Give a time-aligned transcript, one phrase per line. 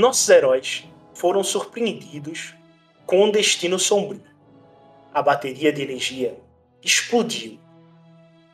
[0.00, 2.54] Nossos heróis foram surpreendidos
[3.04, 4.22] com um destino sombrio.
[5.12, 6.40] A bateria de energia
[6.82, 7.60] explodiu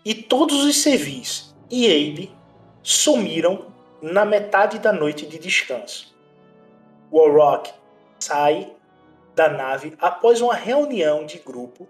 [0.05, 2.33] e todos os civis e Abe
[2.83, 3.67] sumiram
[4.03, 6.13] na metade da noite de descanso.
[7.13, 7.73] Warrock
[8.19, 8.73] sai
[9.37, 11.87] da nave após uma reunião de grupo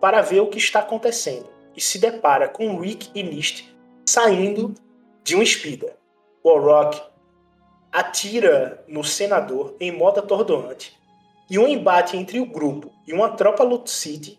[0.00, 3.64] para ver o que está acontecendo e se depara com Rick e Nist
[4.06, 4.72] saindo
[5.24, 5.96] de um speeder.
[6.44, 7.09] Warrock
[7.92, 10.98] atira no senador em modo atordoante,
[11.48, 14.38] e um embate entre o grupo e uma tropa Loot City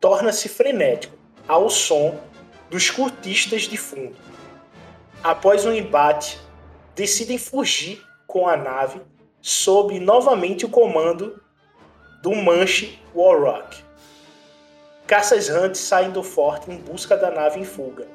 [0.00, 1.16] torna-se frenético
[1.48, 2.18] ao som
[2.70, 4.16] dos curtistas de fundo.
[5.22, 6.38] Após um embate,
[6.94, 9.00] decidem fugir com a nave
[9.40, 11.42] sob novamente o comando
[12.22, 13.82] do Manche Warrock.
[15.06, 18.06] Caças Hunt saem do forte em busca da nave em fuga.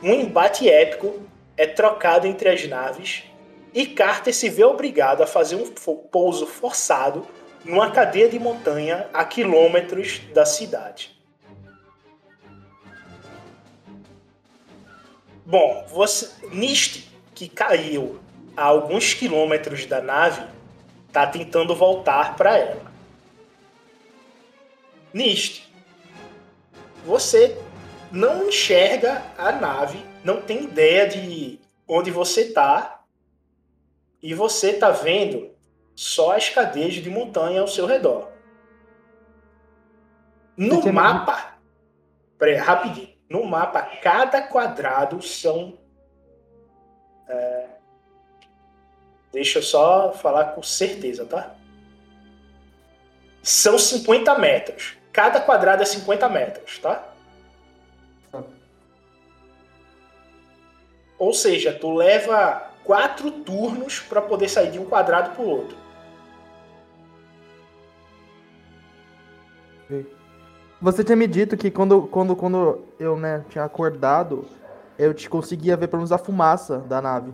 [0.00, 1.20] Um embate épico
[1.56, 3.24] é trocado entre as naves
[3.74, 5.68] e Carter se vê obrigado a fazer um
[6.04, 7.26] pouso forçado
[7.64, 11.12] numa cadeia de montanha a quilômetros da cidade.
[15.44, 18.20] Bom, você, Nist, que caiu
[18.56, 20.46] a alguns quilômetros da nave,
[21.08, 22.92] está tentando voltar para ela.
[25.12, 25.68] Nist,
[27.04, 27.58] você
[28.12, 33.03] não enxerga a nave, não tem ideia de onde você está
[34.24, 35.54] e você está vendo
[35.94, 38.32] só as cadeias de montanha ao seu redor.
[40.56, 41.58] No mapa,
[42.38, 45.78] peraí, rapidinho, no mapa, cada quadrado são.
[47.28, 47.66] É,
[49.30, 51.54] deixa eu só falar com certeza, tá?
[53.42, 54.96] São 50 metros.
[55.12, 57.12] Cada quadrado é 50 metros, tá?
[61.18, 65.76] Ou seja, tu leva quatro turnos para poder sair de um quadrado para o outro.
[70.80, 74.46] Você tinha me dito que quando, quando, quando eu né, tinha acordado,
[74.98, 77.32] eu te conseguia ver pelo menos a fumaça da nave.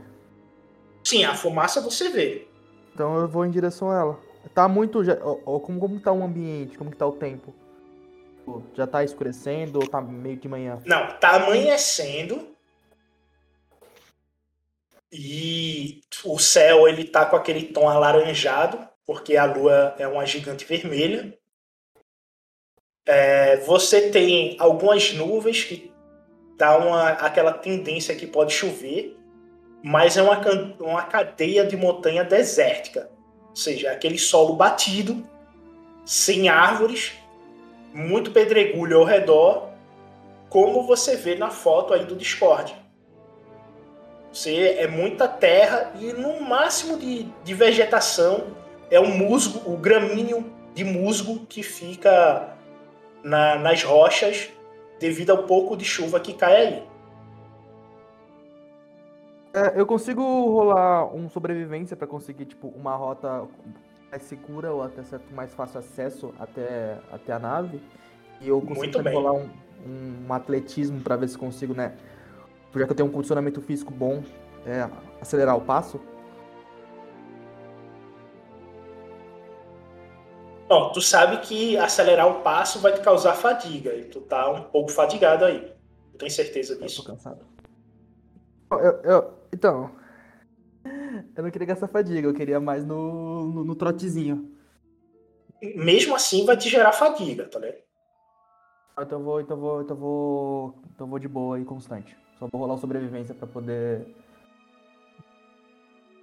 [1.04, 2.46] Sim, a fumaça você vê.
[2.94, 4.18] Então eu vou em direção a ela.
[4.54, 5.02] Tá muito.
[5.04, 6.78] Já, ó, ó, como, como tá o ambiente?
[6.78, 7.54] Como que tá o tempo?
[8.38, 10.78] Tipo, Já tá escurecendo ou tá meio de manhã?
[10.84, 12.49] Não, tá amanhecendo.
[15.12, 20.64] E o céu ele tá com aquele tom alaranjado, porque a lua é uma gigante
[20.64, 21.36] vermelha.
[23.04, 25.90] É, você tem algumas nuvens que
[26.56, 29.16] dá uma, aquela tendência que pode chover,
[29.82, 30.38] mas é uma,
[30.78, 33.10] uma cadeia de montanha desértica.
[33.48, 35.26] Ou seja, aquele solo batido,
[36.04, 37.14] sem árvores,
[37.92, 39.70] muito pedregulho ao redor,
[40.48, 42.74] como você vê na foto aí do Discord.
[44.32, 48.48] Você é muita terra e no máximo de, de vegetação
[48.90, 50.44] é o musgo, o gramíneo
[50.74, 52.54] de musgo que fica
[53.24, 54.48] na- nas rochas
[55.00, 56.90] devido ao pouco de chuva que cai aí.
[59.52, 63.48] É, eu consigo rolar um sobrevivência pra conseguir, tipo, uma rota
[64.08, 67.82] mais segura ou até certo mais fácil acesso até, até a nave.
[68.40, 69.48] E eu consigo rolar um,
[70.28, 71.94] um atletismo pra ver se consigo, né?
[72.74, 74.22] Já que eu tenho um condicionamento físico bom,
[74.64, 74.88] é,
[75.20, 76.00] acelerar o passo.
[80.68, 84.62] Bom, tu sabe que acelerar o passo vai te causar fadiga e tu tá um
[84.64, 85.72] pouco fadigado aí.
[86.12, 87.04] Tu tem certeza Eu tô disso?
[87.04, 87.44] cansado.
[88.72, 89.90] Eu- eu- então.
[91.36, 94.56] Eu não queria gastar fadiga, eu queria mais no, no, no trotezinho.
[95.74, 97.82] Mesmo assim vai te gerar fadiga, tá ligado?
[99.00, 101.64] Então eu vou, então eu vou, então eu vou, então eu vou de boa e
[101.64, 102.16] constante.
[102.40, 104.06] Só vou rolar o sobrevivência pra poder.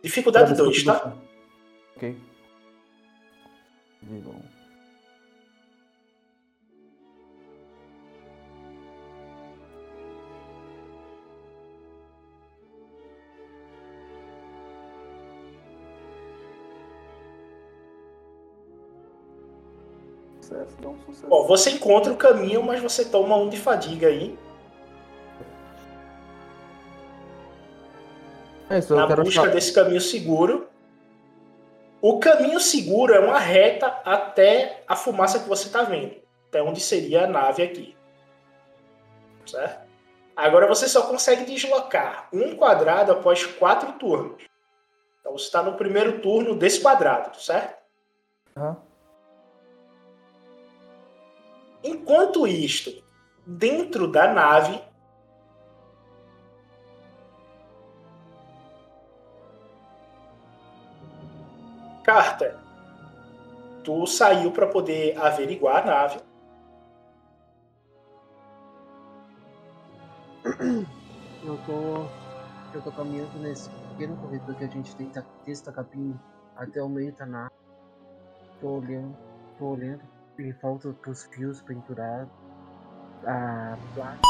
[0.02, 1.14] Dificuldade pra ver 2, se eu tá?
[1.96, 2.18] Ok.
[20.42, 20.78] Sucesso.
[21.28, 24.36] Bom, você encontra o caminho, mas você toma um de fadiga aí.
[28.70, 30.68] É na busca achar- desse caminho seguro.
[32.02, 36.16] O caminho seguro é uma reta até a fumaça que você está vendo,
[36.48, 37.96] até onde seria a nave aqui.
[39.46, 39.88] Certo?
[40.36, 44.44] Agora você só consegue deslocar um quadrado após quatro turnos.
[45.20, 47.76] Então você está no primeiro turno desse quadrado, certo?
[48.56, 48.78] Aham.
[51.84, 52.92] Enquanto isto,
[53.46, 54.80] dentro da nave,
[62.08, 62.56] Carter,
[63.84, 66.22] tu saiu para poder averiguar a nave.
[71.44, 72.08] Eu tô.
[72.74, 76.18] Eu tô caminhando nesse pequeno corredor que a gente tem da texta capim
[76.56, 77.52] até o meio da nave.
[78.62, 79.14] Tô olhando,
[79.60, 80.02] tô olhando
[80.40, 82.32] em volta dos fios pendurados.
[83.26, 84.22] A placa.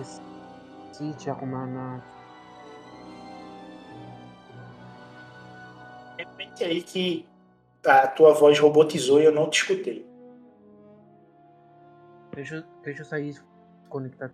[0.00, 2.17] Esqueci de arrumar na.
[6.64, 7.26] Aí que
[7.84, 10.06] a tua voz robotizou e eu não te escutei.
[12.34, 13.42] Deixa, deixa eu sair
[13.88, 14.32] conectar.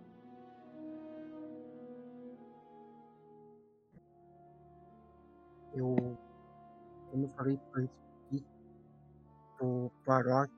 [5.73, 6.17] Eu.
[7.11, 7.95] Como eu falei antes
[8.27, 8.45] aqui,
[9.59, 10.53] do Baroque,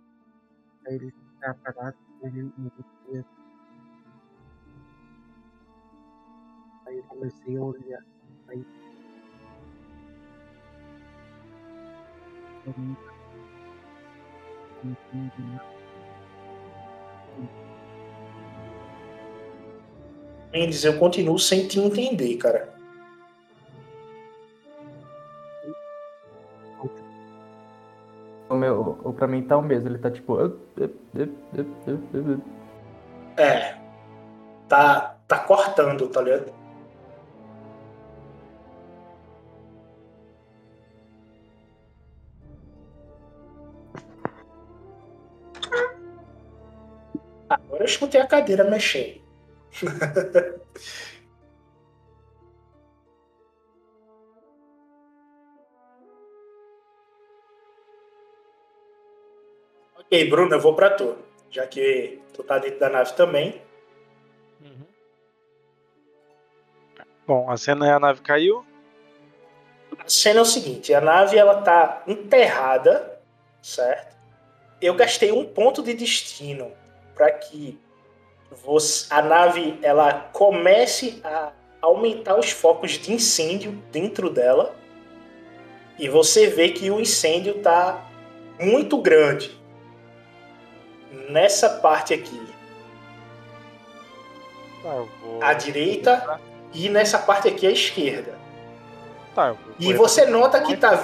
[0.88, 3.26] aí ele tá parado, ele não conseguia.
[6.86, 8.06] Aí eu comecei a olhar.
[8.48, 8.87] Aí.
[20.52, 22.78] Mendes, eu continuo sem te entender, cara.
[28.50, 30.38] O meu, o, pra mim tá o mesmo, ele tá tipo.
[33.38, 33.78] É.
[34.70, 36.54] Tá, tá cortando, tá ligado?
[47.98, 49.20] Escutei a cadeira mexendo.
[60.00, 61.18] ok, Bruno, eu vou pra tu.
[61.50, 63.62] Já que tu tá dentro da nave também.
[67.26, 68.64] Bom, a cena é a nave caiu.
[70.00, 73.20] A cena é o seguinte, a nave ela tá enterrada,
[73.62, 74.16] certo?
[74.82, 76.72] Eu gastei um ponto de destino
[77.16, 77.78] para que
[78.66, 81.52] você- a nave ela comece a
[81.82, 84.76] aumentar os focos de incêndio dentro dela.
[86.00, 88.06] E você vê que o incêndio tá
[88.60, 89.58] muito grande.
[91.30, 92.40] Nessa parte aqui.
[94.84, 95.42] Tá, vou.
[95.42, 96.40] À direita
[96.74, 98.38] e nessa parte aqui à esquerda.
[99.34, 101.04] Tá, vou E você nota que tá.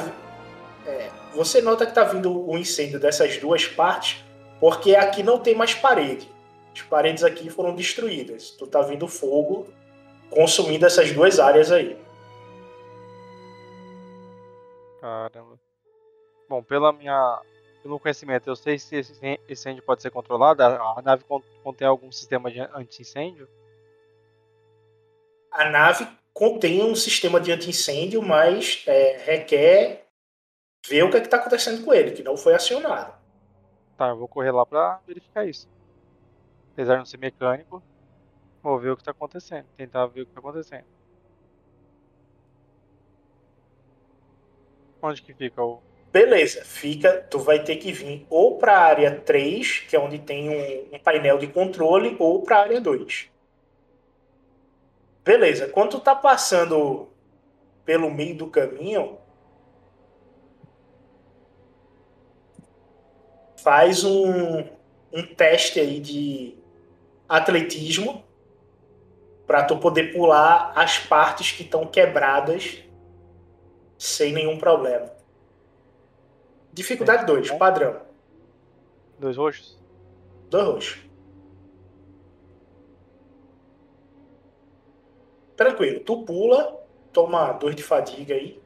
[0.85, 4.23] é, você nota que tá vindo o incêndio dessas duas partes,
[4.59, 6.29] porque aqui não tem mais parede.
[6.75, 8.51] As paredes aqui foram destruídas.
[8.51, 9.67] Tu tá vindo fogo
[10.29, 11.97] consumindo essas duas áreas aí.
[14.99, 15.59] Caramba.
[16.49, 17.41] Bom, pela minha.
[17.81, 20.63] Pelo conhecimento, eu sei se esse incê- incêndio pode ser controlado.
[20.63, 23.45] A nave con- contém algum sistema de anti-incêndio?
[25.51, 30.05] A nave contém um sistema de anti-incêndio, mas é, requer
[30.87, 33.13] ver o que, é que tá acontecendo com ele, que não foi acionado.
[33.97, 35.67] Tá, eu vou correr lá pra verificar isso.
[36.73, 37.83] Apesar de não ser mecânico,
[38.61, 39.65] vou ver o que tá acontecendo.
[39.77, 40.85] Tentar ver o que tá acontecendo.
[45.01, 45.81] Onde que fica o.
[46.11, 47.21] Beleza, fica.
[47.29, 50.95] Tu vai ter que vir ou para a área 3, que é onde tem um,
[50.95, 53.29] um painel de controle, ou para a área 2.
[55.23, 57.07] Beleza, quando tu tá passando
[57.85, 59.17] pelo meio do caminho,
[63.57, 64.59] faz um,
[65.11, 66.62] um teste aí de
[67.33, 68.23] atletismo
[69.47, 72.83] para tu poder pular as partes que estão quebradas
[73.97, 75.11] sem nenhum problema.
[76.71, 78.01] Dificuldade 2, padrão.
[79.17, 79.79] Dois roxos?
[80.47, 80.99] Dois roxos.
[85.55, 88.61] Tranquilo, tu pula, toma dois de fadiga aí.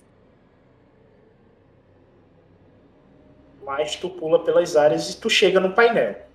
[3.64, 6.27] Mas tu pula pelas áreas e tu chega no painel.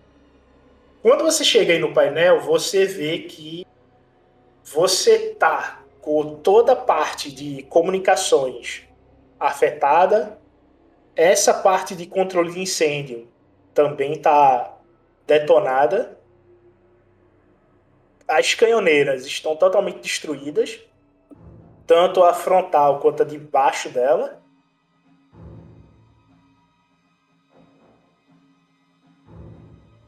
[1.03, 3.67] Quando você chega aí no painel, você vê que
[4.63, 8.85] você tá com toda a parte de comunicações
[9.39, 10.39] afetada.
[11.17, 13.29] Essa parte de controle de incêndio
[13.75, 14.77] também está
[15.27, 16.19] detonada.
[18.29, 20.81] As canhoneiras estão totalmente destruídas,
[21.87, 24.42] tanto a frontal quanto a de baixo dela.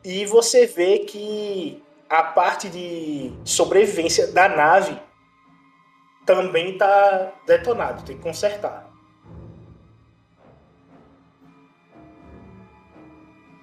[0.04, 4.98] E você vê que a parte de sobrevivência da nave
[6.26, 8.90] também está detonada, tem que consertar.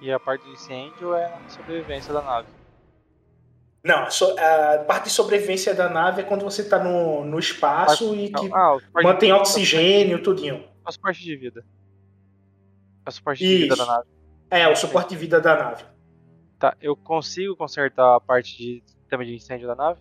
[0.00, 2.48] E a parte do incêndio é a sobrevivência da nave.
[3.84, 8.30] Não, a parte de sobrevivência da nave é quando você está no, no espaço e
[8.32, 10.64] que Ah, mantém de- oxigênio, tudinho.
[10.84, 11.64] A suporte de vida.
[13.06, 13.92] A suporte de vida da Isso.
[13.92, 14.08] nave.
[14.50, 15.84] É, o suporte de vida da nave.
[16.62, 20.00] Tá, eu consigo consertar a parte de sistema de incêndio da nave?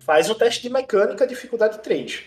[0.00, 2.24] Faz o teste de mecânica, dificuldade 3.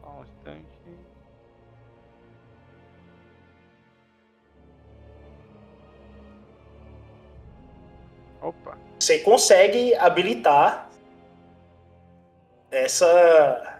[0.00, 0.66] Só um instante.
[8.42, 8.76] Opa.
[8.98, 10.90] Você consegue habilitar
[12.72, 13.73] essa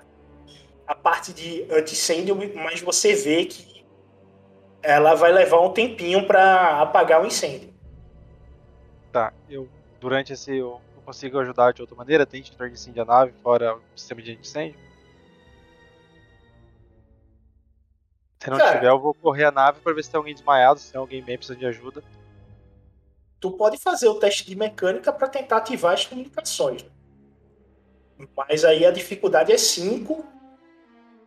[0.87, 3.85] a parte de anti-incêndio, mas você vê que
[4.83, 7.73] ela vai levar um tempinho para apagar o incêndio.
[9.11, 9.69] Tá, eu
[10.05, 12.27] durante esse eu, consigo ajudar de outra maneira?
[12.27, 14.79] Tem extintor de incêndio a nave fora o sistema de incêndio?
[18.39, 18.75] Se não Cara.
[18.75, 21.23] tiver, eu vou correr a nave pra ver se tem alguém desmaiado, se tem alguém
[21.23, 22.05] bem precisando de ajuda.
[23.41, 26.85] Tu pode fazer o teste de mecânica para tentar ativar as comunicações.
[28.37, 30.34] Mas aí a dificuldade é 5.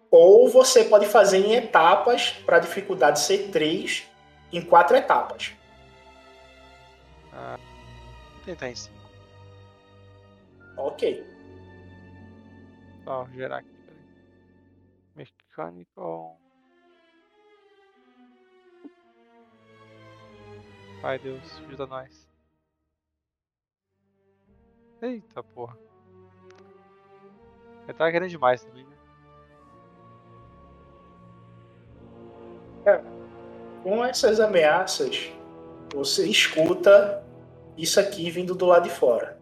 [0.10, 4.08] Ou você pode fazer em etapas para a dificuldade ser 3
[4.52, 5.54] em quatro etapas.
[7.34, 7.60] Ah,
[8.34, 8.96] vou tentar em 5.
[10.78, 11.26] Ok.
[13.04, 13.78] Só gerar aqui.
[15.16, 16.40] Mechanical.
[21.04, 22.28] Ai Deus, ajuda nós.
[25.02, 25.78] Eita porra.
[27.88, 28.97] Eu tava querendo demais também, né?
[33.84, 35.32] Com essas ameaças,
[35.94, 37.24] você escuta
[37.78, 39.37] isso aqui vindo do lado de fora.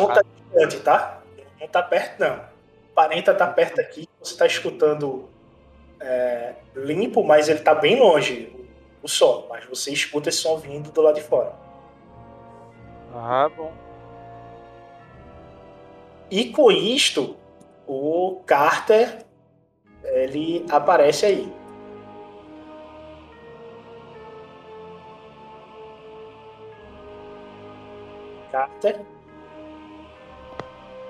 [0.00, 0.22] Som Tá.
[0.22, 1.22] distante, tá?
[1.60, 2.40] Não tá perto, não.
[2.92, 5.28] Aparenta tá perto aqui, você tá escutando
[6.00, 8.52] é, limpo, mas ele tá bem longe,
[9.02, 9.46] o, o som.
[9.48, 11.52] Mas você escuta esse som vindo do lado de fora.
[13.14, 13.72] Ah, bom.
[16.30, 17.36] E com isto,
[17.86, 19.24] o Carter
[20.02, 21.52] ele aparece aí.
[28.50, 29.00] Carter,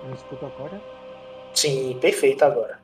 [0.03, 0.81] Me escuta agora?
[1.55, 2.81] sim, perfeito agora.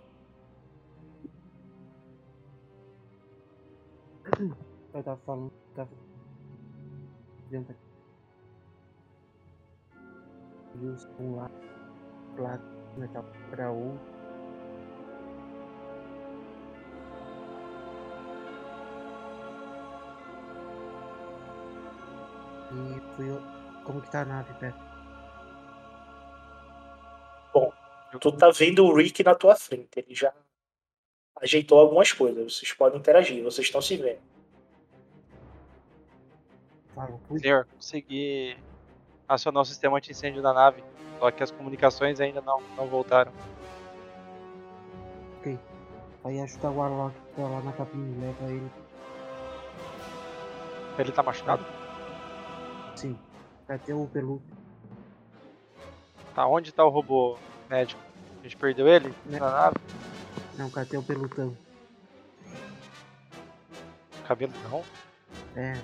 [4.94, 5.52] Eu tava falando.
[5.74, 5.90] Tava...
[10.80, 11.36] E os um.
[11.36, 11.50] Lá.
[12.96, 13.96] Metal pra um.
[22.72, 23.28] E fui.
[23.84, 24.87] Como que tá a nave, Beto?
[28.20, 29.90] Tu tá vendo o Rick na tua frente.
[29.96, 30.32] Ele já
[31.40, 32.56] ajeitou algumas coisas.
[32.56, 34.20] Vocês podem interagir, vocês estão se vendo.
[37.28, 37.38] Fui.
[37.38, 38.56] Senhor, consegui
[39.28, 40.82] acionar o sistema de incêndio da nave.
[41.18, 43.32] Só que as comunicações ainda não, não voltaram.
[46.28, 48.70] Aí ajudar o Warlock que tá lá na cabine, leva ele.
[50.98, 51.64] Ele tá machucado?
[52.96, 53.18] Sim.
[53.66, 54.42] Cadê o peludo?
[56.34, 58.00] Tá, onde tá o robô médico?
[58.40, 59.38] A gente perdeu ele Né.
[59.38, 59.76] na nave?
[60.56, 61.56] Não, cadê o pelutão?
[64.26, 64.84] Cabelo não?
[65.56, 65.74] É.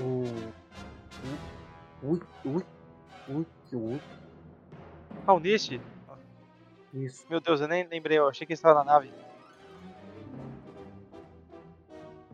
[0.00, 0.24] O.
[2.02, 2.64] Ui, ui,
[3.28, 4.00] ui, ui.
[5.26, 5.78] Ah, o Nish?
[6.94, 7.24] Isso.
[7.28, 9.12] Meu Deus, eu nem lembrei, eu achei que ele estava na nave.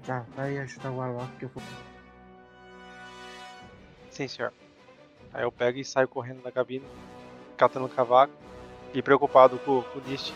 [0.06, 1.62] Tá, vai ajudar o Warlock que eu vou.
[4.10, 4.52] Sim, senhor.
[5.34, 6.86] Aí eu pego e saio correndo da cabine,
[7.56, 8.32] catando o cavaco
[8.96, 10.32] e preocupado com, com o Nish,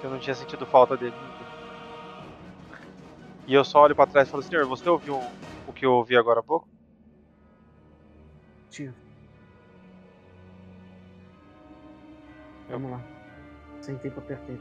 [0.00, 1.14] que eu não tinha sentido falta dele.
[3.46, 5.20] E eu só olho pra trás e falo, senhor, você ouviu
[5.68, 6.66] o que eu ouvi agora há pouco?
[8.70, 8.94] Tio.
[12.70, 13.02] Vamos lá.
[13.82, 14.58] Sem tempo perder.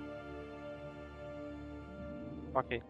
[2.53, 2.83] Ok.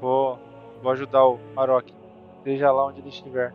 [0.00, 0.40] Vou,
[0.82, 1.94] vou ajudar o Arok,
[2.42, 3.54] seja lá onde ele estiver.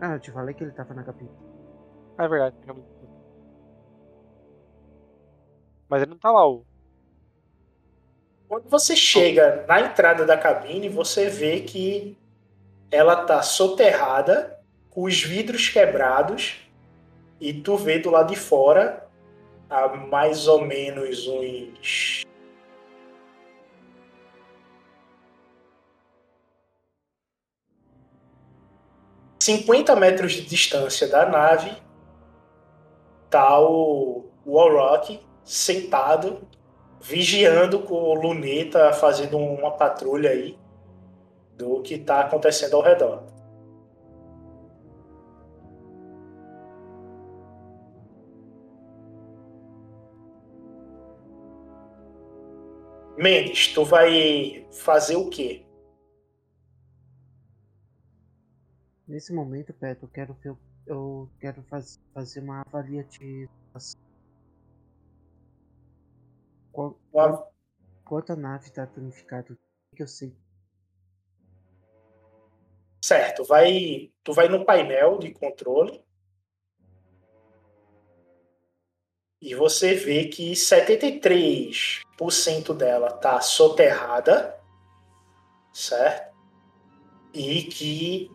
[0.00, 1.45] Ah, eu te falei que ele tava na cabine.
[2.18, 2.56] Ah, é verdade.
[5.88, 6.64] Mas ele não tá lá, o.
[8.48, 12.16] Quando você chega na entrada da cabine, você vê que
[12.90, 14.58] ela tá soterrada,
[14.90, 16.68] com os vidros quebrados,
[17.40, 19.06] e tu vê do lado de fora
[19.68, 22.24] a mais ou menos uns.
[29.40, 31.85] cinquenta metros de distância da nave
[33.30, 36.46] tá o Warrock sentado
[37.00, 40.58] vigiando com o Luneta fazendo uma patrulha aí
[41.56, 43.24] do que está acontecendo ao redor.
[53.16, 55.64] Mendes, tu vai fazer o quê?
[59.08, 60.54] Nesse momento, Beto, eu quero ver.
[60.86, 63.50] Eu quero faz, fazer uma avaliativa.
[66.72, 67.46] Qual, Uma-
[68.04, 69.58] quanto a nave tá danificada?
[69.92, 70.32] O que eu sei?
[73.02, 76.04] Certo, vai, tu vai no painel de controle
[79.40, 84.60] e você vê que 73% dela tá soterrada,
[85.72, 86.34] certo?
[87.32, 88.30] E que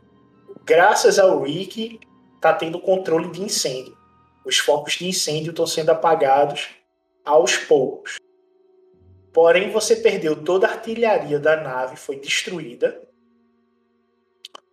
[0.63, 1.99] graças ao Rick
[2.41, 3.97] tá tendo controle de incêndio.
[4.43, 6.69] Os focos de incêndio estão sendo apagados
[7.23, 8.17] aos poucos.
[9.31, 13.01] Porém, você perdeu toda a artilharia da nave, foi destruída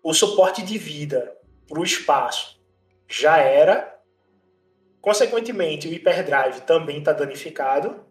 [0.03, 2.59] o suporte de vida para o espaço
[3.07, 3.95] já era.
[5.03, 8.07] Consequentemente, o hyperdrive também está danificado.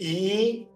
[0.00, 0.66] E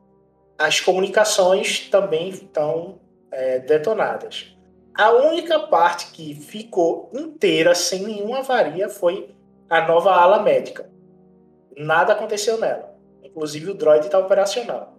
[0.58, 3.00] as comunicações também estão
[3.30, 4.54] é, detonadas.
[4.98, 9.32] A única parte que ficou inteira, sem nenhuma avaria, foi
[9.70, 10.90] a nova ala médica.
[11.76, 12.98] Nada aconteceu nela.
[13.22, 14.92] Inclusive, o droid está operacional.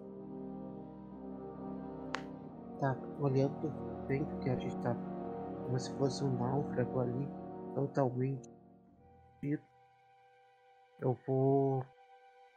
[2.80, 3.68] Tá olhando
[4.08, 4.96] bem que a gente tá
[5.66, 7.28] como se fosse um náufrago ali,
[7.74, 8.48] totalmente.
[10.98, 11.84] Eu vou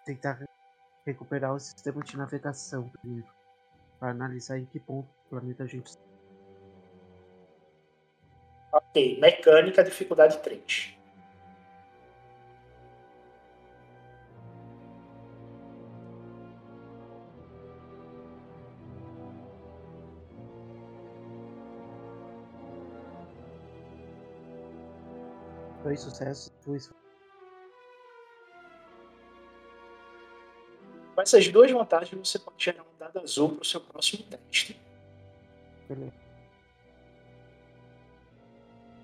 [0.06, 0.48] tentar re-
[1.06, 3.28] recuperar o sistema de navegação primeiro,
[4.00, 6.13] para analisar em que ponto do planeta a gente está.
[8.96, 10.94] Ok, mecânica, dificuldade 3.
[25.84, 26.92] Dois sucessos, dois.
[31.16, 34.80] Com essas duas vantagens, você pode gerar um dado azul para o seu próximo teste.
[35.90, 36.33] Beleza.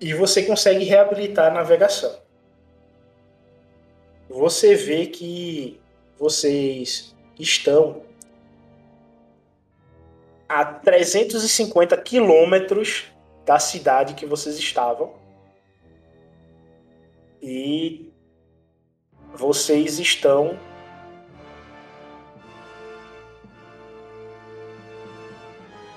[0.00, 2.18] E você consegue reabilitar a navegação.
[4.30, 5.78] Você vê que
[6.18, 8.02] vocês estão
[10.48, 13.04] a 350 quilômetros
[13.44, 15.14] da cidade que vocês estavam.
[17.42, 18.10] E
[19.34, 20.58] vocês estão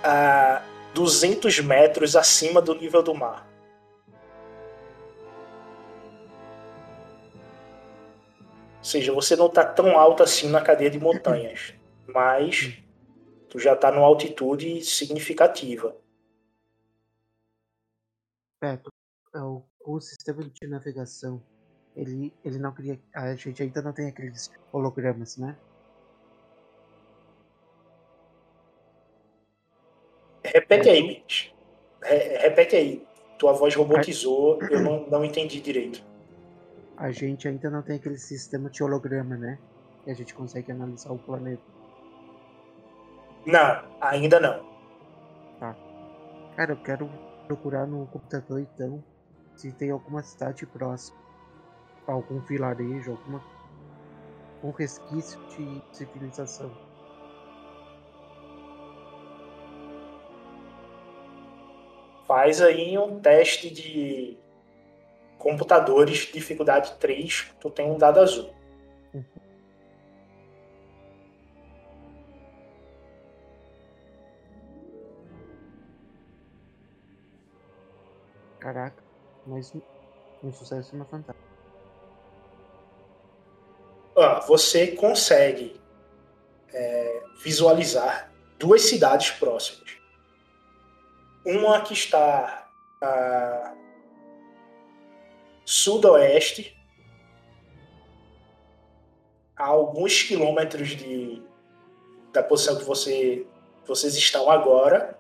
[0.04, 0.62] a
[0.94, 3.53] 200 metros acima do nível do mar.
[8.84, 11.74] Ou seja, você não está tão alto assim na cadeia de montanhas,
[12.06, 12.84] mas
[13.48, 15.96] tu já está numa altitude significativa.
[18.62, 18.92] Beto,
[19.34, 21.42] é, o, o sistema de navegação,
[21.96, 23.00] ele, ele não cria.
[23.16, 25.58] A gente ainda não tem aqueles hologramas, né?
[30.44, 31.54] Repete aí, Mitch.
[32.02, 33.08] Re- repete aí.
[33.40, 36.04] Tua voz robotizou, eu não, não entendi direito.
[37.04, 39.60] A gente ainda não tem aquele sistema de holograma, né?
[40.06, 41.62] Que a gente consegue analisar o planeta.
[43.46, 44.66] Não, ainda não.
[46.56, 47.10] Cara, eu quero
[47.46, 49.04] procurar no computador então
[49.54, 51.18] se tem alguma cidade próxima.
[52.08, 53.44] Algum vilarejo, alguma.
[54.64, 56.72] um resquício de civilização.
[62.26, 64.42] Faz aí um teste de
[65.44, 68.50] computadores, dificuldade 3, tu tem um dado azul.
[78.60, 79.04] Caraca,
[79.46, 79.74] mas
[80.42, 81.42] um- sucesso e uma fantasma.
[84.16, 85.82] Ah, você consegue
[86.74, 89.98] é, visualizar duas cidades próximas.
[91.46, 92.68] Uma que está
[93.02, 93.76] a
[95.66, 96.78] sudoeste,
[99.56, 101.42] a alguns quilômetros de,
[102.32, 103.46] da posição que você,
[103.86, 105.20] vocês estão agora,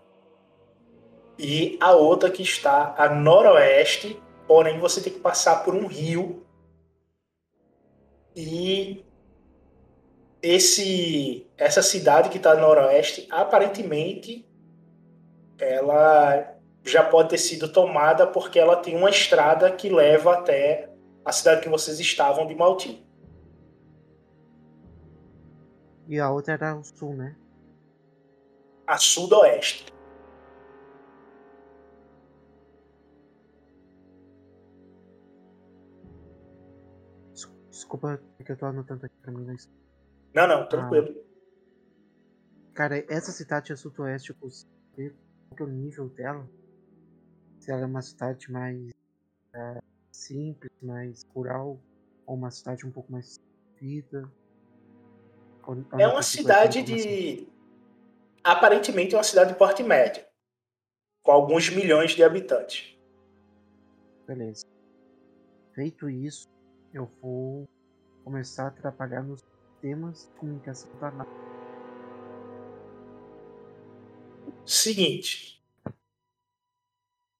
[1.37, 6.45] e a outra que está a noroeste, porém você tem que passar por um rio
[8.35, 9.03] e
[10.41, 14.45] esse essa cidade que está no noroeste aparentemente
[15.57, 16.52] ela
[16.83, 20.89] já pode ter sido tomada porque ela tem uma estrada que leva até
[21.23, 23.05] a cidade que vocês estavam de Malti.
[26.07, 27.35] E a outra era o sul, né?
[28.85, 29.85] A sudoeste.
[37.31, 39.45] Des- Desculpa que eu tô anotando aqui pra mim.
[39.45, 39.69] Mas...
[40.33, 41.15] Não, não, tranquilo.
[42.73, 45.15] Cara, essa cidade a sudoeste, eu consigo ver
[45.49, 46.47] qual que é o nível dela.
[47.63, 48.91] Se ela é uma cidade mais
[49.53, 49.79] é,
[50.11, 51.79] simples, mais rural,
[52.25, 53.39] ou uma cidade um pouco mais
[53.79, 54.29] vida.
[55.97, 57.47] É uma cidade de.
[58.43, 60.25] Aparentemente é uma cidade de porte médio.
[61.23, 62.99] Com alguns milhões de habitantes.
[64.27, 64.65] Beleza.
[65.73, 66.49] Feito isso,
[66.93, 67.65] eu vou
[68.25, 69.41] começar a trabalhar nos
[69.79, 71.25] temas de comunicação da.
[74.65, 75.62] Seguinte.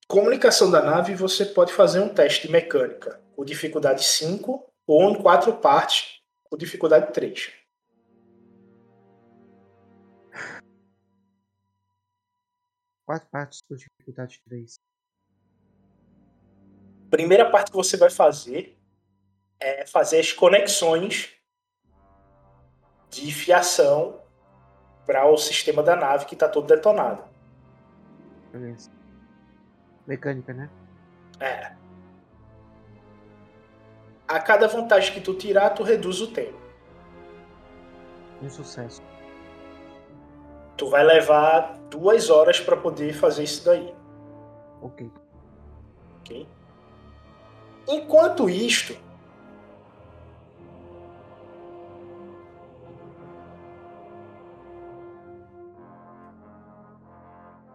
[0.07, 5.21] Comunicação da nave, você pode fazer um teste de mecânica com dificuldade 5 ou em
[5.21, 7.51] quatro partes com dificuldade 3.
[13.05, 14.75] Quatro partes por dificuldade 3.
[17.09, 18.77] Primeira parte que você vai fazer
[19.59, 21.33] é fazer as conexões
[23.09, 24.21] de fiação
[25.05, 27.23] para o sistema da nave que está todo detonado.
[28.51, 29.02] Beleza.
[30.05, 30.69] Mecânica, né?
[31.39, 31.71] É.
[34.27, 36.59] A cada vantagem que tu tirar, tu reduz o tempo.
[38.41, 39.01] Um sucesso.
[40.75, 43.93] Tu vai levar duas horas para poder fazer isso daí.
[44.81, 45.09] Ok.
[46.19, 46.47] ok?
[47.87, 48.97] Enquanto isto,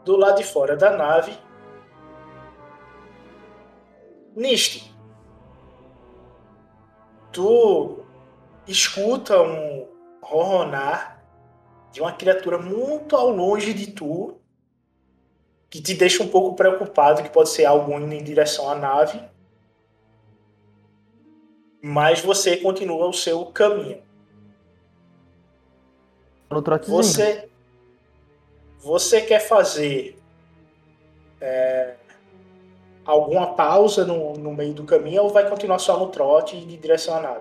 [0.05, 1.39] do lado de fora da nave,
[4.39, 4.95] Niste,
[7.33, 8.05] tu
[8.69, 9.89] escuta um
[10.23, 11.21] ronronar
[11.91, 14.41] de uma criatura muito ao longe de tu,
[15.69, 19.21] que te deixa um pouco preocupado, que pode ser algo indo em direção à nave.
[21.83, 24.01] Mas você continua o seu caminho.
[26.49, 26.97] No trotezinho.
[26.97, 27.51] Você,
[28.79, 30.17] você quer fazer
[31.41, 31.97] é,
[33.09, 36.77] alguma pausa no, no meio do caminho ou vai continuar só no trote e de
[36.77, 37.41] direção à nave?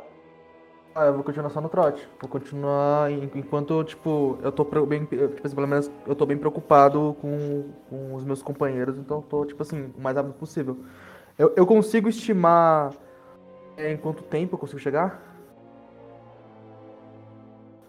[0.96, 2.08] Ah, eu vou continuar só no trote.
[2.20, 5.06] Vou continuar en- enquanto, tipo, eu tô bem.
[5.06, 9.24] Tipo assim, pelo menos eu tô bem preocupado com, com os meus companheiros, então eu
[9.24, 10.78] tô, tipo assim, o mais rápido possível.
[11.38, 12.94] Eu, eu consigo estimar
[13.76, 15.22] é, em quanto tempo eu consigo chegar?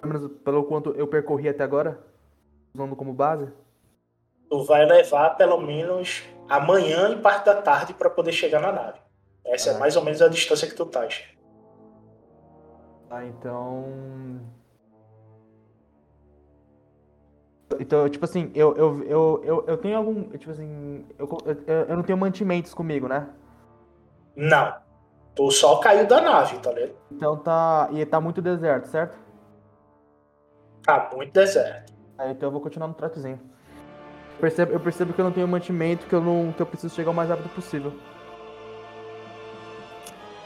[0.02, 1.98] Pelo menos pelo quanto eu percorri até agora?
[2.74, 3.48] Usando como base?
[4.50, 8.98] Tu vai levar pelo menos amanhã e parte da tarde para poder chegar na nave.
[9.44, 9.78] Essa é Ah.
[9.78, 11.24] mais ou menos a distância que tu estás.
[13.10, 14.40] Ah, então.
[17.80, 20.24] Então, tipo assim, eu, eu, eu, eu, eu tenho algum.
[20.36, 21.28] Tipo assim, eu,
[21.66, 23.28] eu, eu não tenho mantimentos comigo, né?
[24.34, 24.74] Não.
[25.34, 26.94] Tu só caiu da nave, tá ligado?
[27.12, 27.88] Então tá.
[27.92, 29.16] E tá muito deserto, certo?
[30.82, 31.92] Tá muito deserto.
[32.16, 33.38] Aí então eu vou continuar no trotezinho.
[34.38, 36.52] Eu percebo, eu percebo que eu não tenho mantimento, que eu não.
[36.52, 37.92] que eu preciso chegar o mais rápido possível.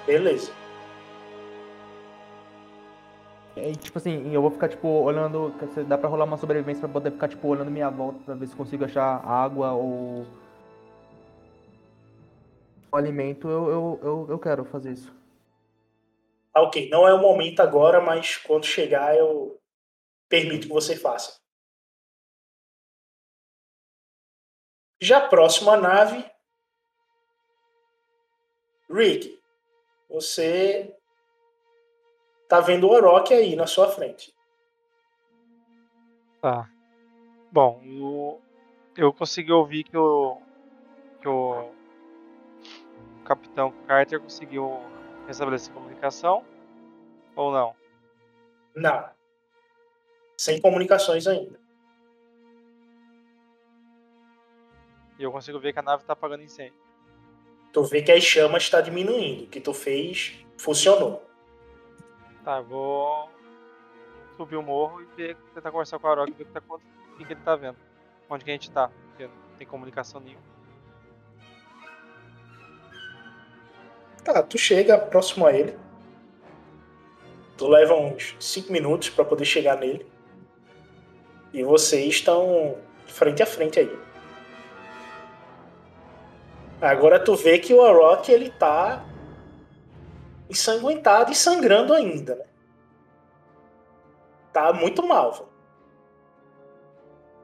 [0.06, 0.50] Beleza.
[3.54, 5.54] Aí, tipo assim, eu vou ficar, tipo, olhando.
[5.86, 8.56] Dá pra rolar uma sobrevivência pra poder ficar, tipo, olhando minha volta pra ver se
[8.56, 10.26] consigo achar água ou.
[12.90, 13.46] ou alimento.
[13.46, 15.14] Eu, eu, eu, eu quero fazer isso.
[16.54, 16.88] Ah, ok.
[16.88, 19.58] Não é o momento agora, mas quando chegar eu
[20.30, 21.41] permito que você faça.
[25.02, 26.24] Já próximo à nave.
[28.88, 29.36] Rick,
[30.08, 30.96] você
[32.48, 34.32] tá vendo o Orochi aí na sua frente.
[36.40, 36.70] Tá.
[37.50, 38.40] Bom, o-
[38.96, 40.40] eu consegui ouvir que o.
[41.20, 41.72] que o
[43.24, 44.78] Capitão Carter conseguiu
[45.26, 46.44] restabelecer comunicação.
[47.34, 47.74] Ou não?
[48.76, 49.10] Não.
[50.36, 51.61] Sem comunicações ainda.
[55.22, 56.74] E eu consigo ver que a nave tá apagando incêndio.
[57.72, 59.44] Tu vê que as chamas está diminuindo.
[59.44, 61.24] O que tu fez funcionou.
[62.44, 63.30] Tá, vou
[64.36, 66.58] subir o morro e ver, tentar conversar com o Arok e ver o que, tá,
[66.58, 67.76] acontecendo, o que que ele tá vendo.
[68.28, 70.42] Onde que a gente tá, porque não tem comunicação nenhuma.
[74.24, 75.78] Tá, tu chega próximo a ele.
[77.56, 80.04] Tu leva uns 5 minutos para poder chegar nele.
[81.52, 84.11] E vocês estão frente a frente aí.
[86.82, 89.04] Agora tu vê que o Arok ele tá
[90.50, 92.44] ensanguentado e sangrando ainda, né?
[94.52, 95.48] Tá muito mal, velho.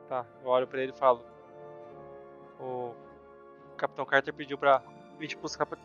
[0.09, 1.25] Tá, eu olho pra ele e falo.
[2.59, 2.93] O
[3.77, 4.83] Capitão Carter pediu pra
[5.21, 5.79] vir te buscar pra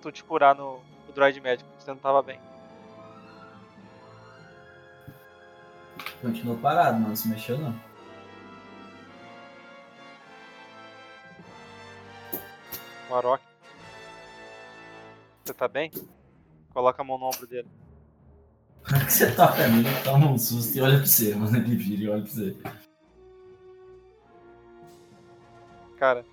[0.00, 2.40] tu te curar no, no droid médico, você não tava bem.
[6.20, 7.08] Continuou parado, mano.
[7.08, 7.91] Não se mexeu não.
[13.12, 13.42] O Arok.
[15.44, 15.90] Você tá bem?
[16.72, 17.68] Coloca a mão no ombro dele.
[18.88, 21.54] Na hora que você toca nele, ele toma um susto e olha pra você, mano.
[21.54, 22.56] Ele vira e olha pra você.
[25.98, 26.24] Cara,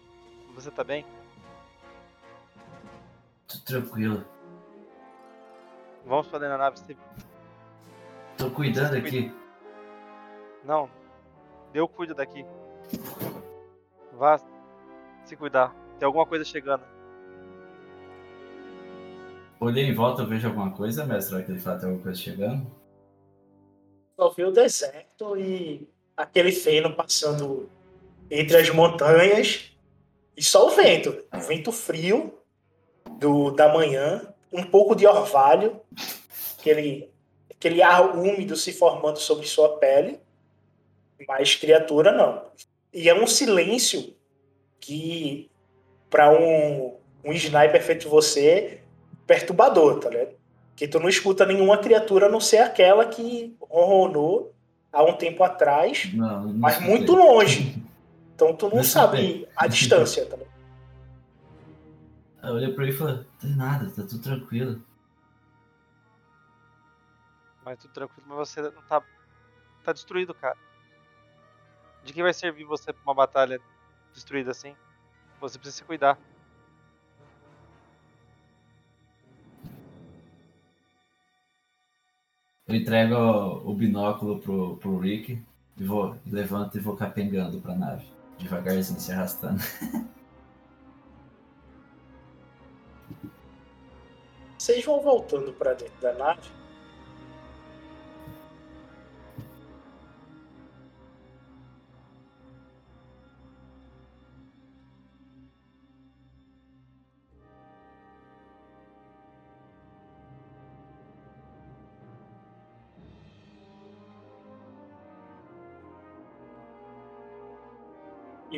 [0.56, 1.06] você tá bem?
[3.46, 4.26] Tô tranquilo.
[6.06, 6.80] Vamos pra dentro da nave.
[6.80, 6.96] Você...
[8.38, 9.34] Tô cuidando aqui.
[10.64, 10.90] Não,
[11.74, 12.46] eu cuido daqui.
[14.14, 14.40] Vá
[15.26, 15.76] se cuidar.
[16.00, 16.84] Tem alguma coisa chegando.
[19.60, 21.36] Olhei em volta, eu vejo alguma coisa, mestre?
[21.36, 22.66] Olha que ele fala tem alguma coisa chegando.
[24.16, 27.70] Só vê o deserto e aquele feno passando
[28.32, 29.72] entre as montanhas
[30.38, 31.26] e só o vento.
[31.34, 32.34] O vento frio
[33.20, 35.82] do, da manhã, um pouco de orvalho,
[36.58, 37.12] aquele,
[37.52, 40.18] aquele ar úmido se formando sobre sua pele,
[41.28, 42.46] mas criatura não.
[42.94, 44.16] E é um silêncio
[44.80, 45.49] que,
[46.10, 48.82] para um, um sniper feito de você,
[49.28, 50.36] perturbador, tá ligado?
[50.76, 54.54] Que tu não escuta nenhuma criatura a não ser aquela que ronronou
[54.92, 56.96] há um tempo atrás, Não, não mas escutei.
[56.98, 57.84] muito longe.
[58.34, 60.50] Então tu não Não sabe a distância, tá ligado?
[62.42, 64.82] Aí eu olhei pra ele e falei, não tem nada, tá tudo tranquilo.
[67.66, 69.04] Mas tudo tranquilo, mas você não tá.
[69.84, 70.58] tá destruído, cara.
[72.04, 73.60] De que vai servir você pra uma batalha
[74.14, 74.74] destruída assim?
[75.40, 76.18] Você precisa se cuidar.
[82.68, 85.44] Eu entrego o binóculo pro, pro Rick
[85.78, 88.06] e vou, levanto e vou capengando pra nave.
[88.38, 89.60] Devagarzinho, se arrastando.
[94.58, 96.60] Vocês vão voltando para dentro da nave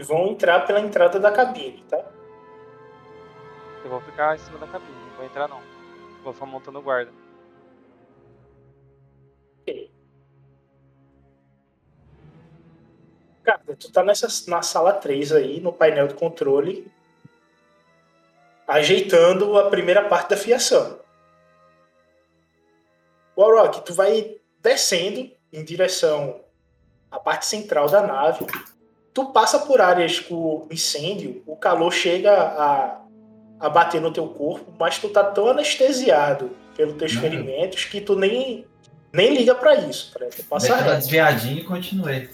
[0.01, 2.03] E vão entrar pela entrada da cabine, tá?
[3.83, 5.61] Eu vou ficar em cima da cabine, não vou entrar não.
[6.23, 7.11] Vou ficar montando guarda.
[13.43, 16.91] Cara, tu tá nessa, na sala 3 aí, no painel de controle,
[18.67, 20.99] ajeitando a primeira parte da fiação.
[23.37, 26.43] Warrock, tu vai descendo em direção
[27.11, 28.47] à parte central da nave.
[29.13, 33.01] Tu passa por áreas com incêndio, o calor chega a,
[33.59, 37.21] a bater no teu corpo, mas tu tá tão anestesiado pelos teus Não.
[37.21, 38.65] ferimentos que tu nem,
[39.11, 40.13] nem liga pra isso.
[40.17, 40.25] Tá?
[40.33, 40.99] Tu passa Dei aquela reto.
[41.01, 42.29] desviadinha e continuei.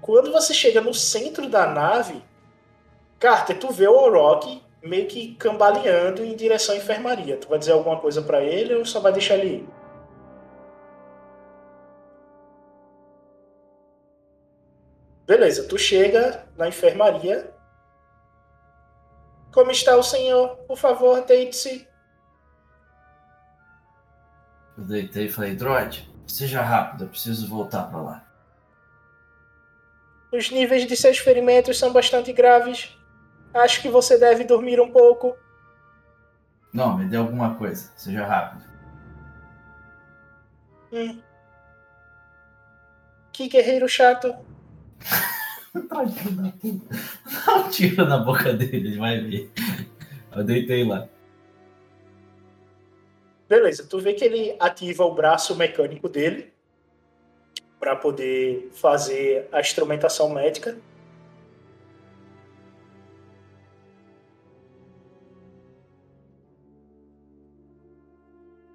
[0.00, 2.22] Quando você chega no centro da nave,
[3.18, 7.36] Carter, tu vê o Orochi meio que cambaleando em direção à enfermaria.
[7.36, 9.68] Tu vai dizer alguma coisa pra ele ou só vai deixar ele ir?
[15.30, 17.54] Beleza, tu chega na enfermaria.
[19.52, 20.56] Como está o senhor?
[20.66, 21.88] Por favor, deite-se.
[24.76, 28.26] Eu deitei e falei, droid, seja rápido, eu preciso voltar pra lá.
[30.32, 32.92] Os níveis de seus ferimentos são bastante graves.
[33.54, 35.38] Acho que você deve dormir um pouco.
[36.72, 38.64] Não, me dê alguma coisa, seja rápido.
[40.92, 41.22] Hum.
[43.32, 44.49] Que guerreiro chato.
[45.72, 49.50] Dá um tiro na boca dele, ele vai ver.
[50.34, 51.08] Eu deitei lá.
[53.48, 56.52] Beleza, tu vê que ele ativa o braço mecânico dele
[57.80, 60.76] para poder fazer a instrumentação médica.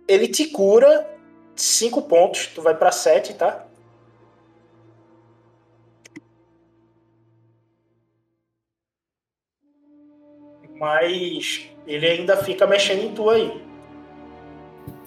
[0.08, 1.10] Ele te cura
[1.56, 3.66] 5 pontos, tu vai para 7, tá?
[10.76, 13.64] Mas ele ainda fica mexendo em tu aí.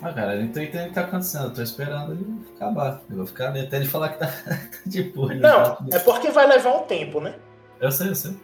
[0.00, 1.44] Ah, cara, eu não tô entendendo o que tá acontecendo.
[1.46, 3.00] Eu tô esperando ele acabar.
[3.10, 5.32] Eu vou ficar ali até ele falar que tá, tá de boa.
[5.32, 7.34] ele Não, tá- é porque vai levar um tempo, né?
[7.80, 8.36] Eu sei, eu sei.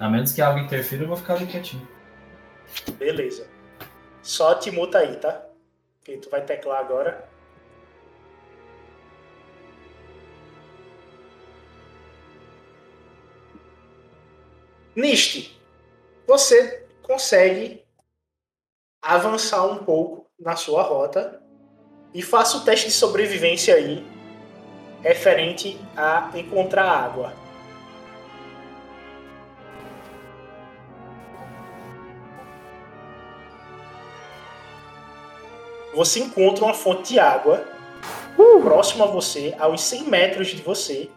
[0.00, 1.86] A menos que algo interfira, eu vou ficar ali quietinho.
[2.98, 3.46] Beleza.
[4.22, 5.42] Só te muta aí, tá?
[6.02, 7.28] Que tu vai teclar agora.
[14.96, 15.60] Niste,
[16.26, 17.84] você consegue
[19.02, 21.42] avançar um pouco na sua rota
[22.12, 24.06] e faça o teste de sobrevivência aí
[25.02, 27.44] referente a encontrar água.
[35.94, 37.64] você encontra uma fonte de água
[38.62, 41.10] próximo a você, a uns 100 metros de você,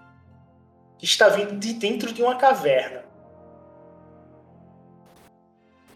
[1.00, 3.07] que está vindo de dentro de uma caverna.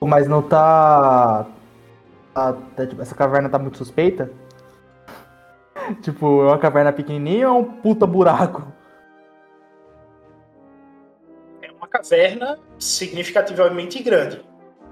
[0.03, 1.45] Mas não tá.
[2.33, 4.31] tá- tá, tipo, essa caverna tá muito suspeita?
[6.01, 8.63] tipo, é uma caverna pequenininha ou é um puta buraco?
[11.61, 14.43] É uma caverna significativamente grande.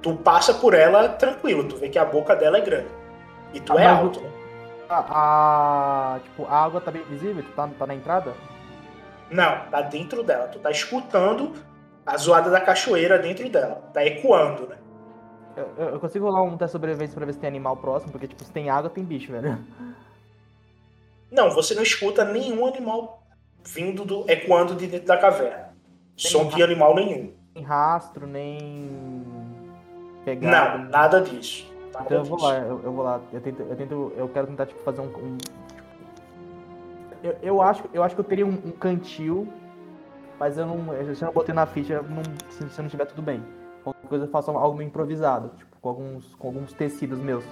[0.02, 2.88] Tu passa por ela tranquilo, tu vê que a boca dela é grande.
[3.54, 4.30] E tu Ah, é alto, né?
[4.88, 7.44] A, a- tipo, a água tá bem visível?
[7.44, 8.34] Tu tá, tá na entrada?
[9.30, 10.48] Não, tá dentro dela.
[10.48, 11.54] Tu tá escutando
[12.06, 13.90] a zoada da cachoeira dentro dela.
[13.94, 14.78] Tá ecoando, né?
[15.58, 18.28] Eu, eu- consigo rolar um teste de sobrevivência pra ver se tem animal próximo, porque,
[18.28, 19.58] tipo, se tem água, tem bicho, velho.
[21.32, 23.22] Não, você não escuta nenhum animal
[23.64, 24.30] vindo do.
[24.30, 25.70] ecoando de dentro da caverna.
[26.16, 27.34] Som de animal nenhum.
[27.56, 28.90] Nem rastro, nem.
[30.26, 30.78] Pegada.
[30.78, 31.68] Não, nada disso.
[31.94, 32.50] Nada Então eu vou disso.
[32.50, 33.22] lá, eu, eu vou lá.
[33.34, 35.06] Eu tento, eu tento, eu quero tentar tipo fazer um.
[35.08, 35.38] um-
[37.22, 39.48] eu, eu acho, eu acho que eu teria um, um cantil,
[40.40, 43.06] mas eu não, eu, se eu não botei na ficha, não, se, se não tiver
[43.06, 43.44] tudo bem.
[43.84, 47.44] Qualquer coisa eu faço algo improvisado, tipo com alguns, com alguns tecidos meus.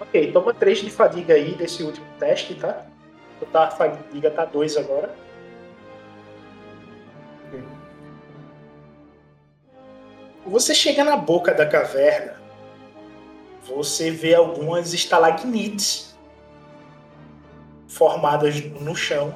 [0.00, 2.86] Ok, toma 3 de fadiga aí desse último teste, tá?
[3.38, 5.14] Tu tá, a fadiga tá 2 agora.
[10.44, 12.42] Você chega na boca da caverna
[13.66, 16.16] você vê algumas estalagmites
[17.86, 19.34] formadas no chão.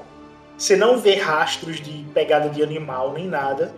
[0.59, 3.75] Você não vê rastros de pegada de animal nem nada.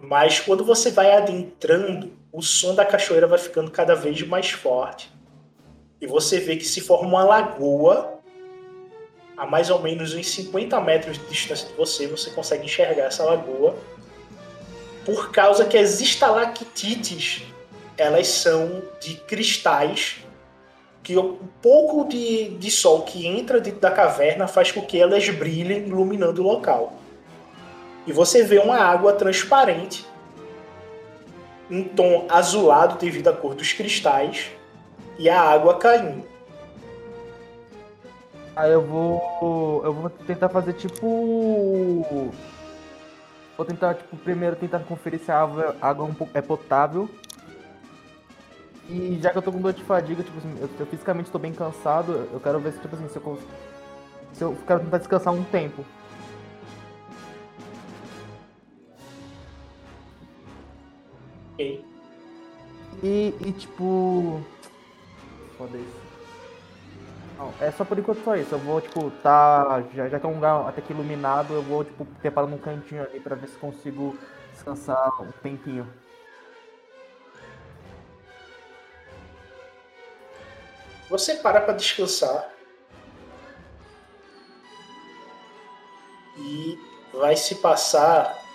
[0.00, 5.12] Mas quando você vai adentrando, o som da cachoeira vai ficando cada vez mais forte.
[6.00, 8.18] E você vê que se forma uma lagoa
[9.36, 12.06] a mais ou menos uns 50 metros de distância de você.
[12.06, 13.76] Você consegue enxergar essa lagoa.
[15.04, 17.42] Por causa que as estalactites
[17.96, 20.18] elas são de cristais
[21.02, 25.28] que o pouco de, de sol que entra dentro da caverna faz com que elas
[25.30, 26.92] brilhem, iluminando o local.
[28.08, 30.08] E você vê uma água transparente,
[31.70, 34.50] em tom azulado devido à cor dos cristais,
[35.18, 36.24] e a água caindo.
[38.56, 39.82] Aí eu vou.
[39.84, 42.32] Eu vou tentar fazer tipo.
[43.58, 47.10] Vou tentar, tipo, primeiro tentar conferir se a água, água é, um é potável.
[48.88, 51.38] E já que eu tô com dor de fadiga, tipo assim, eu, eu fisicamente estou
[51.40, 53.38] bem cansado, eu quero ver se, tipo assim, se eu,
[54.32, 55.84] se eu quero tentar descansar um tempo.
[61.58, 61.84] Ok.
[63.02, 64.40] E, e tipo.
[65.56, 66.08] Foda isso.
[67.36, 68.54] Não, é só por enquanto só isso.
[68.54, 69.82] Eu vou, tipo, tá.
[69.92, 73.02] Já, já que é um lugar até que iluminado, eu vou, tipo, preparando um cantinho
[73.02, 74.16] ali pra ver se consigo
[74.52, 75.86] descansar um tempinho.
[81.10, 82.52] Você para para descansar.
[86.36, 86.78] E
[87.12, 88.47] vai se passar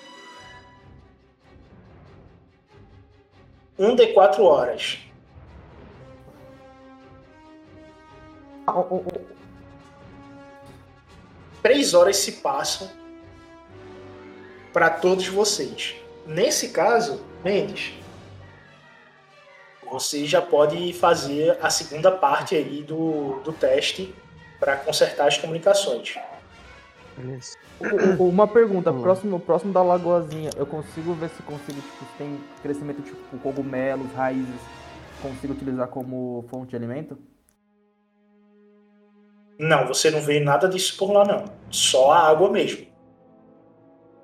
[3.77, 4.99] um de quatro horas.
[11.61, 12.89] Três horas se passam
[14.71, 15.95] para todos vocês.
[16.25, 17.93] Nesse caso, Mendes,
[19.83, 24.15] você já pode fazer a segunda parte aí do, do teste
[24.59, 26.15] para consertar as comunicações.
[27.17, 27.57] Beleza.
[28.19, 33.01] Uma pergunta, próximo, próximo da lagoazinha, eu consigo ver se consigo, tipo, se tem crescimento
[33.01, 34.61] tipo cogumelos, raízes,
[35.21, 37.17] consigo utilizar como fonte de alimento?
[39.59, 41.45] Não, você não vê nada disso por lá não.
[41.69, 42.87] Só a água mesmo.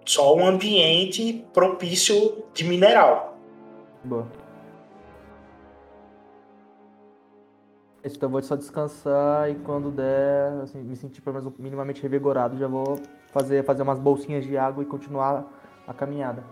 [0.06, 3.38] Só um ambiente propício de mineral.
[4.04, 4.28] Boa.
[8.16, 12.68] Então vou só descansar e quando der, assim, me sentir pelo menos minimamente revigorado, já
[12.68, 13.00] vou
[13.32, 15.46] fazer, fazer umas bolsinhas de água e continuar
[15.88, 16.44] a caminhada.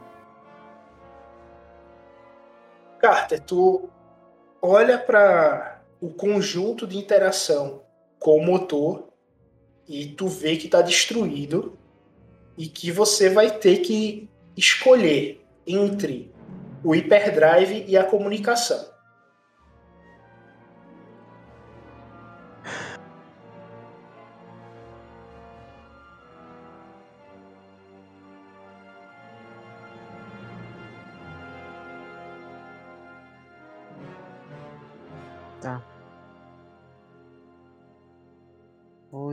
[2.99, 3.89] Carter, tu
[4.62, 7.82] olha para o conjunto de interação
[8.20, 9.10] com o motor
[9.88, 11.78] e tu vê que está destruído
[12.58, 16.34] e que você vai ter que escolher entre
[16.84, 18.97] o hyperdrive e a comunicação.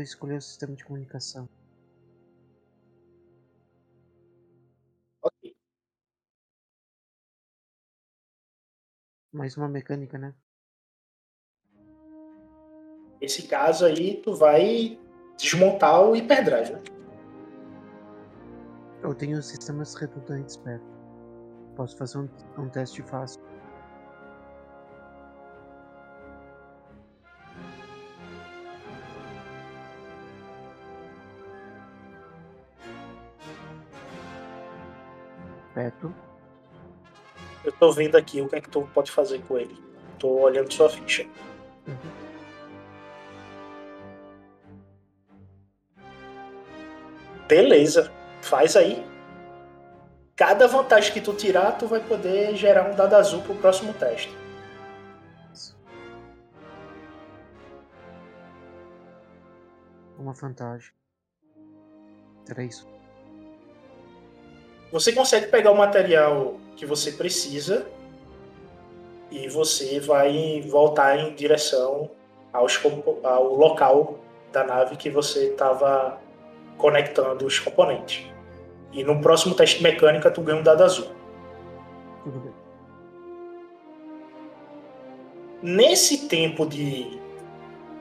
[0.05, 1.49] Escolher o sistema de comunicação.
[5.23, 5.57] Ok.
[9.33, 10.35] Mais uma mecânica, né?
[13.21, 14.99] Nesse caso aí, tu vai
[15.37, 16.83] desmontar o hyperdrive, né?
[19.03, 20.87] Eu tenho sistemas redundantes perto.
[21.77, 22.29] Posso fazer um,
[22.59, 23.44] um teste fácil.
[37.65, 39.77] Eu tô vendo aqui o que é que tu pode fazer com ele.
[40.19, 41.27] Tô olhando sua ficha.
[47.49, 48.13] Beleza,
[48.43, 49.05] faz aí.
[50.37, 54.35] Cada vantagem que tu tirar, tu vai poder gerar um dado azul pro próximo teste.
[60.19, 60.93] Uma vantagem.
[62.47, 62.94] Três.
[64.95, 67.85] Você consegue pegar o material que você precisa
[69.29, 72.09] e você vai voltar em direção
[72.53, 72.81] aos,
[73.25, 74.21] ao local
[74.53, 76.21] da nave que você estava
[76.79, 78.25] conectando os componentes.
[78.93, 81.09] E no próximo teste de mecânica tu ganha um dado azul.
[85.61, 87.19] Nesse tempo de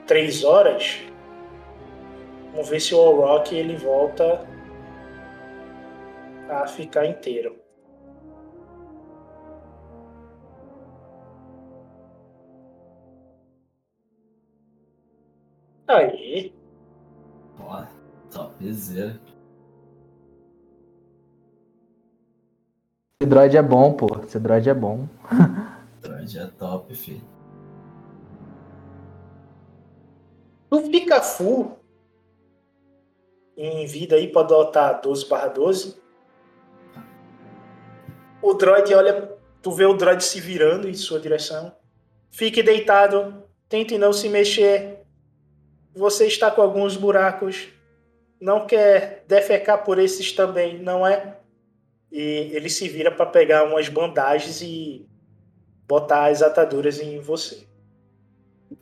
[0.06, 1.00] três horas,
[2.52, 4.53] vamos ver se o All Rock ele volta
[6.62, 7.56] a ficar inteiro.
[15.86, 16.54] Aí.
[17.60, 17.84] Ó,
[18.30, 19.20] top Esse
[23.26, 24.06] droid é bom, pô.
[24.22, 25.06] Esse droid é bom.
[26.00, 27.22] droid é top, filho.
[30.70, 31.76] O Pikachu
[33.56, 36.03] em vida aí pode adotar 12 barra 12
[38.44, 39.32] o droid olha,
[39.62, 41.74] tu vê o droid se virando em sua direção.
[42.30, 44.98] Fique deitado, tente não se mexer.
[45.96, 47.68] Você está com alguns buracos.
[48.38, 51.38] Não quer defecar por esses também, não é?
[52.12, 55.08] E ele se vira para pegar umas bandagens e
[55.88, 57.66] botar as ataduras em você.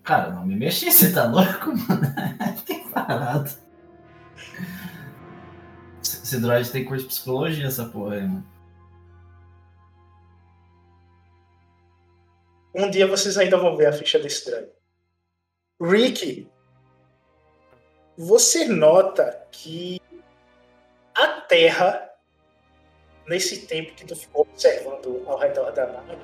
[0.02, 2.02] Cara, não me mexi, você tá louco, mano?
[2.58, 3.48] Fiquei parado.
[6.02, 8.52] Esse droid tem curso de psicologia, essa porra aí, mano.
[12.74, 14.70] Um dia vocês ainda vão ver a ficha desse droid.
[15.80, 16.48] Rick,
[18.16, 20.00] você nota que
[21.14, 22.10] a Terra,
[23.26, 26.16] nesse tempo que tu ficou observando ao redor da nave,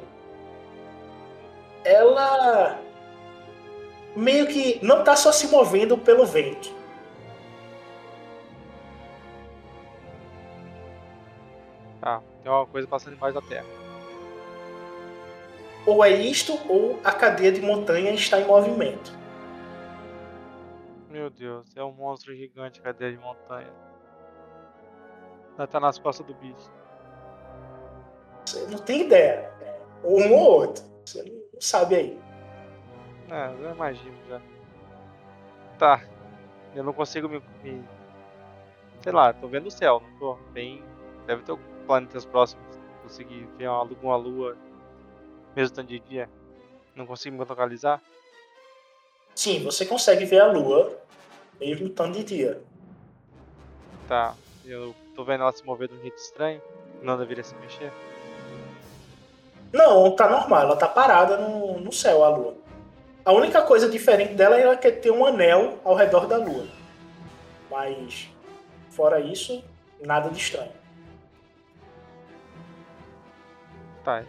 [1.84, 2.80] ela
[4.16, 6.72] meio que não tá só se movendo pelo vento.
[12.01, 13.88] Tá, tem uma coisa passando embaixo da terra.
[15.89, 19.11] Ou é isto, ou a cadeia de montanha está em movimento.
[21.09, 23.72] Meu Deus, é um monstro gigante, cadeia de montanha.
[25.57, 26.70] Ela tá nas costas do bicho.
[28.45, 29.51] Você não tem ideia.
[29.62, 30.84] É um ou outro.
[31.07, 32.20] Você não sabe aí.
[33.30, 34.43] É, eu imagino já.
[35.78, 36.03] Tá.
[36.74, 37.82] Eu não consigo me, me-
[39.01, 40.84] Sei lá, tô vendo o céu, não tô bem.
[41.26, 42.78] Deve ter planetas próximos.
[43.03, 44.55] Conseguir ver uma, alguma lua
[45.59, 46.30] mesmo tanto de dia.
[46.94, 48.00] Não consigo me localizar.
[49.34, 50.96] Sim, você consegue ver a lua,
[51.61, 52.62] mesmo tanto de dia.
[54.06, 54.36] Tá.
[54.64, 56.62] Eu tô vendo ela se mover de um jeito estranho.
[57.02, 57.92] Não deveria se mexer.
[59.72, 62.56] Não, tá normal, ela tá parada no, no céu, a lua.
[63.24, 66.66] A única coisa diferente dela é ela quer ter um anel ao redor da lua.
[67.70, 68.28] Mas,
[68.90, 69.62] fora isso,
[70.00, 70.72] nada de estranho.
[74.04, 74.24] Tá.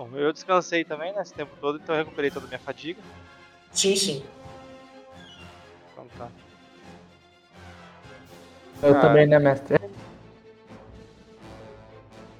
[0.00, 3.02] Bom, eu descansei também nesse tempo todo, então eu recuperei toda a minha fadiga.
[3.70, 4.24] Sim, sim.
[5.92, 6.30] Então tá.
[8.82, 9.00] Eu Ah.
[9.02, 9.78] também, né, mestre?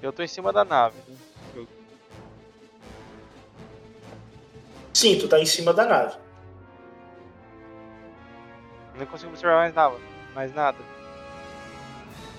[0.00, 1.16] Eu tô em cima da nave, né?
[1.54, 1.68] Eu-
[4.94, 6.16] Sim, tu tá em cima da nave.
[8.96, 9.96] não consigo observar mais nada.
[10.34, 10.78] Mais nada.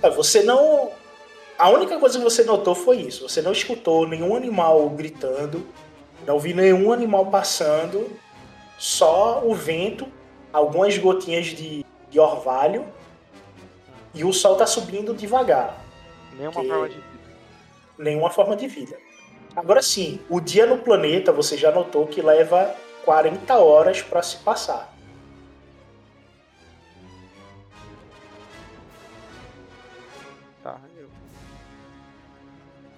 [0.01, 0.91] É, Você não.
[1.61, 3.29] A única coisa que você notou foi isso.
[3.29, 5.63] Você não escutou nenhum animal gritando,
[6.25, 8.09] não vi nenhum animal passando,
[8.79, 10.07] só o vento,
[10.51, 12.87] algumas gotinhas de, de orvalho
[14.11, 15.85] e o sol tá subindo devagar.
[16.35, 17.19] Nenhuma forma de vida.
[17.95, 18.97] Nenhuma forma de vida.
[19.55, 22.73] Agora sim, o dia no planeta você já notou que leva
[23.05, 24.90] 40 horas para se passar.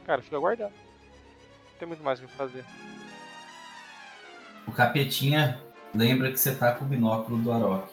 [0.06, 0.72] Cara, fica aguardando.
[0.74, 2.66] Não tem muito mais o que fazer.
[4.68, 5.60] O capetinha
[5.94, 7.88] lembra que você tá com o binóculo do Arok.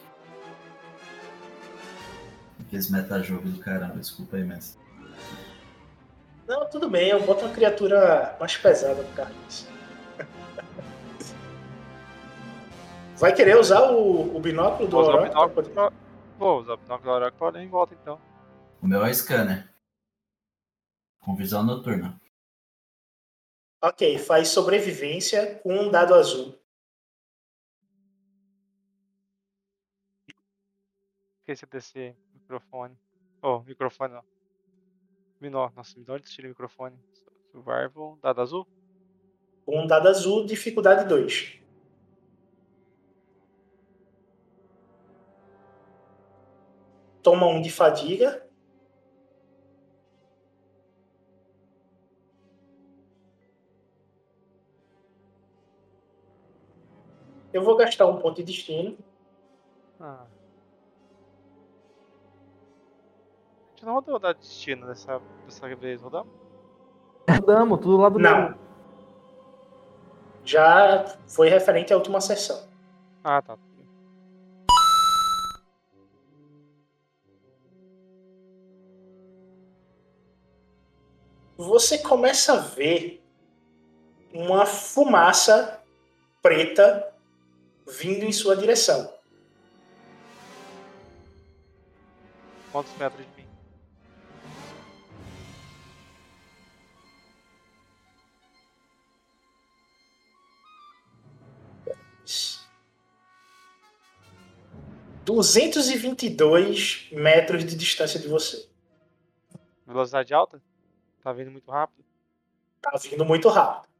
[2.59, 4.79] Aqueles metajogo do caramba, desculpa aí, mestre.
[6.47, 9.67] Não, tudo bem, eu boto uma criatura mais pesada no carro disso.
[13.17, 14.97] Vai querer usar o, o binóculo do
[15.73, 15.91] pra-
[16.37, 18.19] Vou usar o binóculo da hora pra olhar em volta então.
[18.81, 19.69] O meu é scanner.
[21.21, 22.19] Com visão noturna.
[23.81, 26.59] Ok, faz sobrevivência com um dado azul.
[31.39, 32.97] Esqueci desse microfone.
[33.41, 34.23] Oh, microfone não.
[35.39, 36.95] Minor, nossa, me dá onde tira o microfone.
[37.51, 38.67] Survival, dado azul?
[39.67, 41.59] Um dado azul, dificuldade 2.
[47.23, 48.47] Toma um de fadiga.
[57.53, 58.97] Eu vou gastar um ponto de destino.
[59.99, 60.25] Ah.
[63.67, 66.31] A gente não rodou o dado destino dessa, dessa vez, rodamos?
[67.29, 68.41] Rodamos, tudo lá do Não.
[68.41, 68.57] meio.
[70.43, 72.67] Já foi referente à última sessão.
[73.23, 73.57] Ah, tá.
[81.61, 83.23] você começa a ver
[84.33, 85.79] uma fumaça
[86.41, 87.10] preta
[87.87, 89.13] vindo em sua direção.
[92.71, 93.47] quantos metros de mim?
[105.23, 108.67] Duzentos e vinte e dois metros de distância de você.
[109.85, 110.61] Velocidade alta?
[111.23, 112.03] Tá vindo muito rápido?
[112.81, 113.90] Tá vindo muito rápido.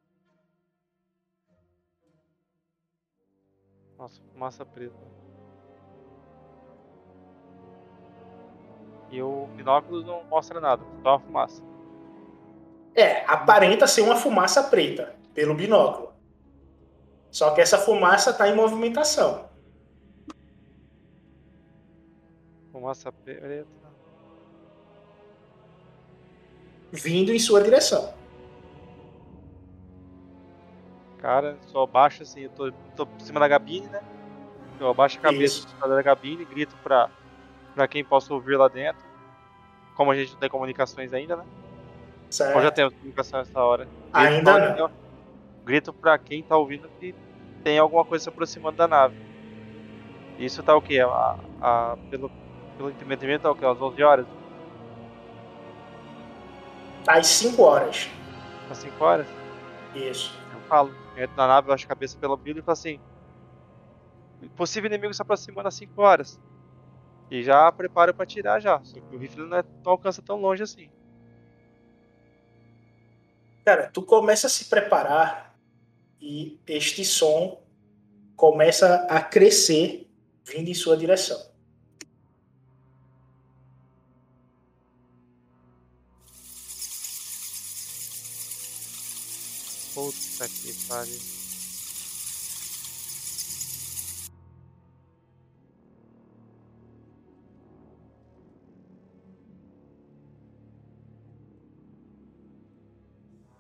[4.42, 4.96] Fumaça preta.
[9.12, 11.64] E o binóculo não mostra nada, só a fumaça.
[12.96, 16.12] É, aparenta ser uma fumaça preta pelo binóculo.
[17.30, 19.48] Só que essa fumaça tá em movimentação.
[22.72, 23.68] Fumaça preta.
[26.92, 28.12] Vindo em sua direção.
[31.20, 34.02] Cara, só baixo assim, eu tô, tô por cima da cabine, né?
[34.82, 37.08] Eu abaixo a cabeça da cabine, grito pra,
[37.76, 39.02] pra quem possa ouvir lá dentro.
[39.96, 41.46] Como a gente não tem comunicações ainda, né?
[42.32, 42.56] Certo.
[42.56, 43.84] Ou já temos comunicação nessa hora.
[43.86, 44.92] Grito Ainda pra- não.
[45.64, 47.14] Grito pra quem tá ouvindo que
[47.64, 49.16] tem alguma coisa se aproximando da nave.
[50.40, 51.00] Isso tá o quê?
[51.00, 52.32] A, a- pelo,
[52.76, 53.64] pelo entendimento tá o quê?
[53.64, 54.26] Às 11 horas?
[57.06, 58.10] Tá às 5 horas.
[58.70, 59.28] Às 5 horas?
[59.94, 60.36] Isso.
[60.54, 60.92] Eu falo.
[61.16, 63.00] Eu entro na nave, eu acho a cabeça pela Bíblia e falo assim:
[64.50, 66.40] Possível inimigo se aproximando às 5 horas.
[67.30, 68.82] E já preparo pra tirar já.
[68.84, 70.90] Só que o rifle não, é, não alcança tão longe assim.
[73.64, 75.56] Cara, tu começa a se preparar
[76.20, 77.62] e este som
[78.36, 80.10] começa a crescer
[80.44, 81.40] vindo em sua direção.
[89.94, 91.31] Puta que pariu.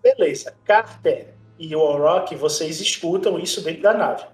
[0.01, 0.55] Beleza.
[0.65, 4.25] Carter e o Orok, vocês escutam isso dentro da nave.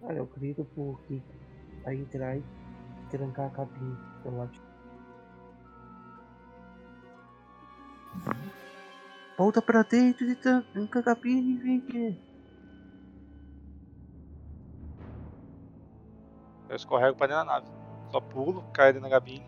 [0.00, 0.66] Cara, eu grito
[1.08, 1.22] Rick
[1.82, 2.42] pra entrar e
[3.10, 4.50] trancar a cabine pelo lado.
[4.52, 4.60] de-
[9.38, 12.18] Volta pra dentro e tran- tranca a cabine, Rick.
[16.68, 17.66] Eu escorrego pra dentro da nave.
[18.10, 19.46] Só pulo, caio dentro da cabine.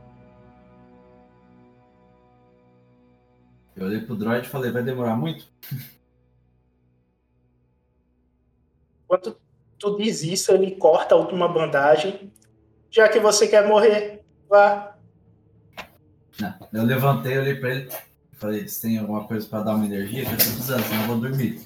[3.76, 5.46] Eu olhei pro droid e falei, vai demorar muito?
[9.04, 9.36] Enquanto
[9.78, 12.32] tu diz isso, ele corta a última bandagem.
[12.90, 14.96] Já que você quer morrer, vá.
[16.40, 16.54] Não.
[16.72, 17.88] Eu levantei, olhei pra ele
[18.44, 20.24] falei, você tem alguma coisa pra dar uma energia?
[20.24, 21.60] Que eu tô precisando, senão eu vou dormir.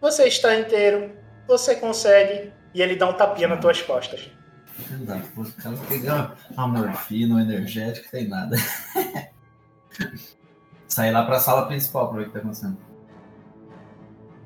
[0.00, 2.52] Você está inteiro, você consegue.
[2.74, 4.30] E ele dá um tapinha nas tuas costas.
[4.92, 8.56] Filho da puta, o cara pegar uma morfina, um energético, tem nada.
[10.86, 12.76] Sair lá pra sala principal pra ver o que tá acontecendo.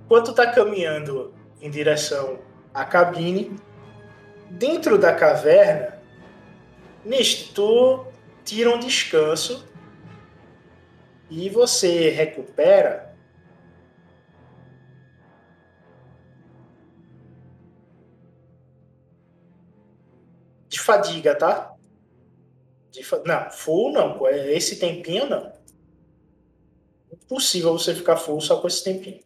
[0.04, 2.38] Enquanto tá caminhando em direção
[2.72, 3.56] à cabine,
[4.50, 5.96] dentro da caverna,
[7.06, 8.04] Neste, tu
[8.44, 9.64] tira um descanso
[11.30, 13.05] e você recupera
[20.86, 21.74] fadiga, tá?
[22.90, 24.26] De fa- Não, full não.
[24.26, 25.52] é Esse tempinho não.
[27.12, 29.20] Impossível você ficar full só com esse tempinho.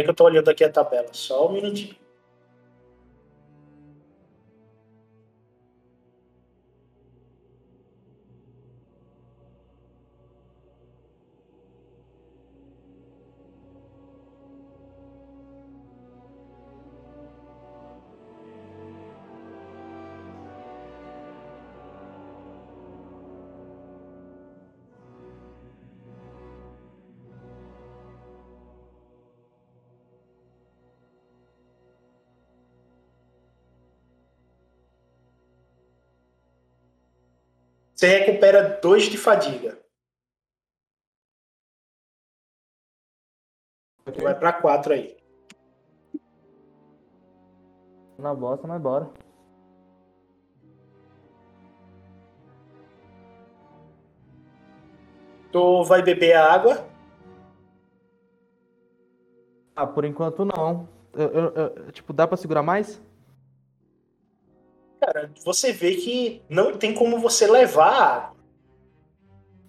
[0.00, 1.08] Peraí que eu tô olhando aqui a tabela.
[1.12, 1.94] Só um minutinho.
[38.00, 39.78] Você recupera dois de fadiga.
[44.06, 45.14] Tu vai pra quatro aí.
[48.18, 49.10] Na bosta, mas bora.
[55.52, 56.88] Tu vai beber a água.
[59.76, 60.88] Ah, por enquanto não.
[61.12, 62.98] Eu, eu- eu- tipo, dá pra segurar mais?
[65.12, 68.32] Cara, você vê que não tem como você levar.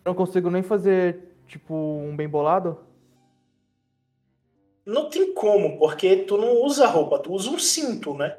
[0.06, 2.78] Eu não consigo nem fazer, tipo, um bem bolado?
[4.86, 8.38] Não tem como, porque tu não usa roupa, tu usa um cinto, né?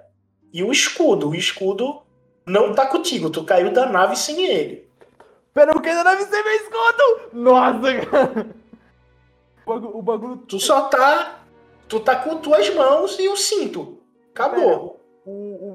[0.53, 1.31] E o escudo.
[1.31, 2.03] O escudo
[2.47, 4.89] não tá contigo, tu caiu da nave sem ele.
[5.53, 7.31] Pera, porque ainda deve ser meu escudo!
[7.33, 8.47] Nossa, cara!
[9.67, 11.41] O bagulho, o bagulho Tu só tá.
[11.89, 13.99] Tu tá com tuas mãos e o cinto.
[14.31, 15.01] Acabou.
[15.01, 15.02] o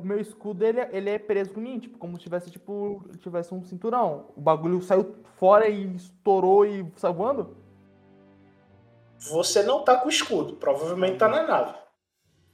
[0.07, 3.53] meu escudo, ele, é- ele é preso com mim, tipo, como se tivesse, tipo, tivesse
[3.53, 4.27] um cinturão.
[4.35, 7.57] O bagulho saiu fora e estourou e saiu voando?
[9.31, 11.73] Você não tá com o escudo, provavelmente tá na nave.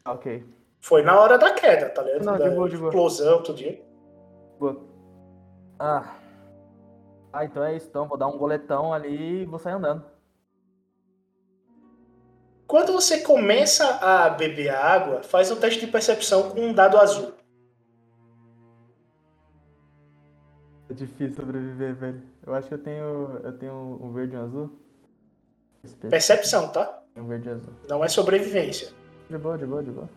[0.05, 0.45] Ah, Ok.
[0.81, 2.25] Foi na hora da queda, tá ligado?
[2.25, 2.89] Não, da de boa, de boa.
[2.89, 3.81] explosão, tudo isso.
[4.59, 4.81] Boa.
[5.79, 6.15] Ah.
[7.31, 7.87] Ah, então é isso.
[7.87, 10.03] Então, vou dar um boletão ali e vou sair andando.
[12.67, 17.33] Quando você começa a beber água, faz um teste de percepção com um dado azul.
[20.93, 22.21] É difícil sobreviver, velho.
[22.45, 23.39] Eu acho que eu tenho.
[23.43, 24.79] Eu tenho um verde e um azul.
[26.07, 27.01] Percepção, tá?
[27.17, 27.73] Um verde e azul.
[27.89, 28.93] Não é sobrevivência.
[29.27, 30.07] De boa, de boa, de boa.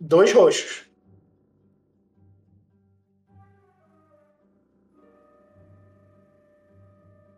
[0.00, 0.90] Dois roxos.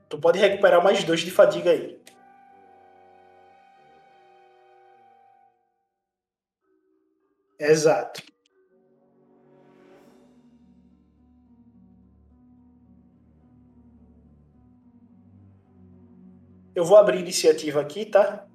[0.08, 2.01] Tu pode recuperar mais dois de fadiga aí.
[7.62, 8.20] Exato.
[16.74, 18.48] Eu vou abrir iniciativa aqui, tá?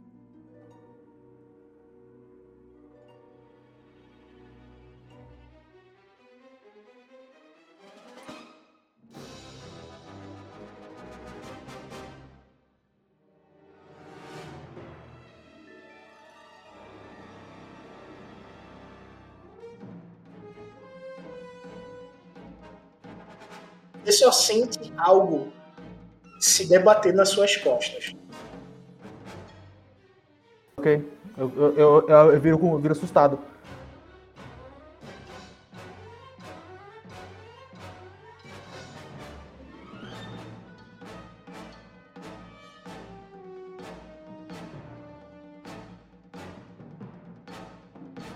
[24.48, 25.52] Sente algo
[26.40, 28.16] se debater nas suas costas.
[30.78, 31.06] Ok.
[31.38, 33.40] Eu, eu, eu, eu, eu viro, eu viro assustado.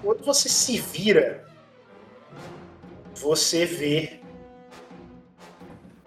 [0.03, 1.45] Quando você se vira,
[3.16, 4.20] você vê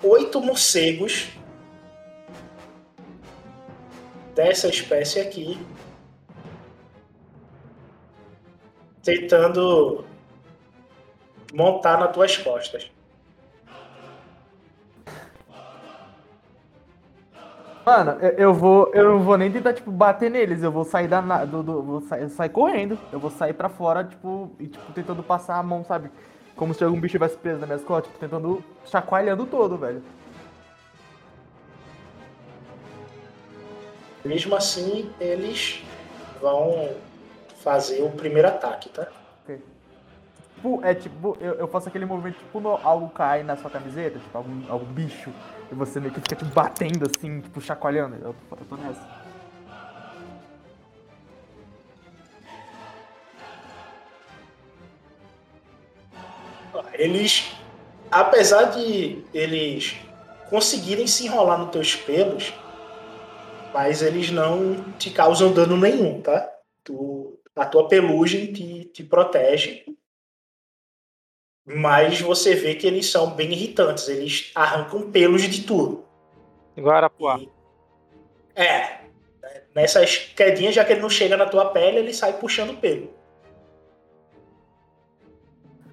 [0.04, 1.30] oito morcegos
[4.34, 5.58] dessa espécie aqui
[9.02, 10.04] tentando
[11.54, 12.90] montar nas tuas costas.
[17.84, 18.90] Mano, eu, vou.
[18.94, 20.62] Eu não vou nem tentar, tipo, bater neles.
[20.62, 21.20] Eu vou sair da.
[21.44, 22.98] Do, do- vou sair, sair correndo.
[23.12, 26.10] Eu vou sair pra fora, tipo, e tipo, tentando passar a mão, sabe?
[26.56, 30.02] Como se algum bicho tivesse preso nas minhas costas, tipo, tentando chacoalhando todo, velho.
[34.24, 35.82] Mesmo assim, eles
[36.40, 36.94] vão
[37.62, 39.08] fazer o primeiro ataque, tá?
[40.64, 44.18] Tipo, é tipo, eu, eu faço aquele movimento, tipo, quando algo cai na sua camiseta,
[44.18, 45.30] tipo, algum, algum bicho,
[45.70, 48.16] e você meio que fica, tipo, batendo assim, tipo, chacoalhando.
[48.16, 49.23] Eu, eu tô nessa.
[56.94, 57.52] Eles,
[58.10, 59.96] apesar de eles
[60.48, 62.54] conseguirem se enrolar nos teus pelos,
[63.72, 66.48] mas eles não te causam dano nenhum, tá?
[66.84, 69.84] Tu, a tua pelugem te, te protege.
[71.66, 76.04] Mas você vê que eles são bem irritantes, eles arrancam pelos de tudo.
[76.76, 77.40] Igual Arapuá.
[78.54, 79.04] É.
[79.74, 83.12] Nessas quedinhas, já que ele não chega na tua pele, ele sai puxando pelo.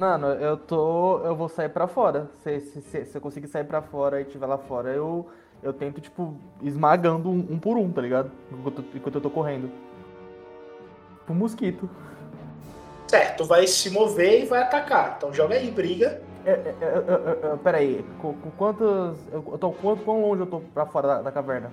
[0.02, 1.20] Mano, eu tô.
[1.20, 2.28] Eu vou sair pra fora.
[2.42, 5.30] Se, se, se, se eu conseguir sair pra fora e estiver lá fora, eu,
[5.62, 8.32] eu tento, tipo, esmagando um, um por um, tá ligado?
[8.52, 9.70] Enquanto, enquanto eu tô correndo.
[11.20, 11.88] Tipo um mosquito.
[13.08, 15.18] Certo, vai se mover e vai atacar.
[15.18, 16.20] Então joga aí, briga.
[16.48, 19.16] É, é, é, é, é, pera aí, com, com quantas.
[19.32, 21.72] Eu, eu tô, quanto, quão longe eu tô pra fora da, da caverna?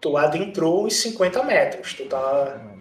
[0.00, 1.92] Tu adentrou uns 50 metros.
[1.92, 2.77] Tu tá.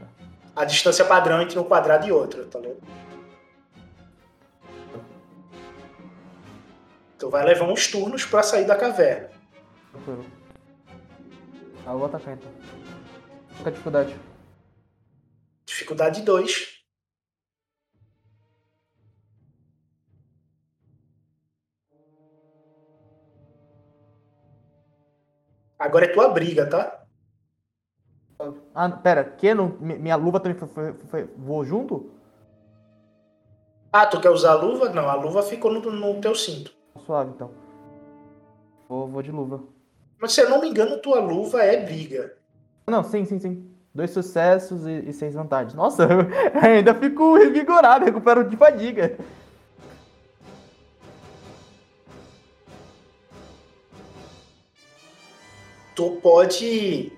[0.58, 2.82] A distância padrão entre um quadrado e outro, tá ligado?
[7.20, 9.30] Tu vai levar uns turnos pra sair da caverna.
[9.92, 10.26] tranquilo.
[11.86, 12.52] Ah, vou atacar então.
[13.58, 14.20] Qual é a dificuldade?
[15.64, 16.84] Dificuldade 2.
[25.78, 27.07] Agora é tua briga, tá?
[28.76, 29.54] Ah, pera, que?
[29.54, 32.12] Não, mi- minha luva também foi, foi- foi- voou junto?
[33.92, 34.90] Ah, tu quer usar a luva?
[34.90, 36.72] Não, a luva ficou no, no teu cinto.
[37.06, 37.50] Suave então.
[38.88, 39.62] Vou, vou de luva.
[40.20, 42.36] Mas se eu não me engano, tua luva é briga.
[42.88, 43.72] Não, sim, sim, sim.
[43.94, 45.74] Dois sucessos e, e seis vantagens.
[45.74, 46.20] Nossa, eu
[46.62, 49.18] ainda fico revigorado, recupero de fadiga.
[55.96, 57.17] Tu pode.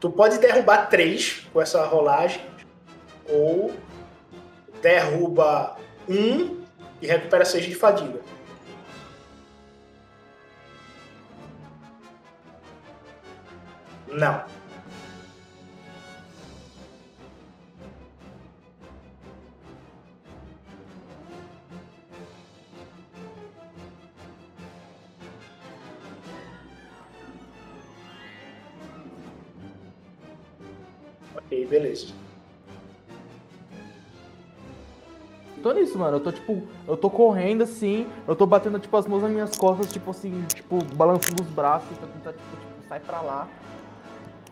[0.00, 2.40] Tu pode derrubar três com essa rolagem.
[3.28, 3.72] Ou
[4.80, 5.76] derruba
[6.08, 6.62] um
[7.00, 8.20] e recupera seis de fadiga.
[14.08, 14.59] Não.
[31.70, 32.08] Beleza.
[35.62, 36.16] Tô nisso, mano.
[36.16, 39.56] Eu tô tipo, eu tô correndo assim, eu tô batendo tipo as mãos nas minhas
[39.56, 43.48] costas, tipo assim, tipo, balançando os braços pra tentar, tipo, tipo sai pra lá.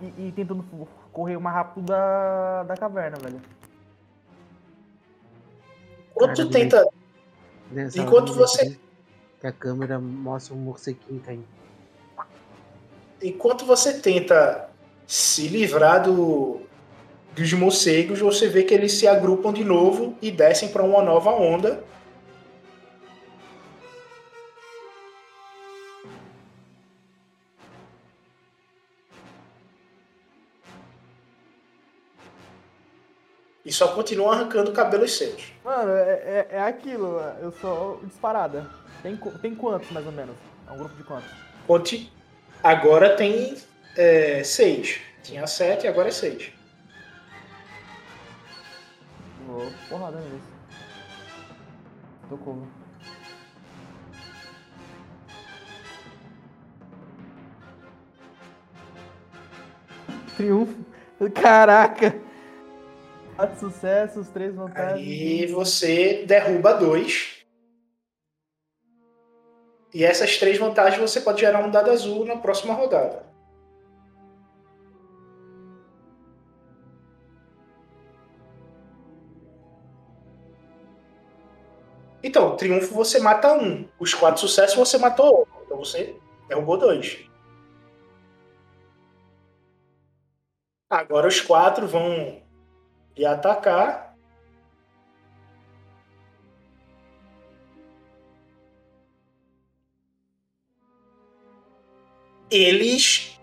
[0.00, 0.64] E, e tentando
[1.12, 3.40] correr o mais rápido da, da caverna, velho.
[6.12, 6.86] Enquanto tenta.
[7.70, 8.78] Nessa Enquanto você-
[9.40, 11.44] Que a câmera mostra um morceguinho caindo.
[13.22, 14.68] Enquanto você tenta
[15.06, 16.60] se livrar do,
[17.38, 21.30] dos morcegos, você vê que eles se agrupam de novo e descem para uma nova
[21.30, 21.82] onda.
[33.64, 35.52] E só continuam arrancando cabelos seus.
[35.64, 38.70] Mano, é, é, é aquilo, eu sou disparada.
[39.02, 40.34] Tem, tem quantos, mais ou menos?
[40.66, 41.30] É um grupo de quantos?
[41.66, 42.10] Conti-
[42.62, 43.56] Agora tem
[43.96, 45.00] é, seis.
[45.22, 46.50] Tinha sete, agora é seis.
[49.48, 50.42] Vou porrada neles.
[52.28, 52.66] Tocou.
[60.36, 60.84] Triunfo.
[61.34, 62.14] Caraca!
[63.36, 64.98] Quatro sucessos, três vantagens.
[64.98, 67.42] Aí você derruba dois.
[69.94, 73.27] E essas três vantagens você pode gerar um dado azul na próxima rodada.
[82.28, 83.88] Então, triunfo você mata um.
[83.98, 85.62] Os quatro sucessos você matou um.
[85.64, 86.14] Então você
[86.46, 87.26] derrubou dois.
[90.90, 92.42] Agora os quatro vão
[93.16, 94.14] lhe atacar.
[102.50, 103.40] Eles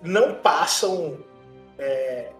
[0.00, 1.22] não passam
[1.78, 2.32] é,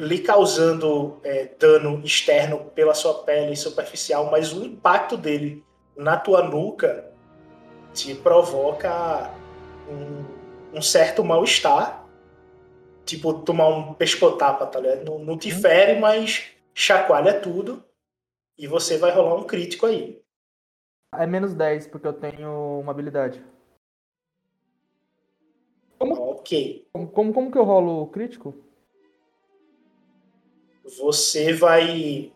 [0.00, 5.62] lhe causando é, dano externo pela sua pele superficial, mas o impacto dele
[5.94, 7.12] na tua nuca
[7.92, 9.30] te provoca
[9.88, 12.08] um, um certo mal-estar.
[13.04, 15.04] Tipo, tomar um pescotapa, tá ligado?
[15.04, 17.84] Não, não te fere, mas chacoalha tudo.
[18.56, 20.22] E você vai rolar um crítico aí.
[21.14, 23.44] É menos 10, porque eu tenho uma habilidade.
[25.98, 26.88] Ok.
[26.92, 28.69] Como, como, como que eu rolo o crítico?
[30.98, 32.32] Você vai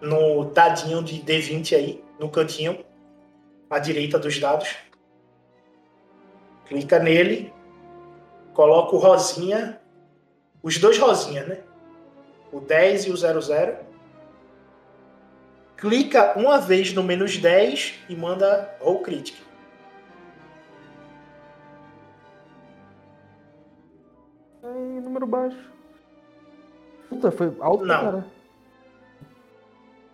[0.00, 2.84] no dadinho de D20 aí, no cantinho,
[3.68, 4.76] à direita dos dados.
[6.66, 7.52] Clica nele,
[8.54, 9.80] coloca o rosinha,
[10.62, 11.64] os dois rosinhas, né?
[12.52, 13.76] O 10 e o 00.
[15.76, 19.36] Clica uma vez no menos 10 e manda roll critic.
[24.62, 25.71] Ai, número baixo.
[27.12, 28.00] Puta, foi alto, Não.
[28.04, 28.26] cara.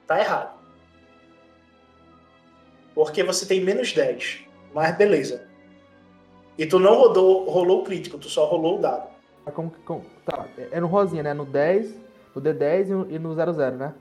[0.06, 0.58] Tá errado.
[2.94, 4.40] Porque você tem menos 10.
[4.74, 5.46] Mas beleza.
[6.56, 9.08] E tu não rodou, rolou o crítico, tu só rolou o dado.
[9.46, 11.32] Ah, Como, como, tá, é é no rosinha, né?
[11.32, 11.94] No 10,
[12.34, 13.94] no D10 e no- e no 00, né?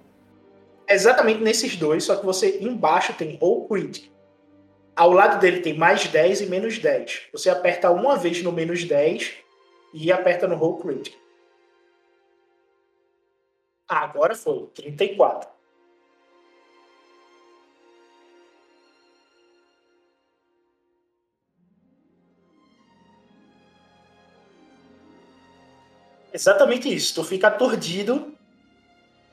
[0.90, 4.10] Exatamente nesses dois, só que você embaixo tem roll critic.
[4.96, 7.28] Ao lado dele tem mais 10 e menos 10.
[7.32, 9.36] Você aperta uma vez no menos 10
[9.94, 11.14] e aperta no roll critic.
[13.88, 15.50] Agora foi, 34.
[26.34, 27.16] Exatamente isso.
[27.16, 28.32] Tu fica aturdido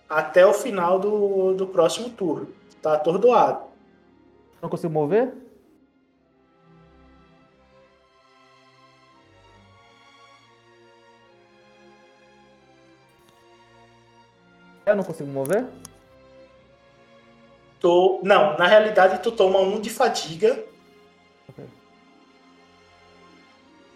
[0.09, 2.48] até o final do, do próximo turno.
[2.80, 3.64] Tá atordoado.
[4.62, 5.43] Não consigo mover?
[14.87, 15.64] Eu não consigo mover?
[17.80, 20.64] Tu, não, na realidade tu toma um de fadiga
[21.49, 21.64] Ok.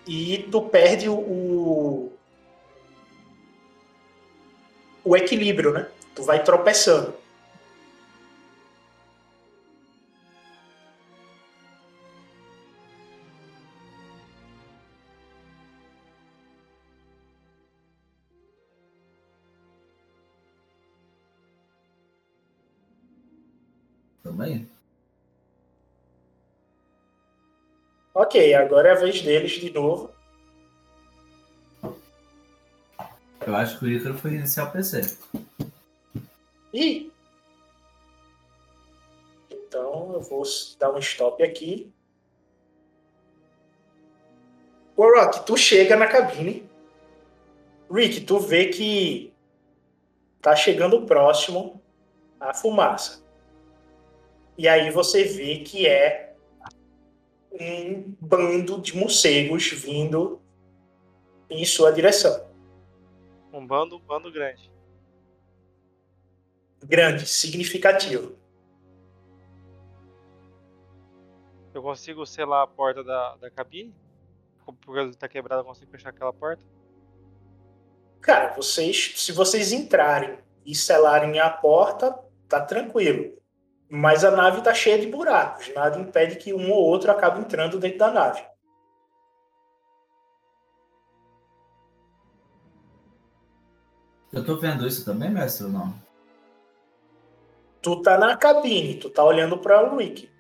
[0.07, 2.13] e tu perde o,
[5.05, 5.89] o equilíbrio, né?
[6.15, 7.15] Tu vai tropeçando.
[28.19, 30.11] Ok, agora é a vez deles de novo.
[33.47, 35.17] Eu acho que o Ícaro foi iniciar o PC.
[36.75, 37.13] Ih!
[39.49, 40.43] Então eu vou
[40.81, 41.93] dar um stop aqui.
[44.99, 46.69] Warrock, tu chega na cabine.
[47.89, 49.33] Rick, tu vê que
[50.43, 51.81] tá chegando próximo
[52.41, 53.23] a fumaça.
[54.59, 56.28] E aí você vê que é
[57.61, 60.41] um bando de morcegos vindo
[61.51, 62.49] em sua direção.
[63.53, 64.71] Um bando, um bando grande.
[66.85, 68.37] Grande, significativo.
[71.75, 73.95] Eu consigo selar a porta da, da cabine?
[74.65, 76.63] Porque ela tá quebrada, eu consigo fechar aquela porta?
[78.21, 83.39] Cara, vocês, se vocês entrarem e selarem a porta, tá tranquilo.
[83.91, 85.73] Mas a nave tá cheia de buracos.
[85.75, 88.43] Nada impede que um ou outro acabe entrando dentro da nave.
[94.31, 95.95] Eu tô vendo isso também, mestre, ou não?
[97.81, 100.31] Tu tá na cabine, tu tá olhando para o Rick.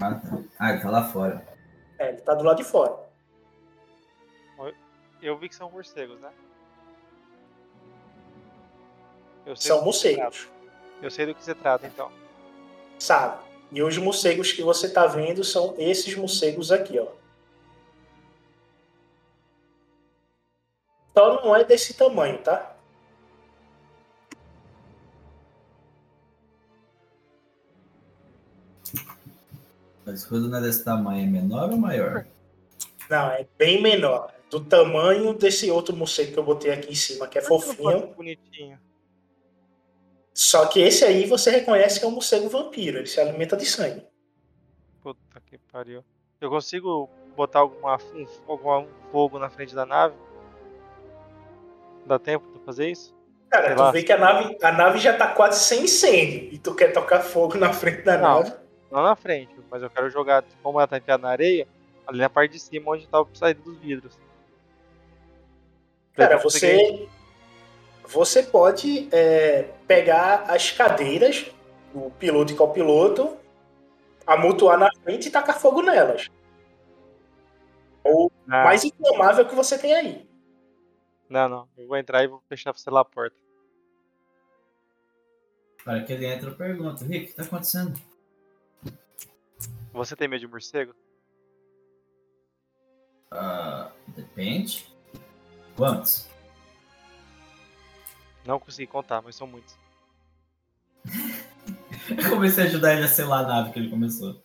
[0.00, 0.38] Ah, tá.
[0.58, 1.46] Ah, ele tá lá fora.
[1.98, 3.08] É, ele tá do lado de fora.
[5.20, 6.30] Eu vi que são morcegos, né?
[9.44, 10.48] Eu sei São morcegos,
[11.02, 12.12] Eu sei do que se trata, então.
[12.98, 13.42] Sabe?
[13.70, 17.06] E os morcegos que você tá vendo são esses morcegos aqui, ó.
[21.16, 22.74] Só não é desse tamanho, tá?
[30.06, 32.24] Mas quando não é desse tamanho, é menor ou maior?
[33.10, 34.32] Não, é bem menor.
[34.50, 38.14] Do tamanho desse outro morcego que eu botei aqui em cima, que é fofinho.
[38.14, 38.80] Bonitinho.
[40.38, 42.98] Só que esse aí você reconhece que é um morcego vampiro.
[42.98, 44.06] Ele se alimenta de sangue.
[45.02, 46.04] Puta que pariu.
[46.40, 50.14] Eu consigo botar alguma, um, algum fogo na frente da nave?
[52.06, 53.12] Dá tempo de fazer isso?
[53.50, 53.90] Cara, Sei tu lá.
[53.90, 56.54] vê que a nave, a nave já tá quase sem incêndio.
[56.54, 58.38] E tu quer tocar fogo na frente da Não.
[58.38, 58.52] nave.
[58.92, 61.66] Não na frente, mas eu quero jogar, como ela tá enfiada na areia,
[62.06, 64.16] ali na parte de cima onde tá a saída dos vidros.
[66.14, 67.08] Cara, você.
[68.08, 71.44] Você pode é, pegar as cadeiras,
[71.94, 73.36] o piloto e copiloto,
[74.26, 76.30] amontoar na frente e tacar fogo nelas.
[78.02, 80.28] Ou Ah, mais inflamável que você tem aí.
[81.28, 81.68] Não, não.
[81.76, 83.36] Eu vou entrar e vou fechar sei lá a porta.
[85.84, 87.04] Para que ele entra, eu pergunto.
[87.04, 88.00] Rick, o que tá acontecendo?
[89.92, 90.94] Você tem medo de morcego?
[93.30, 94.90] Ah, depende.
[95.76, 96.26] Quantos?
[98.48, 99.76] Não consegui contar, mas são muitos.
[102.08, 104.42] Eu comecei a ajudar ele a selar a nave que ele começou.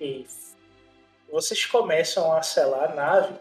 [0.00, 0.24] E
[1.28, 3.34] vocês começam a selar a nave.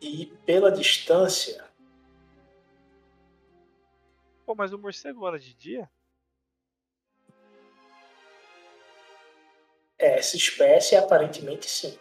[0.00, 1.64] E pela distância,
[4.44, 5.88] Pô, mas o morcego anda de dia?
[10.06, 11.96] Essa espécie aparentemente sim.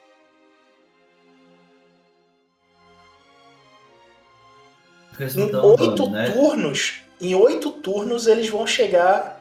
[5.19, 6.31] Em oito né?
[6.31, 9.39] turnos, em oito turnos eles vão chegar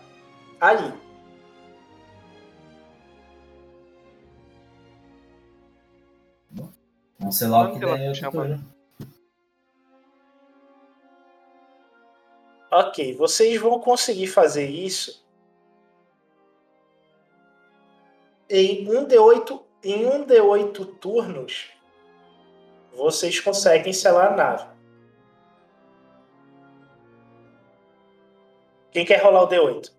[0.60, 0.92] ali.
[7.18, 8.60] Vamos selar o Quando que der?
[12.72, 15.24] Ok, vocês vão conseguir fazer isso
[18.50, 21.70] em um D8, em um D8 turnos.
[22.92, 24.68] Vocês conseguem selar a nave.
[28.90, 29.94] Quem quer rolar o D8?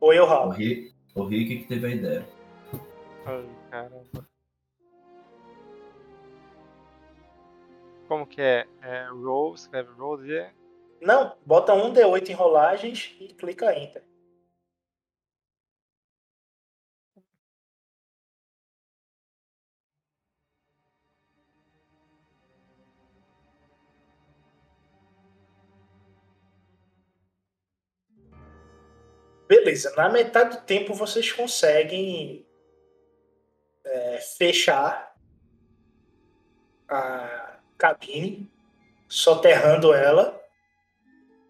[0.00, 0.50] Ou eu O, ralo?
[0.50, 2.28] Rick, o Rick que teve a ideia.
[3.24, 4.28] Ai, caramba.
[8.06, 8.66] Como que é?
[8.82, 10.18] É roll, escreve roll
[11.00, 14.04] Não, bota um D8 em rolagens e clica Enter.
[29.46, 32.46] Beleza, na metade do tempo vocês conseguem
[33.84, 35.14] é, fechar
[36.88, 38.50] a cabine,
[39.08, 40.40] soterrando ela.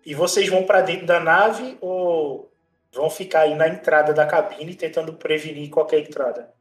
[0.05, 2.53] E vocês vão para dentro da nave ou
[2.93, 6.53] vão ficar aí na entrada da cabine tentando prevenir qualquer entrada?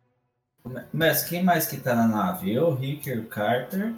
[0.94, 2.54] Mas quem mais que tá na nave?
[2.54, 3.94] Eu, Rick, o Carter.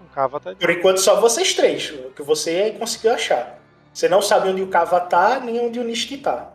[0.00, 3.61] um cava tá Por enquanto só vocês três, o que você conseguiu achar.
[3.92, 6.54] Você não sabe onde o Cava tá, nem onde o Nist tá.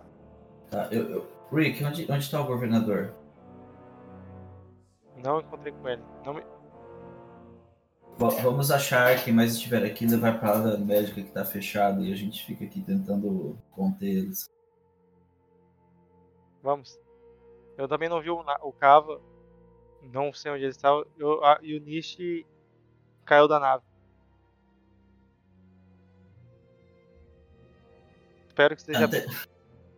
[0.71, 3.13] Tá, eu, eu- Rick, onde, onde tá o governador?
[5.23, 6.03] Não encontrei com ele.
[6.25, 6.41] Não me...
[8.17, 12.11] Va- Vamos achar quem mais estiver aqui levar pra ala médica que tá fechada e
[12.11, 14.49] a gente fica aqui tentando conter eles.
[16.61, 16.99] Vamos.
[17.77, 19.21] Eu também não vi o, o Cava.
[20.11, 21.05] Não sei onde ele estava.
[21.17, 22.45] Eu, a- e o Nishi
[23.23, 23.83] caiu da nave.
[28.57, 29.21] Espero que esteja bem.
[29.21, 29.29] tem-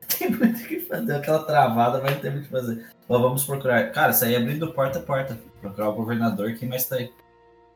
[0.20, 2.94] Tem muito o que fazer, aquela travada vai ter muito o que fazer.
[3.08, 3.92] Ó, vamos procurar.
[3.94, 5.40] Cara, sair abrindo porta a porta.
[5.62, 7.14] Procurar o governador, quem mais tá aí?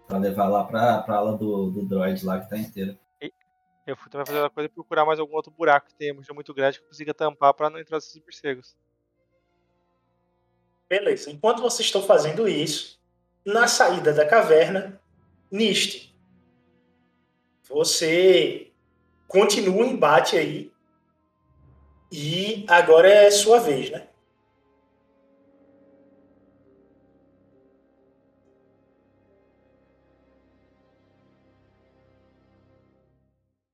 [0.07, 2.99] Pra levar lá pra, pra ala do, do droid lá que tá inteira.
[3.85, 6.33] Eu fui também fazer uma coisa e procurar mais algum outro buraco que tenha mochila
[6.35, 8.75] muito grande que eu consiga tampar pra não entrar esses morcegos.
[10.89, 11.29] Beleza.
[11.29, 12.99] Enquanto vocês estão fazendo isso,
[13.45, 14.99] na saída da caverna,
[15.51, 16.13] Nist,
[17.67, 18.71] você
[19.27, 20.72] continua o embate aí.
[22.15, 24.03] E agora é sua vez, né?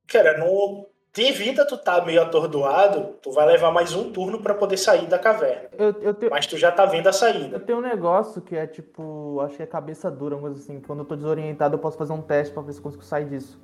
[0.07, 4.53] Cara, no de vida tu tá meio atordoado, tu vai levar mais um turno pra
[4.53, 5.67] poder sair da caverna.
[5.77, 7.59] Eu, eu, tenho, Mas tu já tá vendo a eu saída.
[7.59, 10.79] tenho um negócio que é tipo, acho que é cabeça dura, uma coisa assim.
[10.79, 13.25] Quando eu tô desorientado, eu posso fazer um teste pra ver se eu consigo sair
[13.25, 13.59] disso.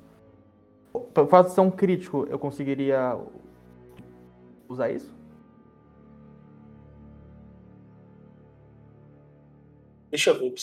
[1.14, 3.16] Pra fazer ser um crítico, eu conseguiria
[4.68, 5.14] usar isso?
[10.10, 10.54] Deixa eu ver.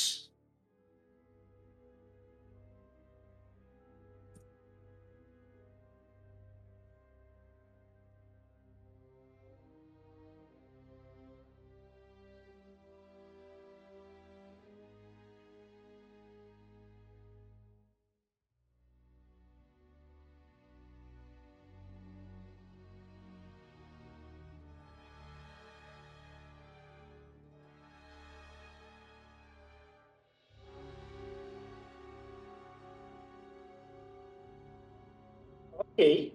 [36.04, 36.34] Ok.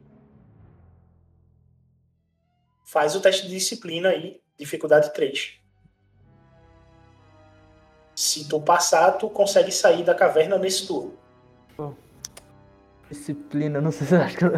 [2.86, 5.61] Faz o teste de disciplina aí, dificuldade 3.
[8.15, 11.15] Se tu passar, tu consegue sair da caverna nesse turno.
[13.11, 14.53] Disciplina, não sei se eu acho que eu,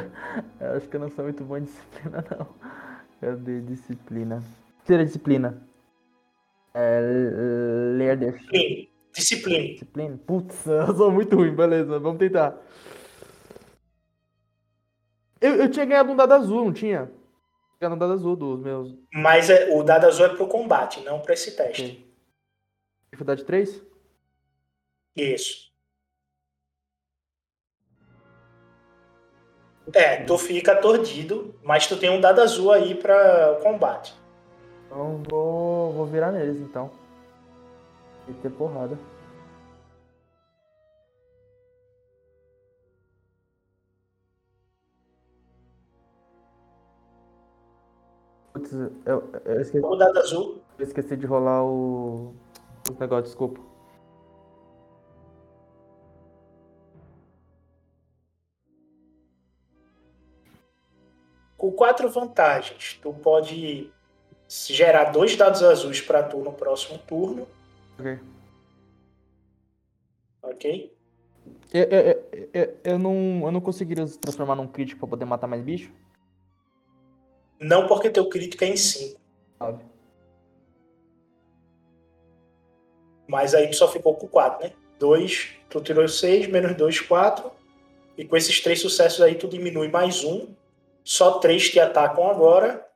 [0.61, 2.49] eu acho que eu não sou muito bom em disciplina, não.
[3.21, 4.43] Cadê disciplina?
[4.79, 5.63] Terceira disciplina.
[6.73, 7.01] É,
[7.97, 8.17] ler.
[8.17, 8.89] Disciplina.
[9.13, 9.73] Disciplina.
[9.73, 10.21] Disciplina?
[10.27, 12.57] Putz, eu sou muito ruim, beleza, vamos tentar.
[15.41, 17.11] Eu, eu tinha ganhado um dado azul, não tinha?
[17.81, 18.95] Ganhado um dado azul dos meus.
[19.13, 21.83] Mas é, o dado azul é pro combate, não pra esse teste.
[21.83, 22.11] Ok.
[23.05, 23.83] Dificuldade 3?
[25.17, 25.71] Isso.
[29.93, 34.15] É, tu fica atordido, mas tu tem um dado azul aí pra combate.
[34.87, 36.91] Então vou, vou virar neles então.
[38.29, 38.99] E ter porrada.
[48.61, 48.73] Putz,
[49.07, 52.35] eu, eu, esqueci, O dado azul, eu esqueci de rolar o.
[52.91, 53.61] Os negócios, desculpa.
[61.57, 62.99] com quatro vantagens.
[63.03, 63.93] Tu pode
[64.49, 67.47] gerar dois dados azuis pra tu no próximo turno,
[67.99, 68.19] Ok.
[70.43, 70.97] ok?
[71.73, 75.47] Eu, eu, eu, eu, não, eu não conseguiria se transformar num crítico pra poder matar
[75.47, 75.93] mais bicho?
[77.61, 79.21] Não porque teu crítico é em 5.
[79.59, 79.85] Sabe?
[83.29, 84.73] Mas aí tu só ficou com 4, né?
[84.99, 87.53] 2, tu tirou 6, menos 2, 4.
[88.17, 90.55] E com esses três sucessos aí tu diminui mais um.
[91.05, 92.87] Só três te atacam agora.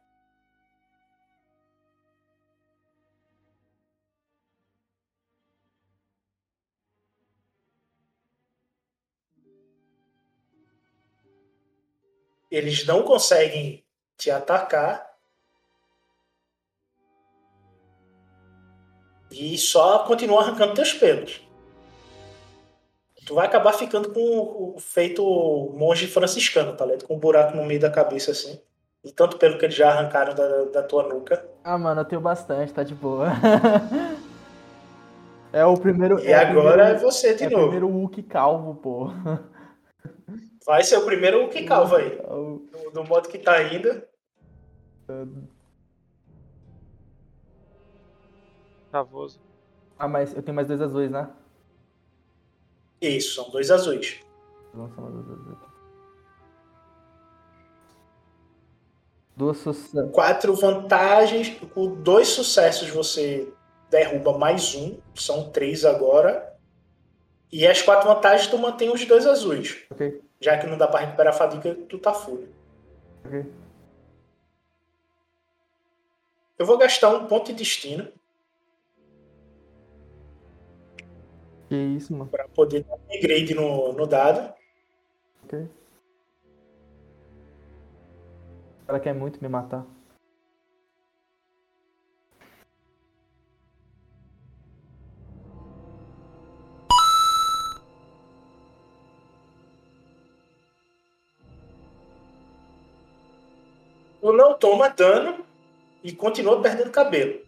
[12.50, 13.83] Eles não conseguem
[14.24, 15.04] te atacar.
[19.30, 21.42] E só continua arrancando teus pelos.
[23.26, 25.22] Tu vai acabar ficando com o feito
[25.76, 27.06] monge franciscano, tá ligado?
[27.06, 28.60] Com um buraco no meio da cabeça, assim.
[29.02, 31.44] E tanto pelo que eles já arrancaram da, da tua nuca.
[31.62, 33.28] Ah, mano, eu tenho bastante, tá de boa.
[35.52, 36.20] é o primeiro.
[36.20, 37.62] E é o agora primeiro- é você de é o novo.
[37.70, 39.10] primeiro Wookie calvo, pô.
[40.66, 42.18] Vai ser o primeiro que calva aí.
[42.28, 44.02] O- Do, do modo que tá indo.
[48.90, 49.40] Chavoso.
[49.98, 51.28] Ah, mas eu tenho mais dois azuis, né?
[53.00, 54.20] Isso, são dois azuis.
[54.72, 55.58] Mais dois azuis.
[59.36, 60.10] Duas sucessos.
[60.12, 61.58] Quatro vantagens.
[61.74, 63.52] Com dois sucessos você
[63.90, 64.98] derruba mais um.
[65.14, 66.52] São três agora.
[67.52, 69.84] E as quatro vantagens tu mantém os dois azuis.
[69.90, 72.48] Ok, Já que não dá pra recuperar a fadiga, tu tá full.
[73.24, 73.44] ok.
[76.64, 78.10] Eu vou gastar um ponto de destino
[81.68, 82.30] Que isso, mano.
[82.30, 84.50] para poder dar upgrade no, no dado.
[85.44, 85.68] Ok.
[88.82, 89.84] O cara quer muito me matar.
[104.20, 105.43] Tu não toma dano
[106.04, 107.42] e continua perdendo cabelo.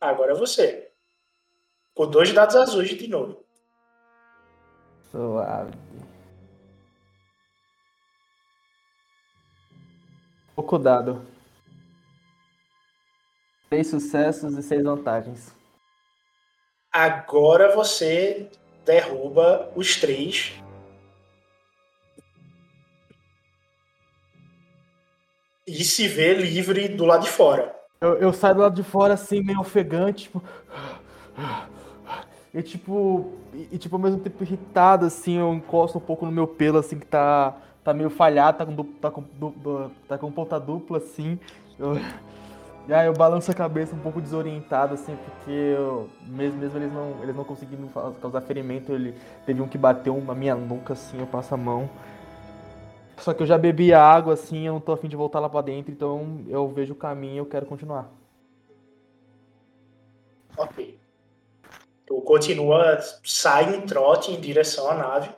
[0.00, 0.90] Agora é você.
[1.94, 3.44] Com dois dados azuis de novo.
[5.12, 5.72] Suave.
[10.56, 11.24] Pouco dado.
[13.70, 15.54] Três sucessos e seis vantagens.
[16.90, 18.50] Agora você
[18.84, 20.61] derruba os três.
[25.72, 27.74] E se vê livre do lado de fora.
[27.98, 30.42] Eu, eu saio do lado de fora assim, meio ofegante, tipo.
[32.52, 33.32] E tipo.
[33.70, 36.98] E, tipo, ao mesmo tempo irritado, assim, eu encosto um pouco no meu pelo, assim,
[36.98, 37.56] que tá.
[37.84, 41.38] Tá meio falhado, tá com, tá com, tá com ponta dupla, assim.
[41.78, 41.96] Eu,
[42.86, 46.92] e aí eu balanço a cabeça um pouco desorientado, assim, porque eu, mesmo, mesmo eles
[46.92, 47.88] não, eles não conseguindo
[48.20, 51.90] causar ferimento, ele teve um que bateu na minha nuca, assim, eu passo a mão.
[53.22, 55.60] Só que eu já bebi água, assim, eu não tô afim de voltar lá pra
[55.60, 58.10] dentro, então eu vejo o caminho e eu quero continuar.
[60.58, 60.98] Ok.
[62.04, 65.30] Tu continua, sai em trote em direção à nave.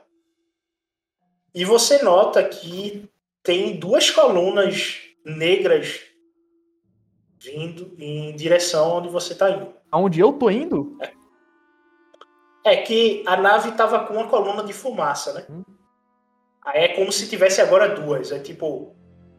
[1.53, 3.07] E você nota que
[3.43, 6.01] tem duas colunas negras
[7.39, 9.71] vindo em direção onde você está indo.
[9.91, 10.97] Aonde eu tô indo?
[12.65, 15.45] É que a nave tava com uma coluna de fumaça, né?
[15.47, 15.74] Aí
[16.73, 18.31] é como se tivesse agora duas.
[18.31, 18.95] É tipo,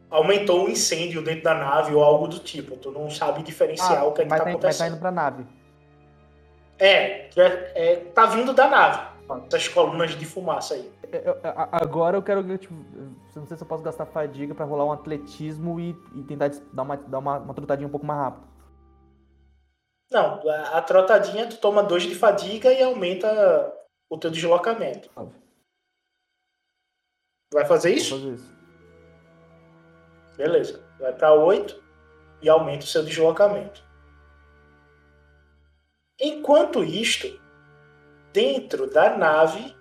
[0.09, 2.77] aumentou o incêndio dentro da nave ou algo do tipo.
[2.77, 4.87] Tu não sabe diferenciar o que é que tá tá, mas acontecendo.
[4.87, 5.45] tá indo pra nave.
[6.79, 9.17] É, é, é, tá vindo da nave.
[9.47, 10.89] Essas colunas de fumaça aí.
[11.11, 11.37] Eu-
[11.71, 12.57] agora eu quero.
[12.57, 12.73] Tipo,
[13.35, 16.83] não sei se eu posso gastar fadiga pra rolar um atletismo e, e tentar dar,
[16.83, 18.47] uma, dar uma, uma trotadinha um pouco mais rápido.
[20.09, 23.73] Não, a, a trotadinha tu toma dois de fadiga e aumenta
[24.09, 25.09] o teu deslocamento.
[27.53, 28.15] Vai fazer Vou isso?
[28.15, 28.57] fazer isso.
[30.37, 30.83] Beleza.
[30.99, 31.83] Vai pra 8
[32.41, 33.83] e aumenta o seu deslocamento.
[36.19, 37.39] Enquanto isto,
[38.33, 39.75] dentro da nave,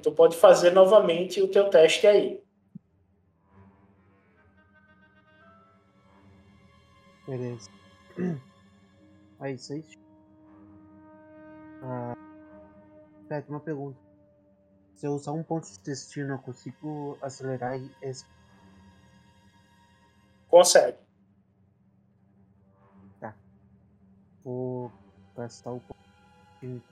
[0.00, 2.42] tu pode fazer novamente o teu teste aí.
[7.26, 7.70] Beleza.
[9.54, 9.84] Isso aí.
[11.82, 12.14] Ah,
[13.28, 13.98] Pera, uma pergunta.
[14.96, 18.26] Se eu usar um ponto de destino, eu consigo acelerar esse.
[20.48, 20.98] Consegue.
[24.44, 24.90] Vou
[25.36, 25.98] gastar o ponto
[26.62, 26.89] de destino.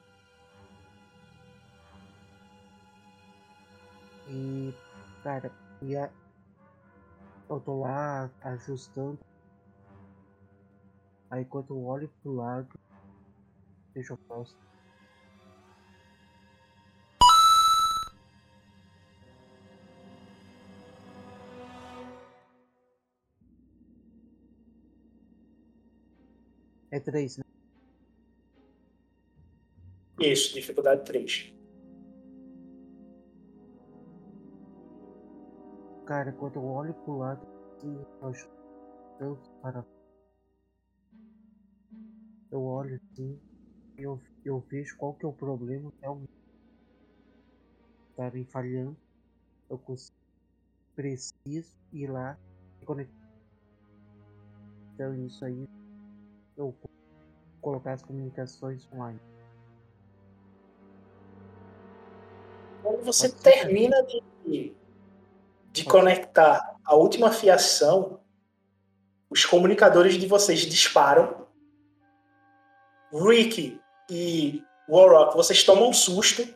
[4.29, 4.75] E,
[5.23, 5.51] cara,
[5.83, 6.13] e a...
[7.49, 9.19] eu tô lá ajustando.
[11.31, 12.69] Aí quando eu olho pro lado,
[13.95, 14.57] deixa eu posto.
[26.91, 27.43] É três, né?
[30.21, 31.58] Isso, dificuldade três.
[36.09, 38.49] Cara, quando eu olho pro lado, assim, eu acho
[39.19, 39.85] tanto para.
[42.51, 43.39] Eu olho assim,
[43.99, 46.31] eu, eu vejo qual que é o problema realmente.
[48.17, 48.97] Tá me falhando.
[49.69, 50.17] Eu consigo,
[50.97, 52.39] preciso ir lá
[52.81, 53.29] e conectar.
[54.95, 55.65] Então isso aí
[56.57, 56.91] eu vou
[57.61, 59.21] colocar as comunicações online.
[62.83, 64.75] Quando você termina de,
[65.73, 68.21] de conectar a última fiação,
[69.31, 71.47] os comunicadores de vocês disparam.
[73.13, 73.81] Rick
[74.11, 76.47] e Warrock, vocês tomam um susto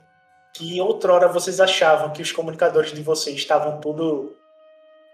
[0.55, 4.37] que outrora vocês achavam que os comunicadores de vocês estavam tudo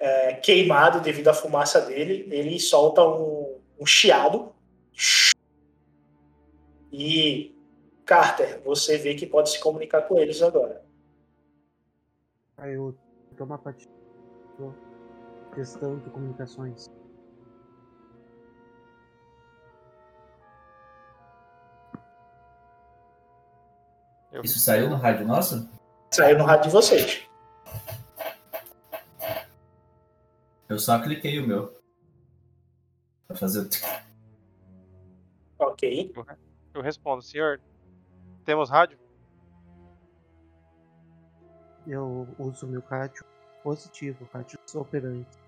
[0.00, 2.28] é, queimado devido à fumaça dele.
[2.30, 4.52] Ele solta um, um chiado.
[6.92, 7.54] E
[8.04, 10.82] Carter, você vê que pode se comunicar com eles agora.
[12.56, 12.96] Aí eu
[13.38, 13.88] tomo a parte
[14.56, 14.72] tô
[15.54, 16.90] questão de comunicações.
[24.32, 25.68] Eu- Isso saiu no rádio nosso?
[26.10, 27.26] Saiu no rádio de vocês.
[30.68, 31.74] Eu só cliquei o meu.
[33.26, 33.68] Pra fazer o.
[35.58, 36.12] Ok.
[36.74, 37.60] Eu respondo, senhor,
[38.44, 38.98] temos rádio?
[41.90, 43.24] Eu uso meu rádio
[43.62, 45.38] positivo, rádio operante.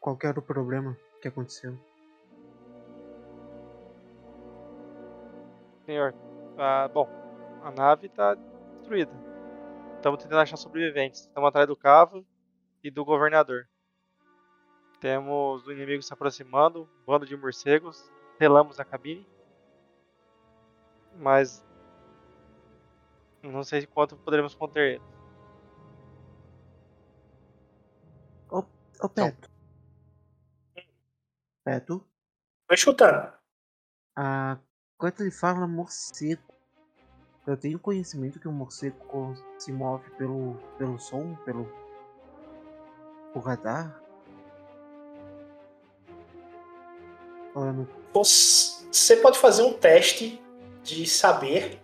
[0.00, 1.78] Qual era o problema que aconteceu?
[5.84, 6.14] Senhor,
[6.56, 7.06] ah, bom,
[7.62, 8.34] a nave tá
[8.78, 9.12] destruída.
[9.96, 11.20] Estamos tentando achar sobreviventes.
[11.20, 12.24] Estamos atrás do cavo
[12.82, 13.68] e do governador.
[15.00, 19.28] Temos o inimigo se aproximando, um bando de morcegos, relamos a cabine.
[21.18, 21.65] Mas
[23.50, 25.02] não sei quanto poderemos conter ele.
[29.00, 29.50] Ô Peto.
[31.64, 32.06] Peto,
[32.68, 33.32] Tô escutando.
[34.16, 34.58] ah,
[34.96, 36.42] quando ele fala morcego,
[37.46, 41.68] eu tenho conhecimento que o morcego se move pelo, pelo som, pelo
[43.34, 44.00] o radar?
[48.12, 50.42] Você pode fazer um teste
[50.82, 51.80] de saber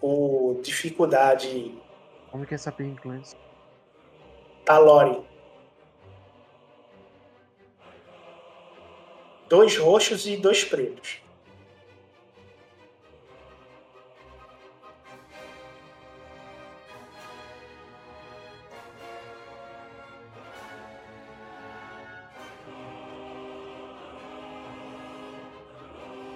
[0.00, 1.74] o dificuldade
[2.30, 3.36] Como que é saber inglês?
[4.64, 5.22] da Lore.
[9.48, 11.22] Dois roxos e dois pretos.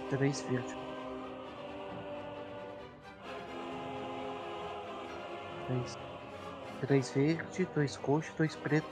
[0.08, 0.81] Três verde.
[5.72, 5.98] Três.
[6.80, 8.86] Três verde, dois roxo, dois preto.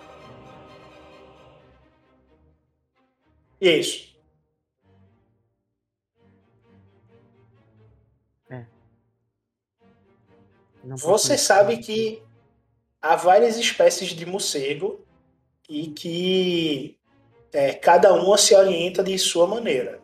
[3.61, 4.11] Isso.
[10.83, 12.23] Não Você sabe que
[13.01, 15.05] há várias espécies de morcego
[15.69, 16.99] e que
[17.53, 20.00] é, cada uma se orienta de sua maneira.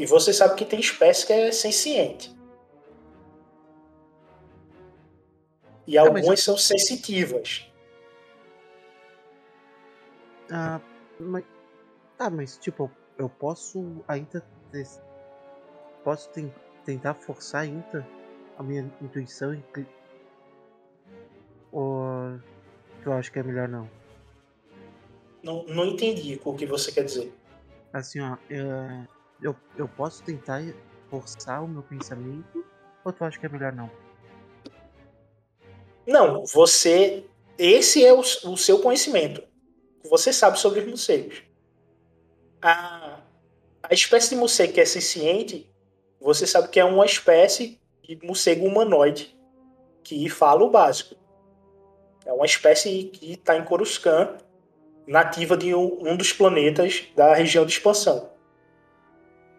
[0.00, 2.34] E você sabe que tem espécie que é senciente.
[5.86, 7.70] E Ah, mas algumas são sensitivas.
[10.50, 10.80] Ah,
[11.18, 11.44] mas.
[12.16, 14.42] Tá, mas tipo, eu posso ainda.
[16.02, 16.54] Posso ten-
[16.86, 18.06] tentar forçar ainda
[18.56, 19.62] a minha intuição e.
[21.72, 22.40] Ou.
[23.02, 23.86] Tu acha que é melhor não?
[25.42, 27.34] Não, não entendi o que você quer dizer.
[27.92, 28.38] Assim, ó.
[28.48, 29.06] é,
[29.42, 30.62] Eu, eu posso tentar
[31.08, 32.64] forçar o meu pensamento?
[33.04, 33.90] Ou tu acha que é melhor não?
[36.06, 37.24] Não, você.
[37.58, 39.42] Esse é o, o seu conhecimento.
[40.08, 41.42] Você sabe sobre os morcegos.
[42.62, 43.20] A,
[43.82, 45.70] a espécie de morcego que é senciente,
[46.20, 49.38] você sabe que é uma espécie de morcego humanoide
[50.02, 51.14] que fala o básico.
[52.24, 54.38] É uma espécie que está em Coruscant,
[55.06, 58.29] nativa de um, um dos planetas da região de expansão.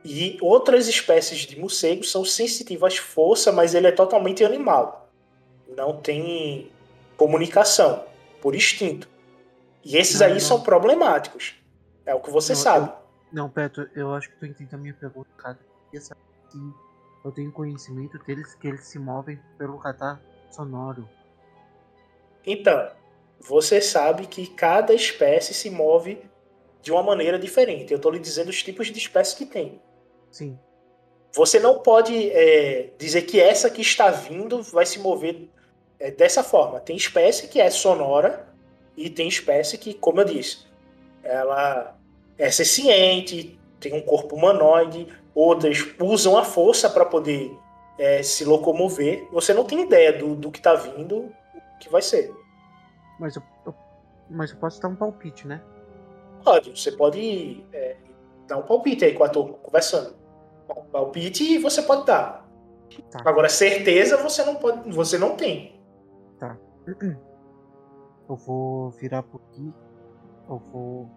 [0.03, 5.01] E outras espécies de morcego são sensitivas à força, mas ele é totalmente animal
[5.75, 6.71] não tem
[7.17, 8.05] comunicação
[8.41, 9.09] por instinto.
[9.83, 10.39] E esses Não, aí não.
[10.39, 11.55] são problemáticos.
[12.05, 12.93] É o que você Não, sabe.
[13.31, 15.59] Não, Peto, eu acho que tu entendeu a minha pergunta, cara.
[15.91, 16.57] Eu saber se
[17.23, 21.07] eu tenho conhecimento deles que eles se movem pelo radar sonoro.
[22.45, 22.89] Então,
[23.39, 26.21] você sabe que cada espécie se move
[26.81, 27.91] de uma maneira diferente.
[27.91, 29.81] Eu estou lhe dizendo os tipos de espécies que tem.
[30.31, 30.57] Sim.
[31.33, 35.47] Você não pode é, dizer que essa que está vindo vai se mover
[35.99, 36.79] é, dessa forma.
[36.79, 38.47] Tem espécie que é sonora
[38.97, 40.65] e tem espécie que, como eu disse,
[41.23, 41.97] ela
[42.37, 47.51] é senciente, tem um corpo humanoide, outras usam a força para poder
[47.97, 49.27] é, se locomover.
[49.31, 51.17] Você não tem ideia do, do que está vindo,
[51.55, 52.33] o que vai ser.
[53.19, 53.75] Mas eu, eu-
[54.29, 55.61] mas eu posso dar um palpite, né?
[56.43, 57.95] Pode, você pode é,
[58.47, 60.15] dar um palpite aí com a turma, conversando.
[60.91, 62.49] Palpite você pode dar.
[63.09, 63.21] Tá.
[63.25, 65.81] Agora, certeza você não pode, você não tem.
[66.39, 66.57] Tá.
[68.29, 69.73] Eu vou virar pro Gui.
[70.49, 71.09] Eu vou.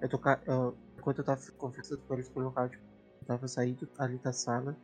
[0.00, 0.20] Eu tô.
[0.46, 2.80] eu- enquanto eu tava conversando com eles pelo rádio,
[3.20, 4.76] eu tava saindo ali da sala.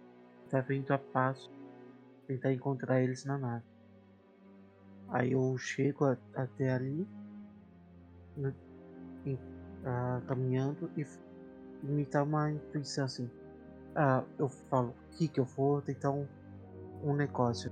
[0.49, 1.51] Tava indo a passo.
[2.29, 3.65] Tentar encontrar eles na nave.
[5.09, 7.07] Aí eu chego a- até ali.
[8.37, 8.55] né,
[9.27, 9.39] em-
[9.85, 11.19] ah, caminhando e f-
[11.83, 13.29] me dá uma intuição assim.
[13.95, 16.27] Ah, eu falo, que que eu vou tentar um,
[17.03, 17.71] um negócio.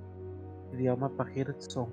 [0.71, 1.89] Criar uma barreira de som.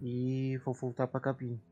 [0.00, 1.62] E vou voltar pra cabine.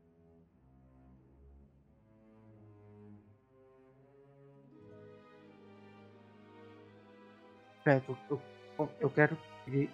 [7.83, 8.39] Certo, eu,
[8.99, 9.35] eu- quero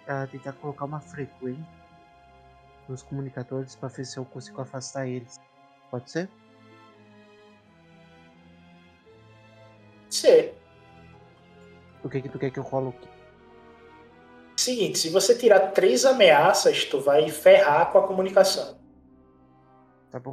[0.06, 1.64] eh, tentar colocar uma frequência
[2.88, 5.36] nos comunicadores pra ver se eu consigo afastar eles.
[5.90, 6.30] Pode ser?
[10.14, 10.54] Ser.
[12.04, 13.08] O que que tu quer que eu rolo aqui?
[14.56, 18.78] Seguinte, se você tirar três ameaças, tu vai ferrar com a comunicação.
[20.12, 20.32] Tá bom.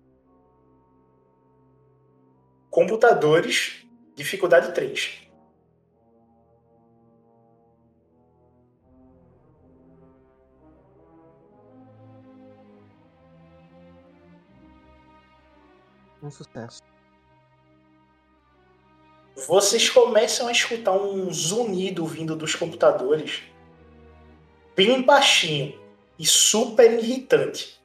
[2.69, 3.83] Computadores,
[4.15, 5.27] dificuldade 3.
[16.21, 16.90] Um sucesso.
[19.47, 23.43] Vocês começam a escutar um zunido vindo dos computadores,
[24.75, 25.79] bem baixinho
[26.17, 27.81] e super irritante.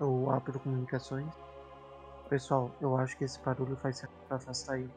[0.00, 1.32] Eu abro comunicações.
[2.28, 4.90] Pessoal, eu acho que esse barulho ser pra afastar ele.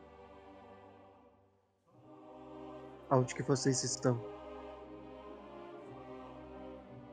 [3.10, 4.35] Aonde que vocês estão?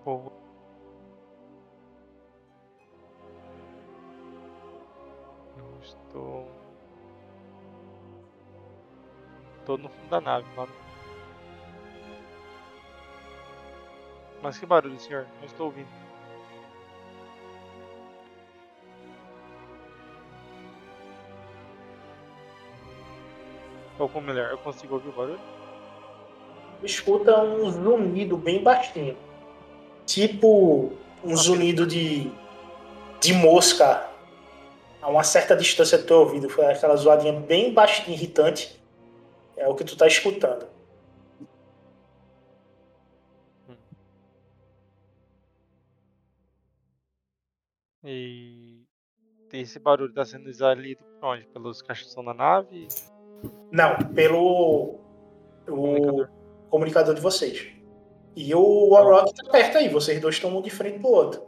[0.04, 0.32] Pô.
[5.56, 6.48] Eu estou.
[9.64, 10.72] Tô no fundo da nave, lá no...
[14.42, 15.26] Mas que barulho, senhor?
[15.38, 15.86] Não estou ouvindo.
[24.00, 25.40] Ou como melhor, eu consigo ouvir o barulho?
[26.82, 29.16] Escuta um zunido bem baixinho.
[30.06, 30.92] Tipo
[31.24, 32.30] um zunido de,
[33.20, 34.08] de mosca
[35.00, 36.48] a uma certa distância do teu ouvido.
[36.48, 38.80] Foi aquela zoadinha bem baixinha, irritante.
[39.56, 40.66] É o que tu tá escutando.
[48.04, 48.82] E
[49.52, 51.46] esse barulho tá sendo exalido por onde?
[51.46, 52.88] Pelos som da nave?
[53.70, 54.98] Não, pelo
[55.68, 56.26] o
[56.68, 57.71] comunicador de vocês.
[58.34, 61.42] E o Warrock tá perto aí, vocês dois estão um de frente pro outro.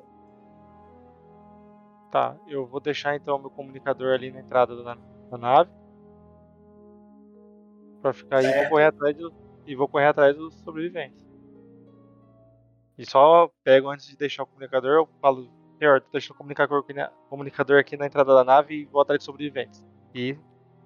[2.10, 4.96] Tá, eu vou deixar então meu comunicador ali na entrada da,
[5.30, 5.70] da nave.
[8.00, 9.32] Pra ficar aí e vou correr atrás do,
[9.66, 11.24] e vou correr atrás dos sobreviventes.
[12.96, 16.92] E só pego antes de deixar o comunicador, eu falo, senhor, deixa o comunicador aqui,
[16.92, 19.84] na, comunicador aqui na entrada da nave e vou atrás de sobreviventes.
[20.14, 20.38] E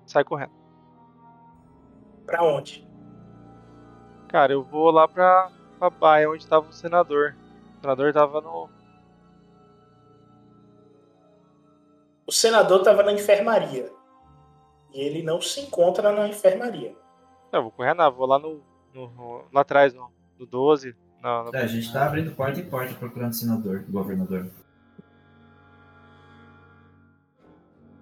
[0.06, 0.52] sai correndo.
[2.24, 2.88] Pra onde?
[4.28, 7.34] Cara, eu vou lá pra, pra baia onde tava o senador.
[7.78, 8.68] O senador tava no.
[12.26, 13.90] O senador tava na enfermaria.
[14.92, 16.94] E ele não se encontra na enfermaria.
[17.52, 18.60] Não, eu vou correr na, vou lá no.
[18.92, 20.94] no- lá atrás, no, no 12.
[21.22, 24.46] Na, na- É, a gente tá abrindo porta em porta procurando senador, governador.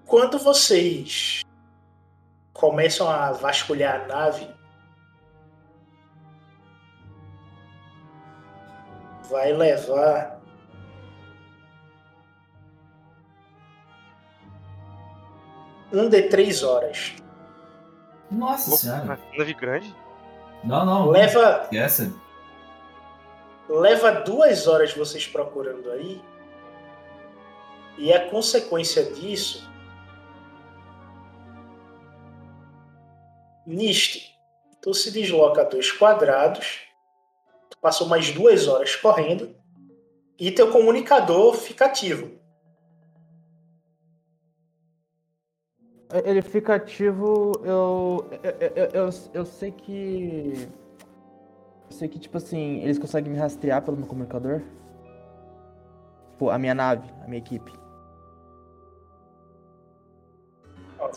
[0.04, 1.42] Quando vocês
[2.52, 4.48] começam a vasculhar a nave,
[9.30, 10.40] vai levar
[15.92, 17.14] um de três horas.
[18.30, 19.18] Nossa senhora.
[19.36, 19.94] Nave grande?
[20.64, 21.08] Não, não.
[21.10, 22.12] Leva, Esquece.
[23.68, 26.20] leva duas horas vocês procurando aí.
[27.98, 29.70] E a consequência disso.
[33.64, 34.38] Niste,
[34.80, 36.80] tu se desloca dois quadrados,
[37.80, 39.54] passou mais duas horas correndo,
[40.38, 42.38] e teu comunicador fica ativo.
[46.24, 50.68] Ele fica ativo, eu, eu, eu, eu, eu sei que.
[51.90, 54.62] Eu sei que, tipo assim, eles conseguem me rastrear pelo meu comunicador.
[56.38, 57.72] Pô, a minha nave, a minha equipe.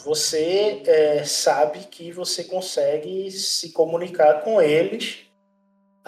[0.03, 5.28] Você é, sabe que você consegue se comunicar com eles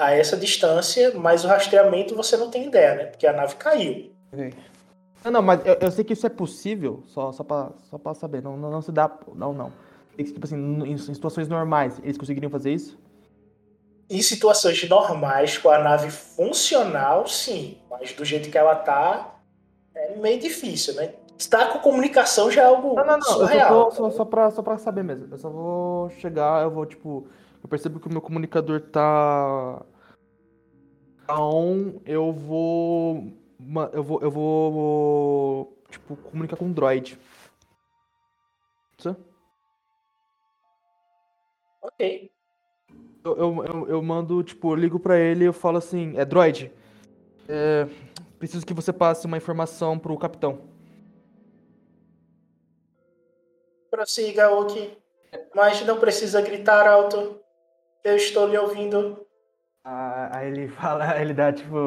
[0.01, 3.05] a essa distância, mas o rastreamento você não tem ideia, né?
[3.05, 4.11] Porque a nave caiu.
[5.23, 8.13] Não, não, mas eu, eu sei que isso é possível, só, só, pra, só pra
[8.13, 8.41] saber.
[8.41, 9.09] Não, não, não se dá.
[9.35, 9.71] Não, não.
[10.15, 12.97] Tem que, Tipo assim, em, em situações normais, eles conseguiriam fazer isso?
[14.09, 17.77] Em situações normais, com a nave funcional, sim.
[17.89, 19.35] Mas do jeito que ela tá,
[19.95, 21.13] é meio difícil, né?
[21.37, 23.21] Estar com comunicação já é algo Não, não, não.
[23.21, 23.85] surreal.
[23.85, 25.27] Eu só, tô, só, só, pra, só pra saber mesmo.
[25.31, 27.25] Eu só vou chegar, eu vou, tipo.
[27.63, 29.81] Eu percebo que o meu comunicador tá.
[31.39, 33.31] On, eu vou.
[33.93, 34.21] Eu vou.
[34.21, 35.77] Eu vou.
[35.89, 37.19] Tipo, comunicar com o droid.
[41.81, 42.31] Ok.
[43.23, 46.25] Eu, eu, eu, eu mando, tipo, eu ligo pra ele e eu falo assim, é
[46.25, 46.71] droid.
[47.47, 47.87] é,
[48.39, 50.61] preciso que você passe uma informação pro capitão.
[53.89, 54.97] Prossiga, Oki.
[55.53, 57.39] Mas não precisa gritar alto.
[58.03, 59.25] Eu estou lhe ouvindo.
[59.83, 61.77] Ah, Aí ele fala, ele dá tipo.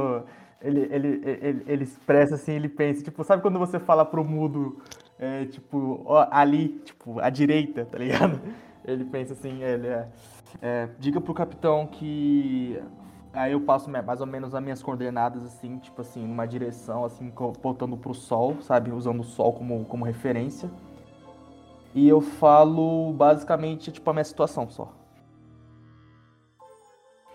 [0.60, 4.82] Ele, ele, ele, ele expressa assim, ele pensa, tipo, sabe quando você fala pro mudo,
[5.18, 8.40] é, tipo, ó, ali, tipo, à direita, tá ligado?
[8.86, 10.08] Ele pensa assim, ele é,
[10.60, 12.78] é, diga pro capitão que.
[13.32, 17.32] Aí eu passo mais ou menos as minhas coordenadas, assim, tipo assim, numa direção, assim,
[17.34, 18.92] apontando pro sol, sabe?
[18.92, 20.70] Usando o sol como, como referência.
[21.94, 24.92] E eu falo basicamente, tipo, a minha situação só.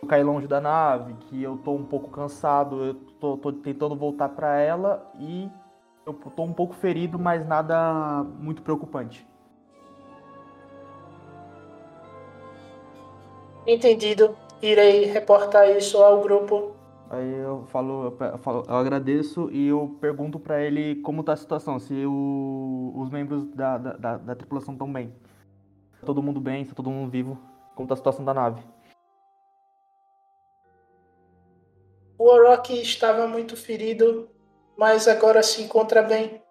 [0.10, 4.28] Caí longe da nave, que eu tô um pouco cansado, eu tô, tô tentando voltar
[4.30, 5.48] pra ela e
[6.04, 9.28] eu tô um pouco ferido, mas nada muito preocupante.
[13.68, 14.36] Entendido.
[14.64, 16.72] Irei reportar isso ao grupo.
[17.12, 21.38] Aí eu falo, eu, falo, eu agradeço e eu pergunto pra ele como tá a
[21.38, 25.14] situação, se o- os membros da, da, da, da tripulação estão bem.
[26.00, 27.38] Tá todo mundo bem, tá todo mundo vivo,
[27.76, 28.62] como tá a situação da nave.
[32.20, 34.28] O Orochi estava muito ferido,
[34.78, 36.44] mas agora se encontra bem.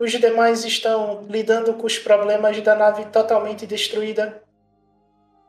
[0.00, 4.42] Os demais estão lidando com os problemas da nave totalmente destruída.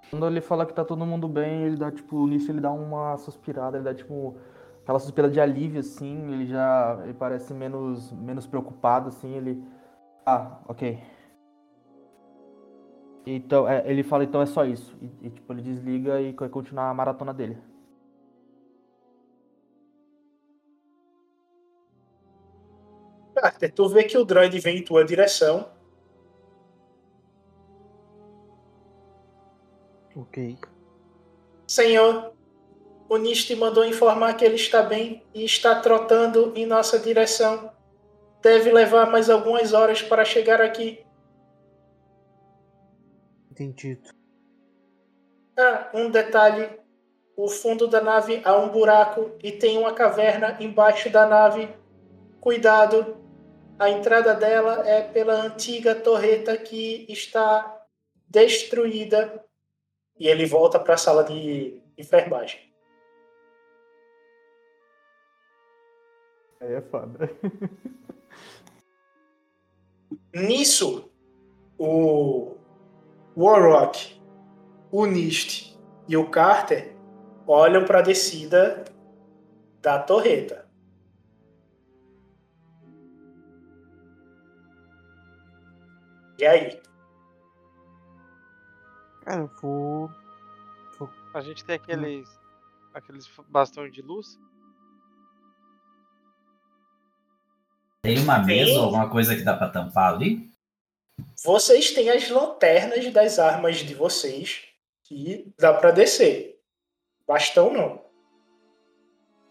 [0.10, 3.18] Quando ele fala que tá todo mundo bem, ele dá, tipo, nisso ele dá uma
[3.18, 4.36] suspirada, ele dá, tipo,
[4.84, 9.64] aquela suspirada de alívio, assim, ele já, ele parece menos, menos preocupado, assim, ele...
[10.26, 11.02] Ah, ok.
[13.26, 14.94] Então, é, ele fala, então é só isso.
[15.02, 17.58] E, e, tipo, ele desliga e vai continuar a maratona dele.
[23.40, 25.70] Carter, tu vê que o droid vem em tua direção.
[30.16, 30.58] Ok.
[31.68, 32.34] Senhor,
[33.08, 37.72] o Nist mandou informar que ele está bem e está trotando em nossa direção.
[38.42, 41.06] Deve levar mais algumas horas para chegar aqui.
[43.52, 44.10] Entendido.
[45.58, 46.70] Ah, um detalhe.
[47.36, 51.70] O fundo da nave há um buraco e tem uma caverna embaixo da nave.
[52.42, 53.27] Cuidado.
[53.80, 57.80] A entrada dela é pela antiga torreta que está
[58.28, 59.46] destruída.
[60.20, 62.60] E ele volta para a sala de enfermagem.
[66.60, 67.30] Aí é foda.
[70.34, 71.12] Nisso,
[71.78, 72.56] o
[73.36, 74.20] Warrock,
[74.92, 75.78] o Nist
[76.08, 76.96] e o Carter
[77.46, 78.86] olham para a descida
[79.82, 80.67] da torreta.
[86.38, 86.82] E aí?
[89.24, 90.10] Cara, eu vou.
[91.34, 92.28] A gente tem aqueles.
[92.94, 94.40] aqueles bastões de luz.
[98.02, 98.78] Tem uma mesa Tem.
[98.78, 100.50] ou alguma coisa que dá pra tampar ali?
[101.44, 104.66] Vocês têm as lanternas das armas de vocês
[105.04, 106.62] que dá para descer.
[107.28, 108.06] Bastão não.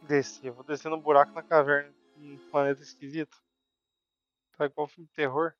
[0.02, 0.46] Descer.
[0.46, 1.92] Eu vou descer no buraco na caverna.
[2.16, 3.36] Um planeta esquisito.
[4.56, 5.52] Tá igual filme de terror.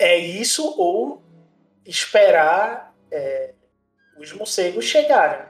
[0.00, 1.22] É isso ou
[1.84, 3.54] esperar é,
[4.16, 5.46] os morcegos chegarem.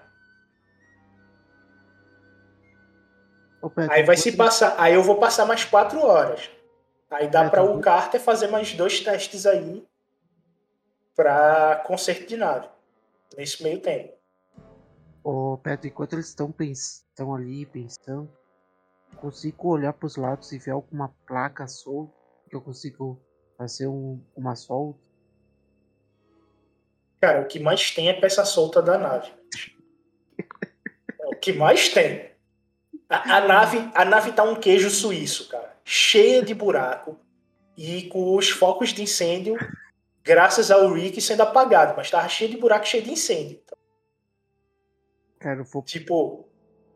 [3.89, 4.75] Aí vai se passar.
[4.77, 6.51] Aí eu vou passar mais quatro horas.
[7.09, 7.81] Aí dá para o.
[7.81, 9.87] Carter fazer mais dois testes aí
[11.15, 12.69] para conserto de nave.
[13.37, 14.15] Nesse meio tempo.
[15.23, 17.05] Ô, Petro, enquanto eles estão pens...
[17.09, 18.29] estão ali pensando,
[19.17, 22.13] consigo olhar pros lados e ver alguma placa solta
[22.49, 23.21] que eu consigo
[23.61, 24.19] fazer um...
[24.35, 24.99] uma solta.
[27.21, 29.31] Cara, o que mais tem é peça solta da nave.
[31.27, 32.31] O que mais tem.
[33.07, 35.77] A, a nave, a nave tá um queijo suíço, cara.
[35.85, 37.21] Cheia de buraco
[37.77, 39.57] e com os focos de incêndio,
[40.23, 43.61] graças ao Rick sendo apagado, mas tava cheio de buraco, cheio de incêndio.
[45.39, 46.49] Cara, vou Tipo,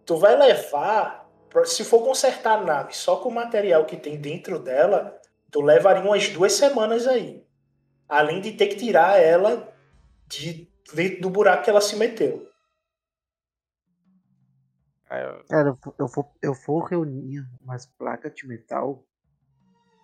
[0.07, 1.31] tu vai levar,
[1.67, 5.21] se for consertar a nave só com o material que tem dentro dela,
[5.55, 7.47] tu levaria umas duas semanas aí.
[8.09, 9.73] Além de ter que tirar ela
[10.27, 12.51] de dentro do buraco que ela se meteu.
[15.49, 19.07] Cara, eu vou, eu vou, eu vou reunir umas placas de metal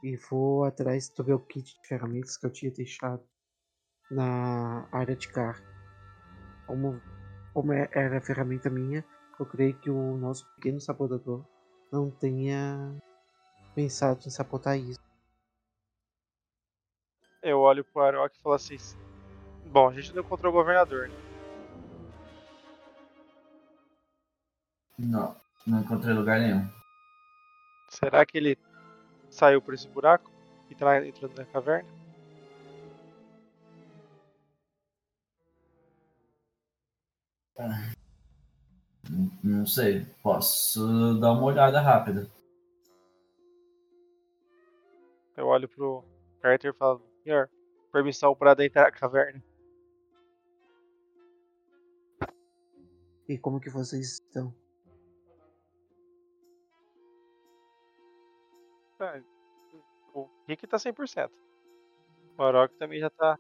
[0.05, 3.23] e vou atrás do meu kit de ferramentas que eu tinha deixado
[4.09, 5.65] na área de carro.
[6.65, 7.03] Como,
[7.53, 9.05] como é- era a ferramenta minha,
[9.39, 11.45] eu creio que o nosso pequeno sabotador
[11.91, 12.97] não tenha
[13.75, 15.00] pensado em sabotar isso.
[17.43, 18.77] Eu olho pro Arok e falo assim:
[19.67, 21.15] Bom, a gente não encontrou o governador, né?
[24.99, 25.35] Não,
[25.67, 26.69] não encontrei lugar nenhum.
[27.89, 28.59] Será que ele
[29.31, 30.31] saiu por esse buraco
[30.69, 31.89] e tá entrando na caverna?
[39.09, 40.05] Não, não sei.
[40.23, 42.31] Posso dar uma olhada rápida.
[45.37, 46.05] Eu olho pro
[46.41, 47.51] Carter e falo: Senhor,
[47.93, 49.43] permissão para adentrar a caverna.
[53.29, 54.55] E como que vocês estão?
[58.99, 59.21] Ah,
[60.15, 61.33] O Rick tá 100%.
[62.37, 63.39] O Arok também já tá.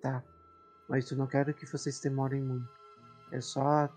[0.00, 0.22] Tá.
[0.88, 2.68] Mas eu não quero que vocês demorem muito.
[3.32, 3.88] É só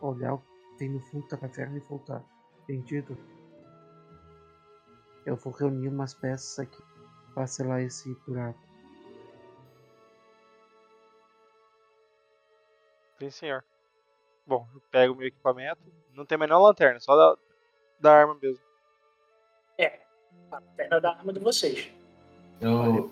[0.00, 0.42] olhar o
[0.76, 2.22] tem no fundo da caverna e voltar.
[2.62, 3.16] Entendido?
[5.24, 6.82] Eu vou reunir umas peças aqui
[7.34, 8.58] para selar esse buraco.
[13.18, 13.64] Sim, senhor.
[14.46, 15.80] Bom, eu pego o meu equipamento.
[16.14, 17.38] Não tem a menor lanterna, só da,
[17.98, 18.64] da arma mesmo.
[19.78, 20.00] É,
[20.50, 21.90] a perna da arma de vocês.
[22.60, 23.10] Eu.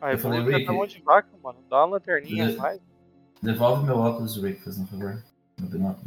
[0.00, 1.62] A Eu falei, República tá mão de vaca, mano.
[1.68, 2.62] Dá uma lanterninha a Beleza.
[2.62, 2.80] mais.
[3.42, 5.22] Devolve meu óculos, Rick, fazendo um favor.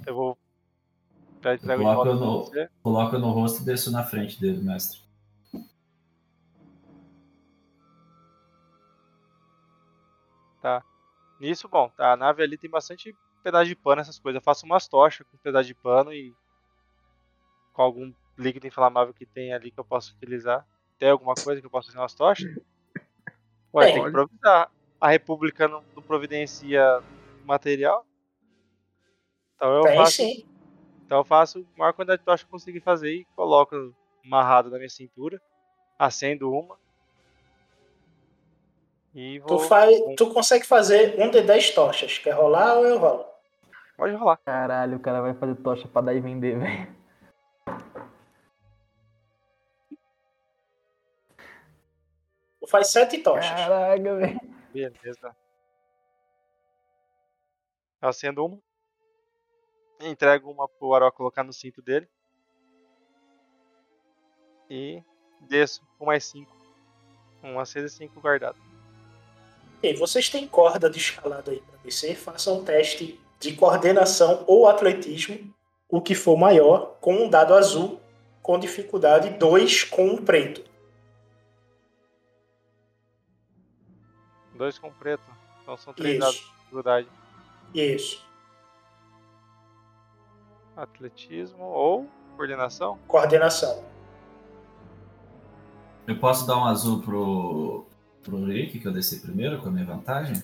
[0.05, 0.37] Eu vou.
[1.41, 2.69] Já entrego de Coloca no- você.
[2.83, 4.99] Coloca no rosto e desço na frente dele, mestre.
[10.61, 10.83] Tá.
[11.39, 14.39] Nisso, bom, tá, a nave ali tem bastante pedaço de pano, essas coisas.
[14.39, 16.33] Eu faço umas tochas com pedaço de pano e
[17.73, 20.65] com algum líquido inflamável que tem ali que eu posso utilizar.
[20.97, 22.51] Tem alguma coisa que eu possa fazer umas tochas?
[23.73, 23.93] Ué, Tem.
[23.93, 24.69] tem que improvisar.
[24.99, 27.01] A República não, não providencia
[27.45, 28.05] material.
[29.55, 30.11] Então eu Tem faço.
[30.17, 30.45] sim.
[31.09, 33.75] Então eu faço a maior quantidade de tocha que eu conseguir fazer e coloco
[34.23, 35.41] amarrado na minha cintura.
[35.97, 36.77] Acendo uma.
[39.15, 39.59] E Tu, vou.
[39.59, 42.19] faz, tu consegue fazer um de 10 tochas.
[42.19, 43.25] Quer rolar ou eu rolo?
[43.97, 44.37] Pode rolar.
[44.45, 46.95] Caralho, o cara vai fazer tocha pra dar e vender, velho.
[52.59, 53.49] Tu faz 7 tochas.
[53.49, 54.39] Caraca, velho.
[54.71, 55.35] Beleza.
[57.99, 58.68] Acendo uma.
[59.99, 62.07] Entrego uma pro Aró colocar no cinto dele.
[64.69, 65.03] E
[65.41, 66.55] desço com mais cinco.
[67.43, 68.57] Um acesa e cinco guardado.
[69.77, 72.15] Ok, vocês têm corda de escalada aí para descer.
[72.15, 75.53] Façam um teste de coordenação ou atletismo,
[75.87, 77.99] o que for maior, com um dado azul,
[78.41, 80.69] com dificuldade 2 com um preto.
[84.55, 85.23] Dois com preto.
[85.61, 87.07] Então são três dados de dificuldade.
[87.73, 88.28] isso.
[90.81, 92.97] Atletismo ou coordenação?
[93.07, 93.83] Coordenação.
[96.07, 97.85] Eu posso dar um azul pro,
[98.23, 100.41] pro Rick, que eu desci primeiro, com a minha vantagem?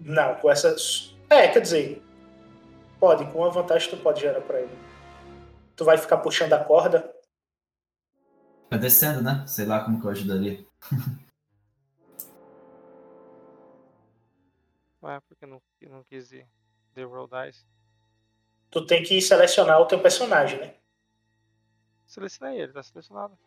[0.00, 1.16] Não, com essas.
[1.30, 2.02] É, quer dizer.
[2.98, 4.76] Pode, com uma vantagem tu pode gerar pra ele.
[5.76, 7.14] Tu vai ficar puxando a corda.
[8.68, 9.44] Tá descendo, né?
[9.46, 10.66] Sei lá como que eu ajudaria.
[15.00, 16.46] Ué, porque não, não quis ir.
[16.94, 17.64] The Roll Dice.
[18.70, 20.74] Tu tem que selecionar o teu personagem, né?
[22.06, 23.38] Selecionei ele, tá selecionado.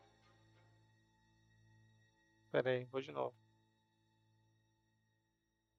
[2.52, 3.36] Pera aí, vou de novo.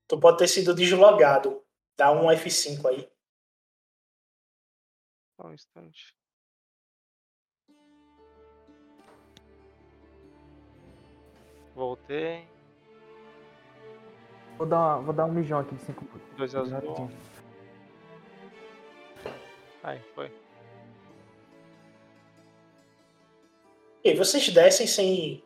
[0.09, 1.63] Tu pode ter sido deslogado.
[1.97, 3.11] Dá um F5 aí.
[5.37, 6.17] Só um instante.
[11.75, 12.47] Voltei.
[14.59, 17.11] Vou dar, vou dar um mijão aqui de 5 Dois azul.
[19.83, 20.31] Aí, foi.
[24.05, 25.43] E vocês descem sem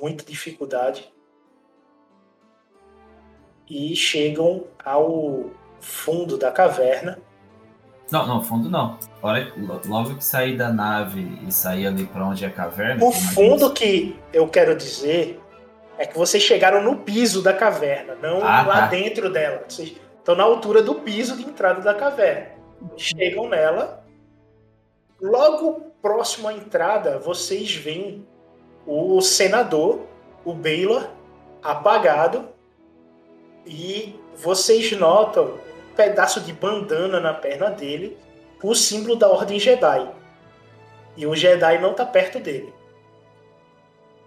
[0.00, 1.12] muita dificuldade
[3.68, 5.50] e chegam ao
[5.80, 7.18] fundo da caverna.
[8.10, 8.98] Não, não, fundo não.
[9.22, 9.52] Hora,
[9.86, 13.04] logo que sair da nave e sair ali pra onde é a caverna.
[13.04, 15.40] O fundo que eu quero dizer
[15.96, 18.86] é que vocês chegaram no piso da caverna, não Ah, lá tá.
[18.88, 19.62] dentro dela.
[19.68, 22.58] Vocês estão na altura do piso de entrada da caverna.
[22.96, 24.04] Chegam nela.
[25.20, 28.26] Logo próximo à entrada, vocês veem
[28.86, 30.06] o senador,
[30.44, 31.08] o Baylor,
[31.62, 32.48] apagado.
[33.66, 38.16] E vocês notam um pedaço de bandana na perna dele,
[38.62, 40.10] o símbolo da Ordem Jedi.
[41.16, 42.72] E o Jedi não está perto dele.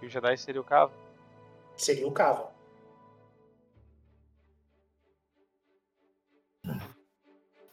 [0.00, 0.92] E o Jedi seria o cavo?
[1.76, 2.53] Seria o Cavo.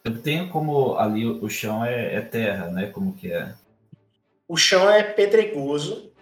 [0.04, 2.86] Eu tenho como ali o o chão é, é terra, né?
[2.86, 3.54] Como que é?
[4.48, 6.12] O chão é pedregoso,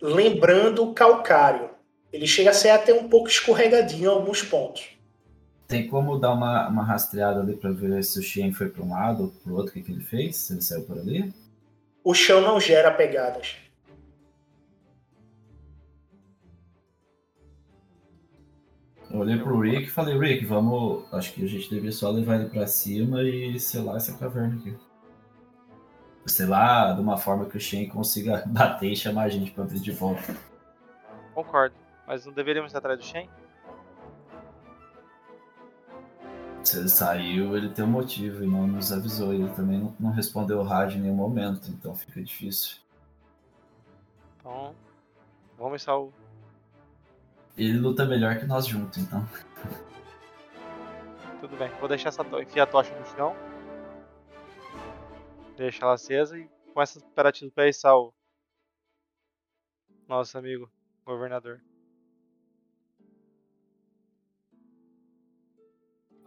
[0.00, 1.70] lembrando calcário.
[2.12, 4.96] Ele chega a ser até um pouco escorregadinho em alguns pontos.
[5.66, 8.90] Tem como dar uma, uma rastreada ali pra ver se o Xien foi pra um
[8.90, 10.36] lado ou pro outro, o que, que ele fez?
[10.36, 11.34] Se ele saiu por ali?
[12.04, 13.56] O chão não gera pegadas.
[19.16, 21.10] Eu olhei pro Rick e falei, Rick, vamos.
[21.10, 24.76] Acho que a gente deveria só levar ele pra cima e selar essa caverna aqui.
[26.26, 29.64] Sei lá, de uma forma que o Shen consiga bater e chamar a gente pra
[29.64, 30.36] vir de volta.
[31.34, 31.74] Concordo.
[32.06, 33.30] Mas não deveríamos ir atrás do Shen?
[36.62, 39.32] Se ele saiu, ele tem um motivo e não nos avisou.
[39.32, 42.76] Ele também não, não respondeu o rádio em nenhum momento, então fica difícil.
[44.40, 44.74] Então.
[45.56, 46.12] Vamos o.
[47.56, 49.26] Ele luta melhor que nós juntos, então.
[51.40, 51.70] Tudo bem.
[51.80, 52.40] Vou deixar essa to...
[52.40, 53.34] enfiar a tocha no chão.
[55.56, 58.12] Deixa ela acesa e com essa operativa pra içar o
[60.06, 60.70] nosso amigo
[61.04, 61.62] governador.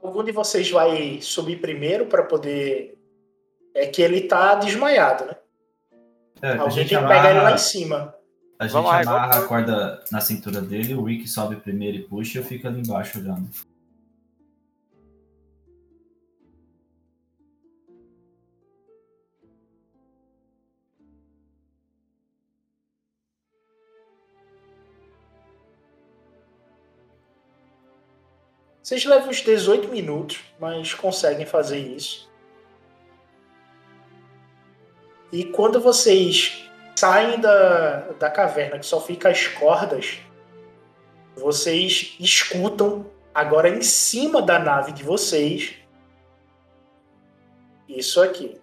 [0.01, 2.97] Algum de vocês vai subir primeiro para poder.
[3.75, 5.35] É que ele tá desmaiado, né?
[6.41, 8.18] É, a Alguém gente tem que pegar ele lá em cima.
[8.59, 12.03] A gente Vamos lá, amarra a corda na cintura dele, o Rick sobe primeiro e
[12.03, 13.49] puxa e eu fico ali embaixo olhando.
[28.83, 32.29] Vocês levam uns 18 minutos, mas conseguem fazer isso.
[35.31, 36.68] E quando vocês
[36.99, 40.19] saem da, da caverna, que só fica as cordas,
[41.33, 45.75] vocês escutam agora em cima da nave de vocês
[47.87, 48.59] isso aqui.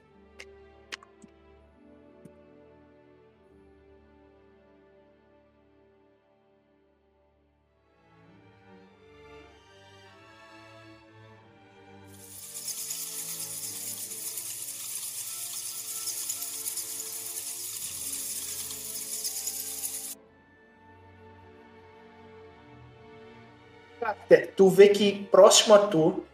[24.56, 26.24] Tu vê que próximo a tu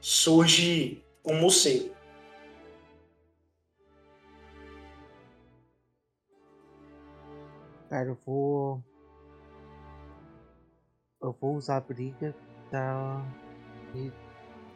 [0.00, 1.94] surge um morcego.
[7.88, 8.84] Cara, eu vou.
[11.20, 12.34] Eu vou usar a briga
[12.70, 13.20] pra.
[13.94, 14.12] E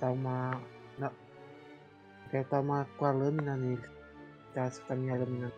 [0.00, 0.60] dar uma.
[0.98, 1.12] Não.
[2.30, 3.88] Quero dar uma com a lâmina nele.
[4.52, 5.52] Tá, essa tá minha lâmina.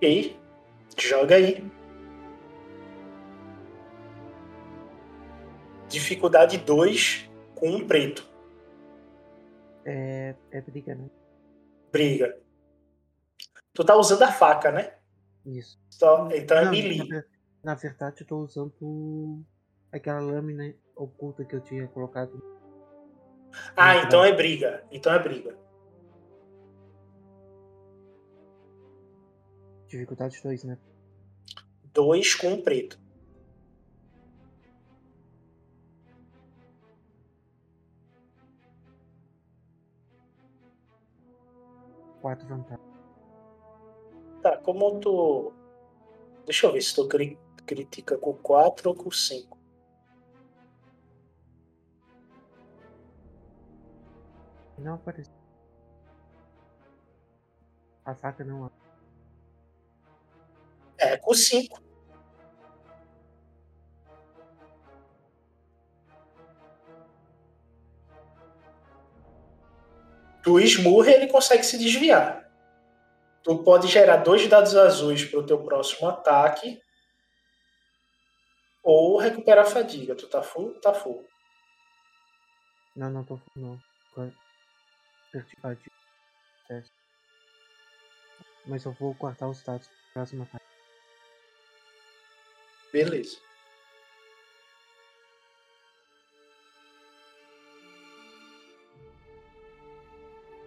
[0.00, 0.34] Ok?
[0.98, 1.62] Joga aí.
[5.88, 8.26] Dificuldade 2 com um preto.
[9.84, 10.34] É.
[10.50, 11.10] É briga, né?
[11.92, 12.38] Briga.
[13.74, 14.94] Tu tá usando a faca, né?
[15.44, 15.78] Isso.
[15.90, 17.06] Só- Então é melee.
[17.08, 17.24] na,
[17.62, 19.44] na verdade, eu tô usando
[19.92, 22.42] aquela lâmina oculta que eu tinha colocado.
[23.76, 24.82] Ah, então é briga.
[24.90, 25.58] Então é briga.
[29.90, 30.78] Dificuldade 2, né?
[31.92, 32.96] 2 com um preto.
[42.20, 42.80] Quatro vantagens.
[44.42, 45.52] Tá, como tu.
[46.44, 49.58] Deixa eu ver se tu cri- critica com 4 ou com 5.
[54.78, 55.34] Não apareceu.
[58.04, 58.70] A faca não.
[61.00, 61.80] É, com 5.
[70.42, 72.48] Tu esmurra ele consegue se desviar.
[73.42, 76.80] Tu pode gerar dois dados azuis para o teu próximo ataque.
[78.82, 80.14] Ou recuperar a fadiga.
[80.14, 80.78] Tu tá full?
[80.80, 81.26] Tá full.
[82.96, 83.38] Não, não tô.
[83.54, 83.78] Não.
[84.12, 84.32] Agora-
[85.30, 85.78] Certificado.
[86.66, 86.92] Teste.
[88.66, 90.69] Mas eu vou cortar os status do próximo ataque.
[92.92, 93.38] Beleza.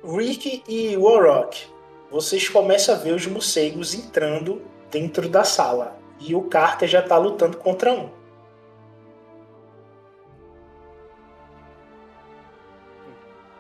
[0.04, 1.66] Rick e Warrock,
[2.12, 5.98] vocês começam a ver os morcegos entrando dentro da sala.
[6.20, 8.10] E o Carter já tá lutando contra um.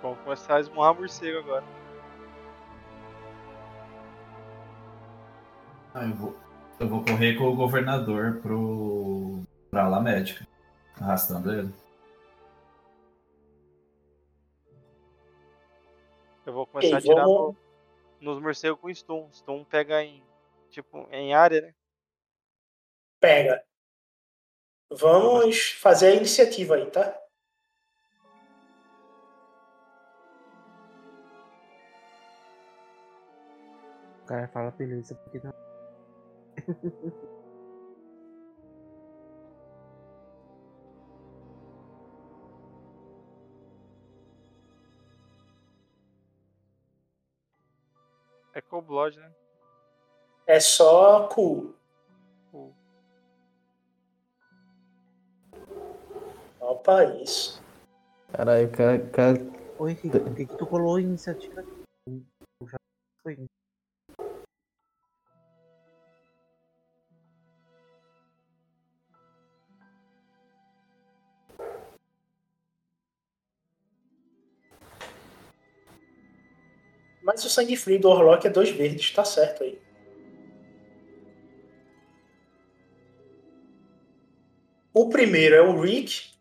[0.01, 1.63] Vamos começar a esmurrar morcego agora.
[5.93, 6.35] Ah, eu vou,
[6.79, 9.41] eu vou correr com o governador pro.
[9.69, 10.45] pra ala médica.
[10.99, 11.73] Arrastando ele.
[16.45, 17.55] Eu vou começar Ok, a atirar vamos-
[18.19, 19.29] no- nos morcegos com stun.
[19.31, 20.23] Stun pega em.
[20.69, 21.73] Tipo, em área, né?
[23.19, 23.63] Pega.
[24.91, 27.19] Vamos fazer a iniciativa aí, tá?
[34.21, 35.53] O cara fala beleza, porque não.
[48.53, 49.31] É Cold Blood, né?
[50.45, 51.73] É só cool.
[52.51, 52.73] Cool.
[56.59, 57.61] Opa, isso.
[58.31, 59.39] Caralho, cara, cara.
[59.79, 61.63] Oi, por que, que tu rolou a iniciativa?
[77.33, 79.81] Mas o sangue frio do Orlock é dois verdes, tá certo aí.
[84.93, 86.32] O primeiro é o Rick.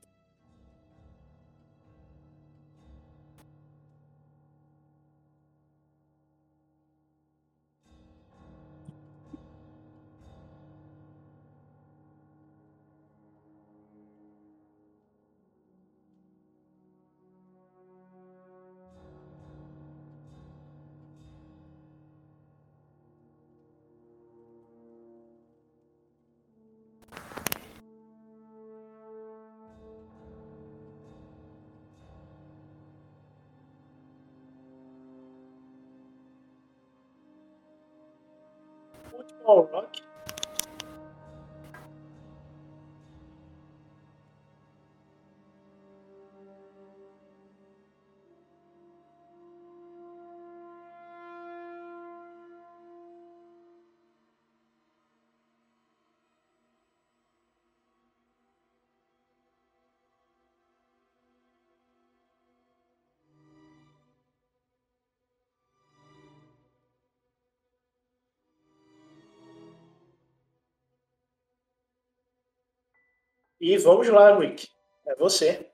[73.62, 74.68] E vamos lá, Rick.
[75.06, 75.70] É você.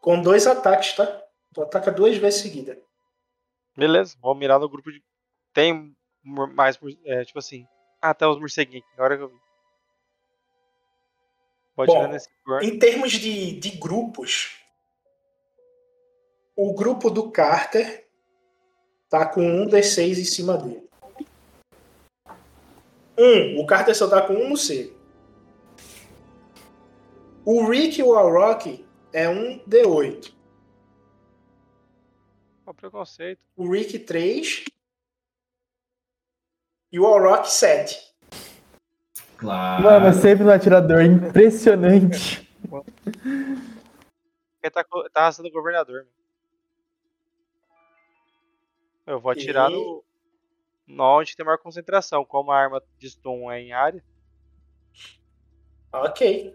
[0.00, 1.04] Com dois ataques, tá?
[1.52, 2.80] Tu ataca duas vezes seguida.
[3.76, 5.02] Beleza, vou mirar no grupo de.
[5.52, 5.92] Tem
[6.22, 6.78] mais.
[7.04, 7.66] É, tipo assim.
[8.16, 9.40] Tem os morceguinhos aqui, agora que eu vi.
[11.74, 12.28] Pode Bom, nesse.
[12.62, 14.56] Em termos de, de grupos,
[16.54, 18.08] o grupo do Carter
[19.08, 20.88] tá com um D6 em cima dele.
[23.18, 24.97] Um, o Carter só tá com um morcego.
[27.50, 30.34] O Rick e o Alrock é um D8.
[32.62, 33.40] Qual o preconceito?
[33.56, 34.66] O Rick 3
[36.92, 37.98] e o Alrock 7.
[39.38, 39.82] Claro.
[39.82, 42.46] Mano, é sempre no atirador, impressionante.
[43.24, 46.06] Ele tá, tá arrastando o governador.
[49.06, 50.04] Eu vou atirar E- no.
[50.86, 52.26] no onde tem maior concentração.
[52.26, 54.04] Como a arma de stun é em área.
[55.90, 56.54] Ok.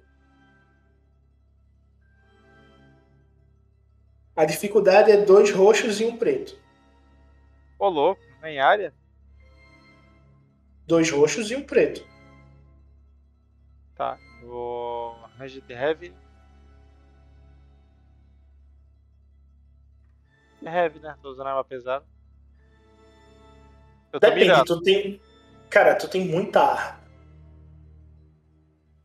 [4.35, 6.57] A dificuldade é dois roxos e um preto.
[7.77, 8.93] Ô louco, é em área?
[10.85, 12.05] dois roxos e um preto.
[13.95, 15.15] Tá, vou.
[15.37, 16.13] Range de Heavy.
[20.63, 21.15] É Heavy, né?
[21.21, 22.05] Tô usando arma pesada.
[24.11, 25.21] Eu Depende, tu tem.
[25.69, 27.03] Cara, tu tem muita arma.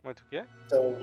[0.05, 0.45] Muito o quê?
[0.67, 0.97] Então,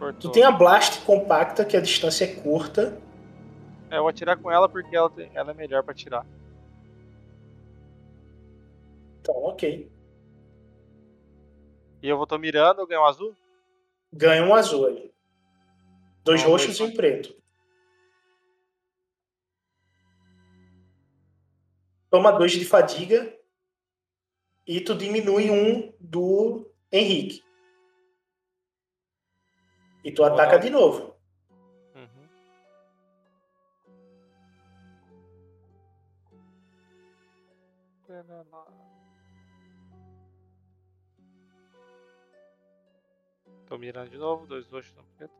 [0.00, 0.30] Cortou.
[0.30, 2.98] tu tem a Blast compacta, que a distância é curta.
[3.90, 6.26] É, eu vou atirar com ela porque ela, tem- ela é melhor pra atirar.
[9.20, 9.92] Então, ok.
[12.02, 13.36] E eu vou tô mirando, eu ganho um azul?
[14.10, 15.12] Ganha um azul aí.
[16.24, 17.36] Dois Não, roxos e um preto.
[22.08, 23.36] Toma dois de fadiga.
[24.66, 27.42] E tu diminui um do Henrique.
[30.02, 31.14] E tu ataca de novo.
[31.94, 32.28] Uhum.
[43.66, 45.34] Tô mirando de novo, dois roxos no preto.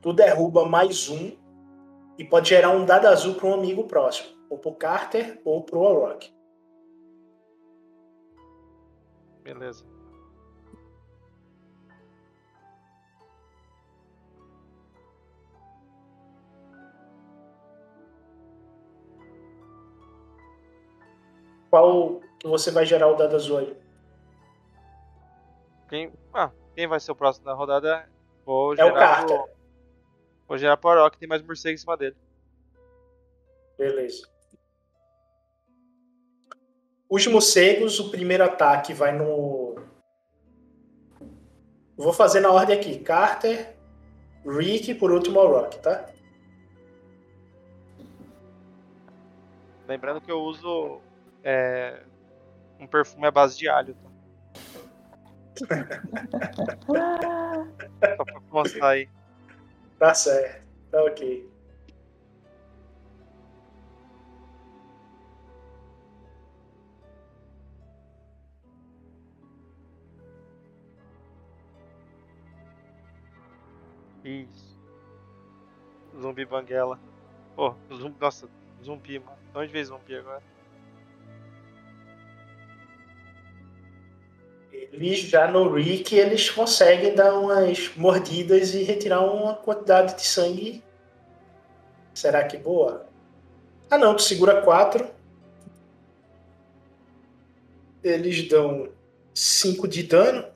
[0.00, 1.36] Tu derruba mais um.
[2.16, 4.36] E pode gerar um dado azul para um amigo próximo.
[4.50, 6.34] Ou pro Carter ou pro Orok.
[9.42, 9.97] Beleza.
[21.70, 23.76] Qual que você vai gerar o dado azul aí?
[25.88, 28.08] Quem, ah, quem vai ser o próximo da rodada?
[28.44, 29.26] Vou É o Carter.
[29.36, 29.48] pro-
[30.46, 32.16] Vou gerar pro Orok, tem mais morcego em cima dele.
[33.76, 34.26] Beleza.
[37.10, 39.76] Os morcegos, o primeiro ataque vai no.
[41.96, 42.98] Vou fazer na ordem aqui.
[42.98, 43.76] Carter,
[44.46, 46.06] Rick, por último o Rock, tá?
[49.86, 51.00] Lembrando que eu uso
[51.50, 52.02] é,
[52.78, 53.94] um perfume à base de alho.
[53.94, 54.10] Tá?
[58.18, 59.08] Só pra mostrar aí.
[59.98, 60.62] Tá certo.
[60.90, 61.48] Tá ok.
[74.22, 74.78] Isso.
[76.20, 77.00] Zumbi banguela.
[77.56, 78.46] Pô, zumbi, nossa,
[78.84, 79.38] zumbi, mano.
[79.50, 80.42] De onde veio zumbi agora?
[85.00, 90.82] Já no Rick, eles conseguem dar umas mordidas e retirar uma quantidade de sangue.
[92.12, 93.06] Será que boa?
[93.90, 95.08] Ah não, tu segura 4.
[98.02, 98.88] Eles dão
[99.34, 100.46] 5 de dano,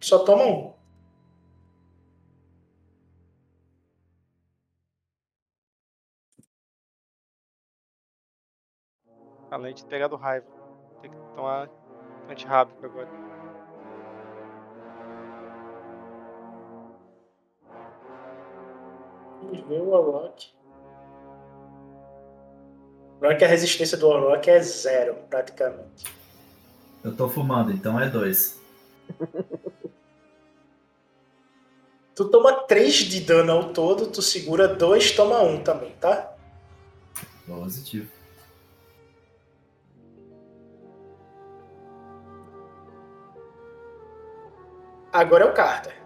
[0.00, 0.72] só toma um.
[9.50, 10.46] Além de pegar do raiva.
[11.02, 11.68] Tem que tomar
[12.28, 13.29] antirrábico agora.
[19.42, 20.48] Vamos ver o Orok.
[23.14, 26.06] Lembrando que a resistência do Orok é zero, praticamente.
[27.02, 28.60] Eu tô fumando, então é dois.
[32.20, 36.34] Tu toma 3 de dano ao todo, tu segura 2, toma 1 um também, tá?
[37.46, 38.10] Positivo.
[45.10, 45.99] Agora é o Carter.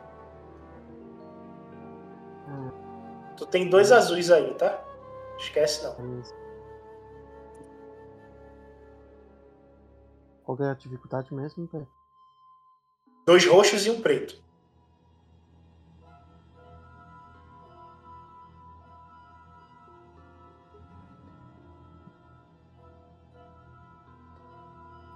[3.36, 4.82] Tu tem dois azuis aí, tá?
[5.38, 6.22] Esquece não.
[10.44, 11.86] Qual é a dificuldade mesmo, Pé?
[13.26, 14.42] Dois roxos e um preto.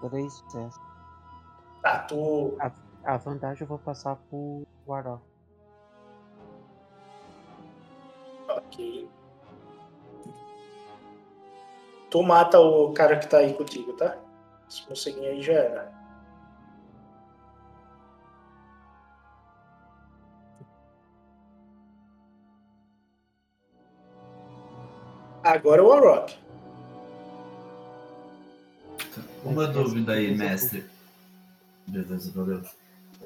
[0.01, 0.81] Três sucessos.
[1.83, 2.57] Tá, tu.
[3.05, 5.28] A vantagem eu vou passar pro Warlock.
[8.59, 9.09] Ok.
[12.11, 14.17] Tu mata o cara que tá aí contigo, tá?
[14.69, 15.99] Esse morceguinho aí já era.
[25.45, 26.37] Agora o Warrock.
[29.45, 30.85] Uma dúvida aí, mestre.
[31.87, 32.63] Beleza, valeu.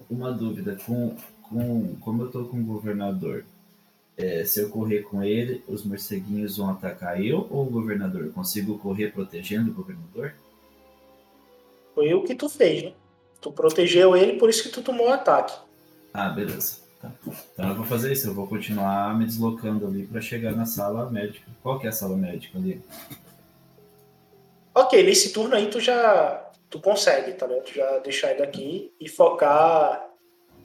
[0.08, 3.44] Uma dúvida, com, com, como eu tô com o governador,
[4.16, 8.30] é, se eu correr com ele, os morceguinhos vão atacar eu ou o governador?
[8.32, 10.34] Consigo correr protegendo o governador?
[11.94, 12.92] Foi o que tu fez, né?
[13.40, 15.54] Tu protegeu ele, por isso que tu tomou o ataque.
[16.14, 16.82] Ah, beleza.
[17.00, 17.10] Tá.
[17.52, 21.10] Então eu vou fazer isso, eu vou continuar me deslocando ali para chegar na sala
[21.10, 21.50] médica.
[21.62, 22.80] Qual que é a sala médica ali?
[24.74, 26.50] Ok, nesse turno aí tu já.
[26.70, 27.64] Tu consegue, tá ligado?
[27.64, 30.11] Tu já deixar ele aqui e focar.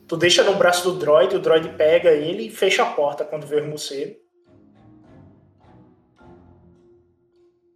[0.08, 3.46] Tu deixa no braço do droid, o droid pega ele e fecha a porta quando
[3.46, 4.16] vê o morcego.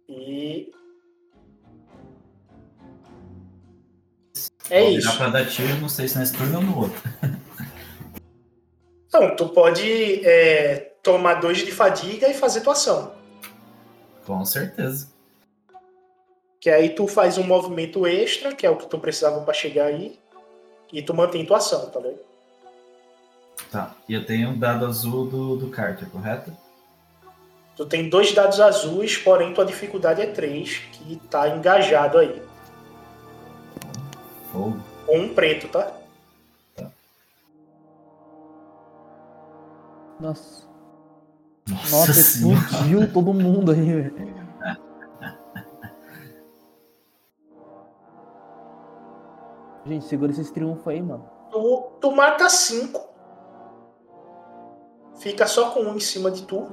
[0.08, 0.70] E.
[4.70, 5.00] É Vou isso.
[5.00, 7.02] virar pra dar tiro, não sei se nesse turno ou no outro.
[9.06, 13.14] Então, tu pode é, tomar dois de fadiga e fazer tua ação.
[14.24, 15.12] Com certeza.
[16.58, 19.86] Que aí tu faz um movimento extra, que é o que tu precisava pra chegar
[19.86, 20.18] aí,
[20.92, 22.20] e tu mantém tua ação, tá ligado?
[23.70, 23.94] Tá.
[24.08, 26.52] E eu tenho um dado azul do, do Carter, correto?
[27.74, 32.42] Tu tem dois dados azuis, porém tua dificuldade é 3, que tá engajado aí.
[34.52, 34.82] Fogo.
[35.06, 35.90] Ou um preto, tá?
[40.20, 40.62] Nossa.
[41.68, 42.60] Nossa, Nossa, senhora.
[42.60, 44.41] explodiu todo mundo aí, velho.
[49.84, 51.28] Gente, segura esses triunfos aí, mano.
[51.50, 53.00] Tu, tu mata 5.
[55.18, 56.70] Fica só com um em cima de tu.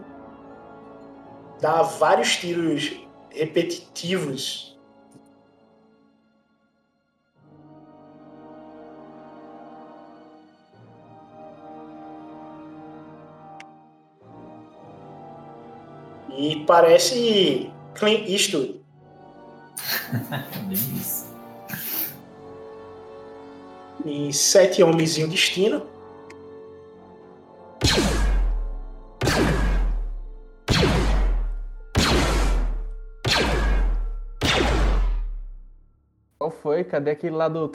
[1.60, 2.99] Dá vários tiros
[3.31, 4.80] repetitivos.
[16.38, 18.81] E parece Clint Eastwood.
[20.68, 21.39] Bem isso.
[24.06, 25.86] E sete homens em um destino.
[36.38, 36.84] Qual foi?
[36.84, 37.70] Cadê aquele lá do.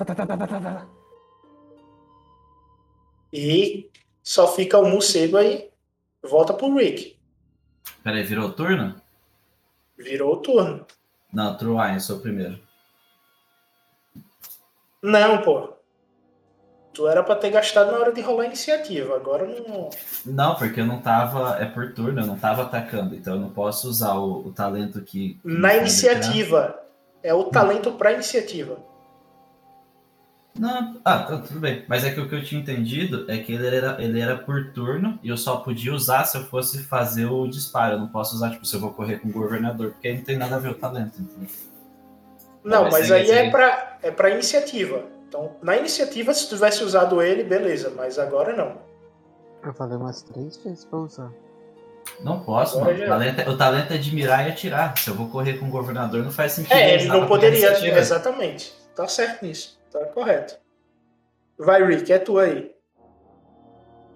[3.33, 3.91] E
[4.23, 5.71] só fica o morcego aí.
[6.23, 7.19] Volta pro Rick.
[8.03, 9.01] Peraí, virou turno?
[9.99, 10.87] Virou o turno.
[11.33, 12.59] Não, Truain, eu sou o primeiro.
[15.03, 15.74] Não, pô.
[16.95, 19.17] Tu era pra ter gastado na hora de rolar a iniciativa.
[19.17, 19.91] Agora não.
[20.25, 21.59] Não, porque eu não tava.
[21.61, 25.01] É por turno, eu não tava atacando, então eu não posso usar o, o talento
[25.03, 25.39] que.
[25.45, 26.81] Na iniciativa.
[27.21, 28.77] É o talento pra iniciativa.
[30.57, 31.85] Não, ah, tá, tudo bem.
[31.89, 34.73] Mas é que o que eu tinha entendido é que ele era, ele era por
[34.73, 37.95] turno e eu só podia usar se eu fosse fazer o disparo.
[37.95, 40.23] Eu não posso usar, tipo, se eu vou correr com o governador, porque aí não
[40.23, 41.49] tem nada a ver o talento, entendeu?
[42.63, 43.51] Não, Mas aí é segue.
[43.51, 45.03] pra, é pra iniciativa.
[45.35, 47.91] Então, na iniciativa, se tu tivesse usado ele, beleza.
[47.91, 48.81] Mas agora não.
[49.65, 51.33] Eu falei umas três vezes pra usar.
[52.21, 53.03] Não posso, mano.
[53.03, 54.97] O talento, é- o talento é de mirar e atirar.
[54.97, 56.75] Se eu vou correr com o governador, não faz sentido.
[56.75, 57.73] É, ele não poderia.
[57.99, 58.73] Exatamente.
[58.95, 59.81] Tá certo nisso.
[59.91, 60.57] Tá correto.
[61.59, 62.73] Vai, Rick, é tu aí.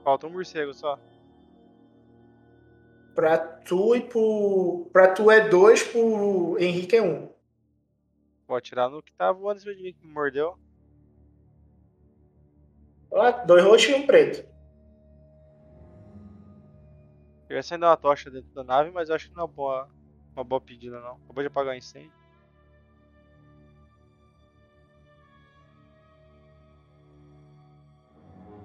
[0.05, 1.01] Falta um morcego só.
[3.13, 4.89] Pra tu e pro.
[4.93, 7.29] Pra tu é dois, pro Henrique é um.
[8.47, 10.57] Vou atirar no que tá voando em cima de mim, que me mordeu.
[13.11, 14.47] Ó, dois roxos e um preto.
[17.49, 19.53] Eu ia acender uma tocha dentro da nave, mas eu acho que não é uma
[19.53, 19.89] boa,
[20.35, 21.17] uma boa pedida, não.
[21.17, 22.13] Acabou de apagar o incêndio.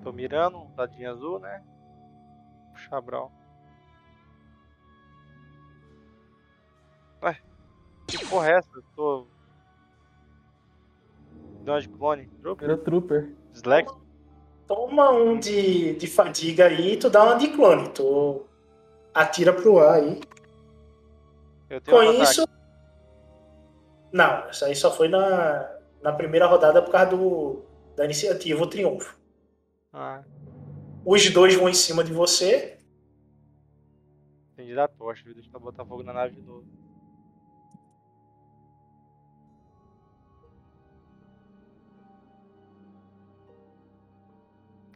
[0.03, 1.64] Tô mirando, um dadinho azul, né?
[2.74, 3.32] Puxar brau.
[7.22, 7.41] Ué,
[8.06, 8.70] que porra é essa?
[8.76, 9.28] Eu tô.
[11.64, 12.28] Deu uma de clone.
[12.41, 12.70] Trooper?
[12.70, 13.34] Era trooper.
[13.53, 14.02] Slack?
[14.68, 17.90] Toma um de, de fadiga aí e tu dá uma de clone.
[17.90, 18.45] Tu
[19.14, 20.22] atira pro ar aí.
[21.90, 22.45] Com um isso.
[24.11, 25.69] Não, isso aí só foi na,
[26.02, 27.64] na primeira rodada por causa do,
[27.95, 29.18] da iniciativa, o triunfo.
[29.91, 30.23] Ah,
[31.06, 32.77] Os dois vão em cima de você.
[34.53, 35.34] entendi da tocha, viu?
[35.34, 36.64] Deixa eu botar fogo na nave de novo.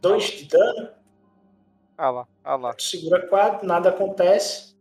[0.00, 0.90] Dois de dano.
[1.96, 2.74] Ah lá, ah lá.
[2.74, 4.76] Tu segura quatro, nada acontece.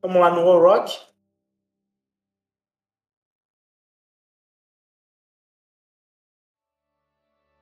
[0.00, 0.96] Vamos lá no Warrock.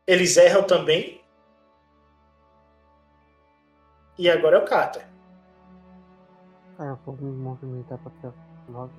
[0.06, 1.20] Eles erram também.
[4.18, 5.08] E agora é o Carter.
[6.78, 8.34] Ah, eu vou me movimentar pra cá
[8.68, 8.92] logo.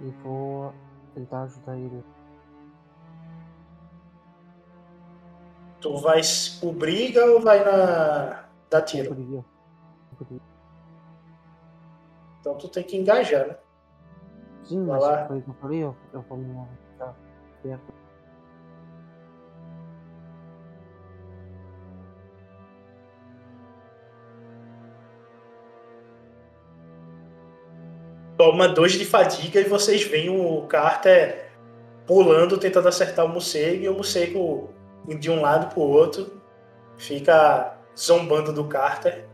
[0.00, 0.72] E vou
[1.14, 2.04] tentar ajudar ele.
[5.84, 6.22] Tu vai
[6.62, 8.46] por briga ou vai na.
[8.70, 9.44] dar tiro?
[12.40, 13.56] Então tu tem que engajar, né?
[14.62, 15.26] Sim, Vai mas lá.
[15.26, 16.66] foi o que eu falei, eu, eu vou me
[17.62, 17.92] perto.
[28.38, 31.52] toma dois de fadiga e vocês veem o Carter
[32.06, 34.73] pulando, tentando acertar o morcego, e o morcego
[35.06, 36.40] de um lado pro outro,
[36.96, 39.28] fica zombando do Carter.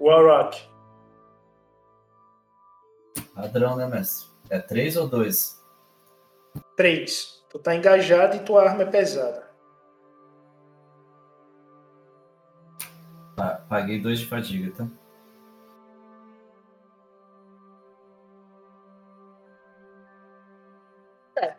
[0.00, 0.68] Warrock,
[3.34, 4.28] Padrão, né, mestre?
[4.48, 5.62] É três ou dois?
[6.76, 7.44] 3.
[7.50, 9.50] Tu tá engajado e tua arma é pesada.
[13.34, 14.86] Tá, paguei dois de fadiga, tá?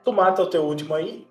[0.06, 1.27] Tu mata o teu último aí.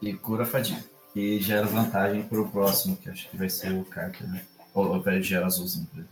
[0.00, 0.82] E cura a fadiga.
[1.14, 4.46] E gera vantagem pro próximo, que acho que vai ser o Carter, né?
[4.72, 6.08] Ou, ou vai gerar azulzinho pra ele.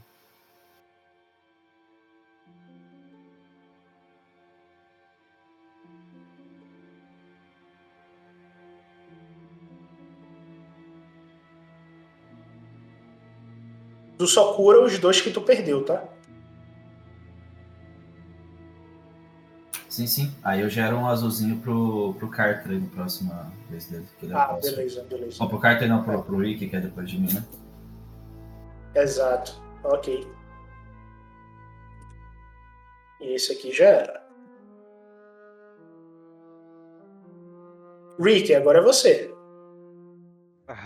[14.19, 16.03] Tu só cura os dois que tu perdeu, tá?
[19.99, 20.33] Sim, sim.
[20.45, 23.33] Aí eu gero um azulzinho pro, pro Carter aí no próximo
[23.69, 24.07] vez dele.
[24.23, 25.43] É Ah, beleza, beleza.
[25.43, 27.45] Ó, pro Carter não, pro, pro Rick, que é depois de mim, né?
[28.95, 29.61] Exato.
[29.83, 30.25] Ok.
[33.21, 34.23] E esse aqui já era.
[38.21, 39.35] Rick, agora é você.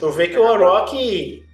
[0.00, 1.46] Tu vê que o Orochi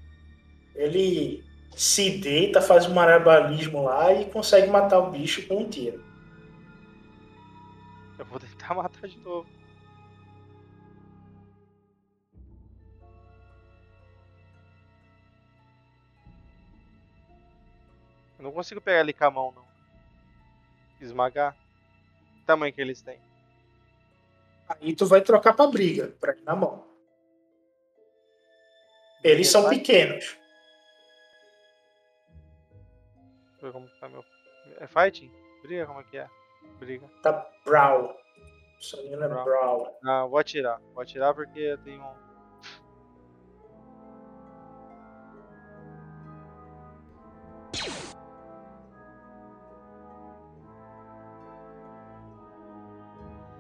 [0.76, 1.43] ele
[1.74, 6.06] se deita, faz um marabalismo lá e consegue matar o bicho com um tiro.
[8.98, 9.48] Matar de novo.
[18.38, 19.64] Eu não consigo pegar ele com a mão, não.
[21.00, 21.56] Esmagar.
[22.34, 23.20] Que tamanho que eles têm?
[24.68, 26.86] Aí tu vai trocar pra briga, pra ir na mão.
[29.22, 30.36] Eles são pequenos.
[33.60, 34.24] Como tá meu.
[34.78, 35.32] É fighting?
[35.62, 35.86] Briga?
[35.86, 36.28] Como é que é?
[36.78, 37.08] Briga.
[37.22, 38.16] Tá Brawl.
[38.80, 39.44] É Brawl.
[39.44, 39.98] Brawl.
[40.05, 40.80] Ah, vou atirar.
[40.94, 42.28] Vou atirar porque eu tenho um.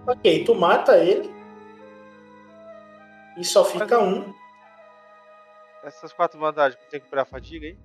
[0.06, 1.30] Ok, tu mata ele.
[3.36, 4.32] E só fica um.
[5.84, 7.78] Essas quatro vantagens, tem que recuperar a fadiga aí?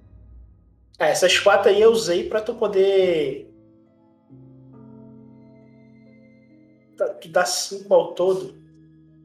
[1.00, 3.53] É, essas quatro aí eu usei pra tu poder.
[7.24, 8.54] Que dá cinco ao todo.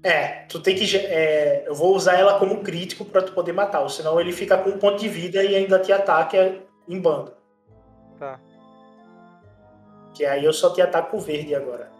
[0.04, 0.96] É, tu tem que.
[0.96, 4.56] é, eu vou usar ela como crítico pra tu poder matar, ou senão ele fica
[4.56, 7.32] com um ponto de vida e ainda te ataca em bando.
[8.16, 8.38] Tá.
[10.14, 11.90] Que aí eu só te ataco verde agora.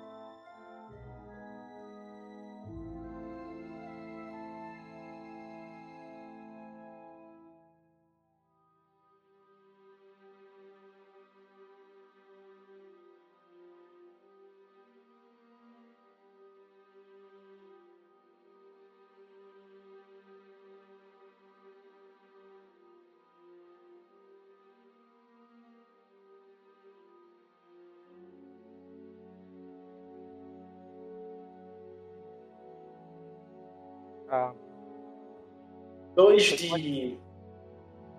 [36.39, 37.19] Dois de.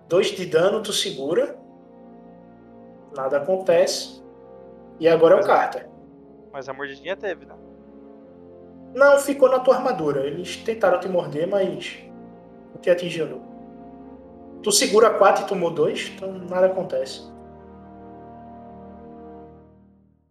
[0.08, 1.56] Dois de dano, tu segura.
[3.16, 4.22] Nada acontece.
[4.98, 5.88] E agora é o Mas- Carter.
[6.52, 7.54] mas a mordidinha teve, né?
[8.94, 10.26] Não, ficou na tua armadura.
[10.26, 11.98] Eles tentaram te morder, mas
[12.74, 13.50] não te atingiu não.
[14.62, 17.22] Tu segura 4 e tomou 2, então nada acontece.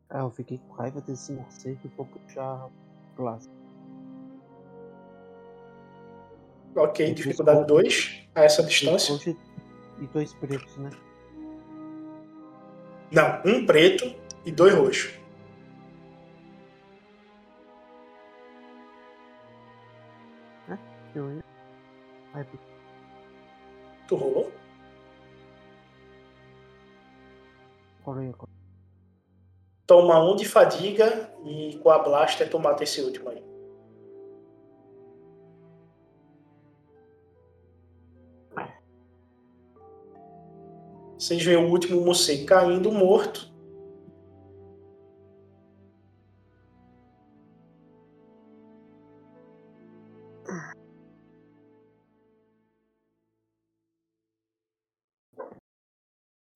[0.09, 2.67] Ah, eu fiquei com raiva desse morcego e vou puxar
[3.15, 3.49] Blast.
[6.75, 9.35] Ok, dificuldade fiz 2 a essa distância.
[9.99, 10.89] E dois pretos, né?
[13.11, 14.15] Não, um preto
[14.45, 15.19] e dois roxos.
[24.07, 24.51] Tu rolou?
[29.85, 33.43] Toma um de fadiga e com a blaster tu mata esse último aí.
[41.19, 43.51] Vocês veem o último morcego caindo morto.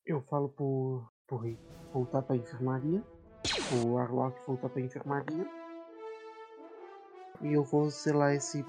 [0.06, 1.62] Eu falo pro, pro Rick
[1.92, 3.04] voltar pra enfermaria.
[3.86, 5.46] O Arlock voltar pra enfermaria.
[7.42, 8.66] E eu vou selar esse,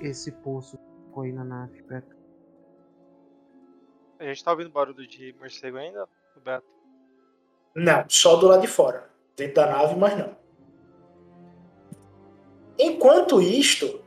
[0.00, 1.84] esse poço que ficou aí na nave.
[4.18, 6.08] A gente tá ouvindo barulho de morcego ainda,
[6.42, 6.66] Beto?
[7.74, 9.10] Não, só do lado de fora.
[9.36, 10.36] Dentro da nave, mas não.
[12.78, 14.02] Enquanto isto,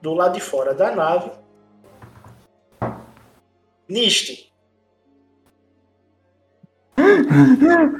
[0.00, 1.32] do lado de fora da nave,
[3.88, 4.54] Niste,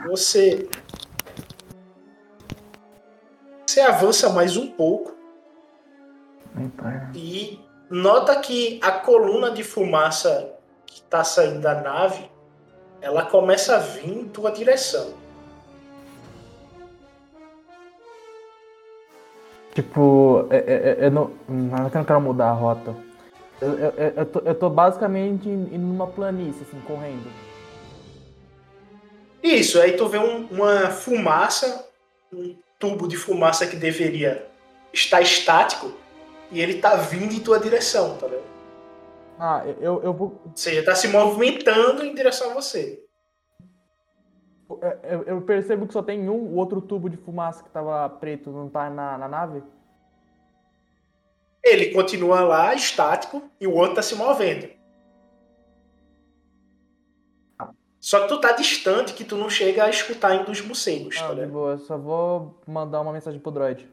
[0.07, 0.69] você
[3.66, 5.16] você avança mais um pouco
[7.12, 7.59] e
[7.91, 10.60] nota que a coluna de fumaça
[10.91, 12.29] que está saindo da nave,
[13.01, 15.15] ela começa a vir em tua direção.
[19.73, 21.55] Tipo, é, é, é, eu não, eu
[21.95, 22.95] não quero mudar a rota.
[23.62, 27.31] Eu, eu, eu, eu tô, eu tô basicamente indo numa planície, assim, correndo.
[29.43, 31.87] Isso, aí tu vê um- uma fumaça,
[32.33, 34.45] um tubo de fumaça que deveria
[34.93, 35.93] estar estático,
[36.51, 38.49] e ele tá vindo em tua direção, tá vendo?
[39.43, 40.43] Ah, eu- eu, vou.
[40.45, 43.03] Ou seja, tá se movimentando em direção a você.
[45.03, 48.51] Eu, eu percebo que só tem um, o outro tubo de fumaça que tava preto
[48.51, 49.62] não tá na, na nave.
[51.65, 54.69] Ele continua lá, estático, e o outro tá se movendo.
[57.99, 61.27] Só que tu tá distante que tu não chega a escutar ainda os morcegos, tá
[61.27, 61.53] Ah, de ligado?
[61.53, 63.87] boa, eu só vou mandar uma mensagem pro droid.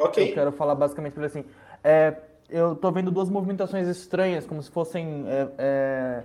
[0.00, 0.18] Ok.
[0.18, 1.44] Eu quero falar basicamente ele assim.
[1.84, 2.16] É,
[2.48, 6.24] eu tô vendo duas movimentações estranhas, como se fossem é, é,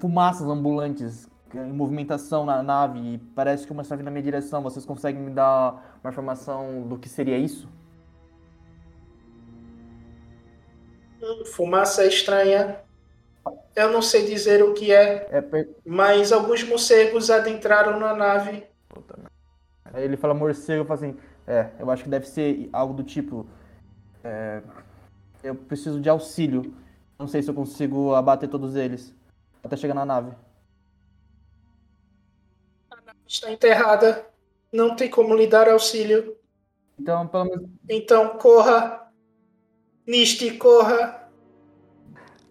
[0.00, 2.98] fumaças ambulantes em movimentação na nave.
[3.14, 4.62] E parece que uma está vindo na minha direção.
[4.62, 7.68] Vocês conseguem me dar uma informação do que seria isso?
[11.20, 12.80] Hum, Fumaça estranha.
[13.74, 18.66] Eu não sei dizer o que é, É, per- mas alguns morcegos adentraram na nave.
[19.92, 21.16] Aí ele fala morcego, eu falo assim,
[21.48, 23.46] é, eu acho que deve ser algo do tipo,
[24.22, 24.62] é,
[25.42, 26.74] eu preciso de auxílio,
[27.18, 29.14] não sei se eu consigo abater todos eles,
[29.64, 30.30] até chegar na nave.
[33.26, 34.26] Está enterrada.
[34.70, 36.36] Não tem como lhe dar auxílio.
[36.98, 39.10] Então, pelo menos, Então corra.
[40.06, 41.30] Niste, corra.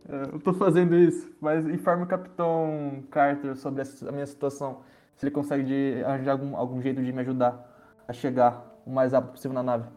[0.09, 4.81] é, eu tô fazendo isso, mas informe o Capitão Carter sobre a minha situação,
[5.15, 9.11] se ele consegue de, arranjar algum, algum jeito de me ajudar a chegar o mais
[9.11, 9.89] rápido possível na nave,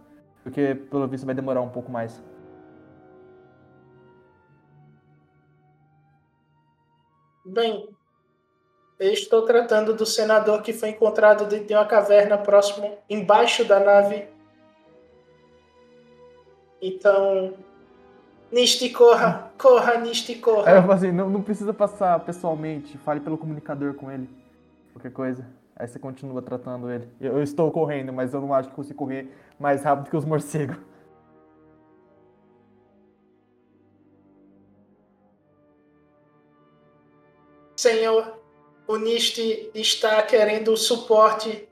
[0.42, 2.20] porque pelo visto vai demorar um pouco mais.
[7.44, 7.88] Bem,
[8.98, 13.78] eu estou tratando do senador que foi encontrado dentro de uma caverna próximo, embaixo da
[13.78, 14.28] nave.
[16.82, 17.54] Então,
[18.50, 19.52] Niste, corra.
[19.56, 20.80] Corra, Niste, corra.
[20.80, 24.28] falo assim, não, não precisa passar pessoalmente, fale pelo comunicador com ele.
[24.92, 25.59] Qualquer coisa.
[25.81, 27.09] Aí você continua tratando ele.
[27.19, 30.27] Eu, eu estou correndo, mas eu não acho que consigo correr mais rápido que os
[30.27, 30.77] morcegos.
[37.74, 38.39] Senhor,
[38.86, 41.66] o Niste está querendo suporte.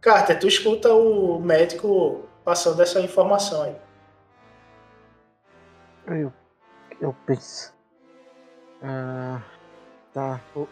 [0.00, 3.76] Carter, tu escuta o médico passando essa informação aí.
[6.06, 6.32] Eu,
[7.02, 7.74] eu penso.
[8.82, 9.42] Ah,
[10.12, 10.40] tá.
[10.54, 10.68] Eu,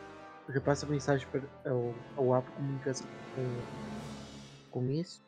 [0.49, 3.45] repasso a mensagem para o, o app comunicação com,
[4.71, 5.21] com Miss.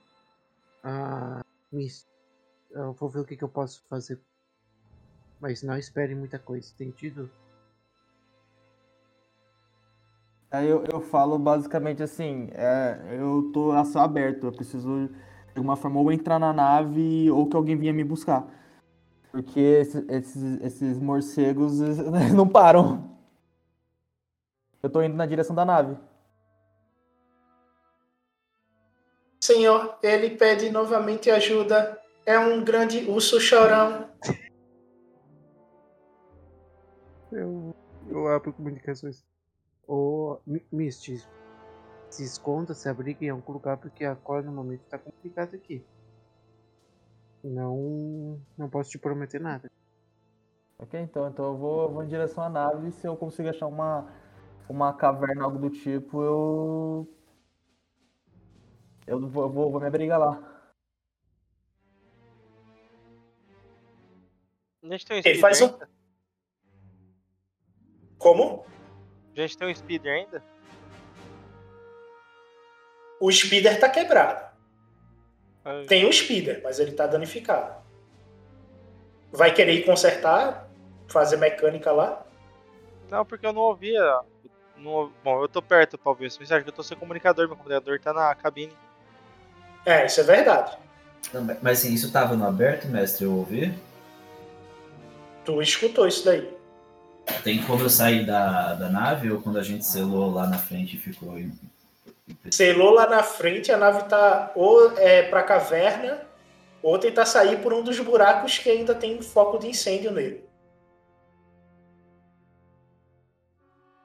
[0.82, 1.40] Ah,
[1.72, 2.06] Miss,
[2.70, 4.20] eu vou ver o que, que eu posso fazer.
[5.40, 7.30] Mas não espere muita coisa, entendido?
[10.50, 15.14] Aí eu, eu falo basicamente assim, é, eu tô a céu aberto, eu preciso de
[15.58, 18.46] alguma forma ou entrar na nave ou que alguém venha me buscar.
[19.32, 21.98] Porque esse- esses, esses morcegos eles
[22.34, 23.11] não param.
[24.82, 25.96] Eu tô indo na direção da nave.
[29.42, 32.00] Senhor, ele pede novamente ajuda.
[32.26, 34.10] É um grande urso chorão.
[37.30, 37.70] Eu,
[38.08, 39.24] eu abro comunicações.
[39.86, 41.18] Ô, Mi- Misty,
[42.10, 45.84] se esconda, se abrigue em algum lugar, porque agora no momento tá complicado aqui.
[47.42, 49.68] Não, não posso te prometer nada.
[50.78, 53.66] Ok, então, então eu vou, vou em direção à nave e se eu conseguir achar
[53.66, 54.08] uma,
[54.68, 57.08] uma caverna, algo do tipo, eu.
[59.06, 60.48] Eu vou, vou, vou me abrigar lá.
[64.82, 65.90] A gente tem um Ele speeder faz um- ainda?
[68.18, 68.64] Como?
[69.36, 70.42] A gente tem um speeder ainda?
[73.20, 74.50] O speeder tá quebrado.
[75.64, 77.80] Ah, Tem um speeder, mas ele tá danificado.
[79.30, 80.68] Vai querer ir consertar?
[81.08, 82.26] Fazer mecânica lá?
[83.10, 84.20] Não, porque eu não ouvia.
[84.82, 87.98] Bom, eu tô perto pra ouvir essa mensagem, que eu tô sem comunicador, meu comunicador
[88.00, 88.72] tá na cabine.
[89.84, 90.76] É, isso é verdade.
[91.32, 93.72] Não, mas- assim, isso tava no aberto, mestre, eu ouvi?
[95.44, 96.48] Tu escutou isso daí.
[97.44, 100.96] Tem como eu sair da, da nave ou quando a gente selou lá na frente
[100.96, 101.38] e ficou.
[101.38, 101.52] em-
[102.50, 106.20] Selou lá na frente, a nave tá ou é pra caverna,
[106.82, 110.44] ou tentar sair por um dos buracos que ainda tem foco de incêndio nele.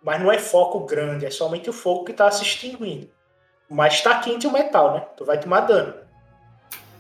[0.07, 3.09] Mas não é foco grande, é somente o fogo que tá se extinguindo.
[3.69, 5.01] Mas tá quente o metal, né?
[5.17, 5.95] Tu vai tomar dano.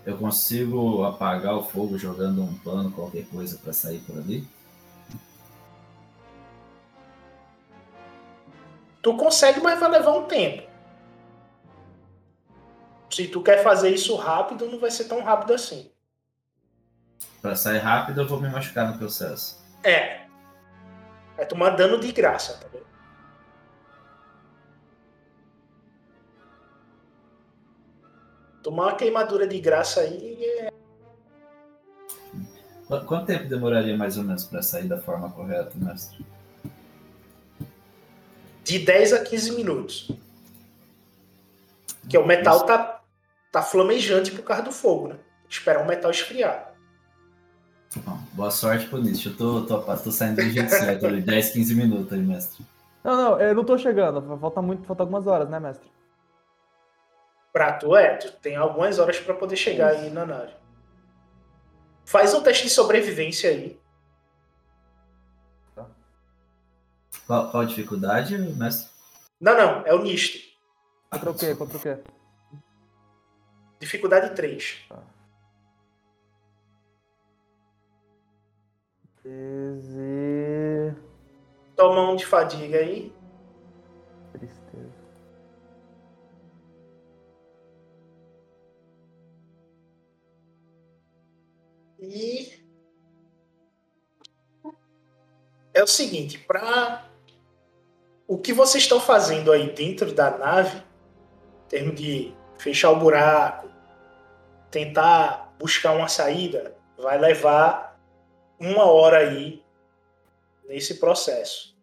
[0.05, 4.45] Eu consigo apagar o fogo jogando um pano, qualquer coisa pra sair por ali?
[9.01, 10.69] Tu consegue, mas vai levar um tempo.
[13.09, 15.89] Se tu quer fazer isso rápido, não vai ser tão rápido assim.
[17.41, 19.65] Pra sair rápido, eu vou me machucar no processo.
[19.81, 20.25] É.
[21.37, 22.96] Vai tomar dano de graça, tá vendo?
[28.67, 30.69] Tomar uma queimadura de graça aí é
[32.85, 36.25] Qu- Quanto tempo demoraria mais ou menos pra sair da forma correta, mestre?
[38.65, 40.11] de 10 a 15 minutos.
[42.09, 43.01] Que o metal tá,
[43.53, 45.15] tá flamejante por causa do fogo, né?
[45.47, 46.73] Esperar o metal esfriar.
[48.05, 49.29] Bom, boa sorte pro Nietzsche.
[49.29, 51.21] Eu tô, tô, tô saindo do jeito certo ali.
[51.23, 52.65] 10, 15 minutos aí, mestre.
[53.01, 54.37] Não, não, eu não tô chegando.
[54.37, 55.87] Falta muito, falta algumas horas, né, mestre?
[57.57, 60.53] Pra tu é, tu tem algumas horas pra poder chegar aí na nave.
[62.05, 63.81] Faz um teste de sobrevivência aí.
[67.25, 68.91] Qual, qual a dificuldade, mestre?
[69.41, 70.55] Não, não, é o NIST.
[71.09, 71.55] Contra o quê?
[71.55, 71.97] Contra o quê?
[73.79, 74.87] Dificuldade 3.
[79.23, 80.95] 13.
[81.75, 83.11] Toma um de fadiga aí.
[92.07, 92.63] E
[95.73, 97.05] é o seguinte, para
[98.25, 103.69] o que vocês estão fazendo aí dentro da nave, em termos de fechar o buraco,
[104.71, 107.99] tentar buscar uma saída, vai levar
[108.57, 109.61] uma hora aí
[110.65, 111.77] nesse processo.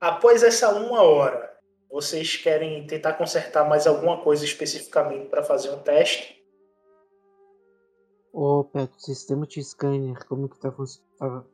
[0.00, 1.58] Após essa uma hora,
[1.90, 6.37] vocês querem tentar consertar mais alguma coisa especificamente para fazer um teste?
[8.32, 11.46] Ô, Peto, o sistema de scanner, como que tá funcionando?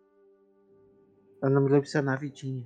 [1.42, 2.62] Eu não me lembro se a nave tinha.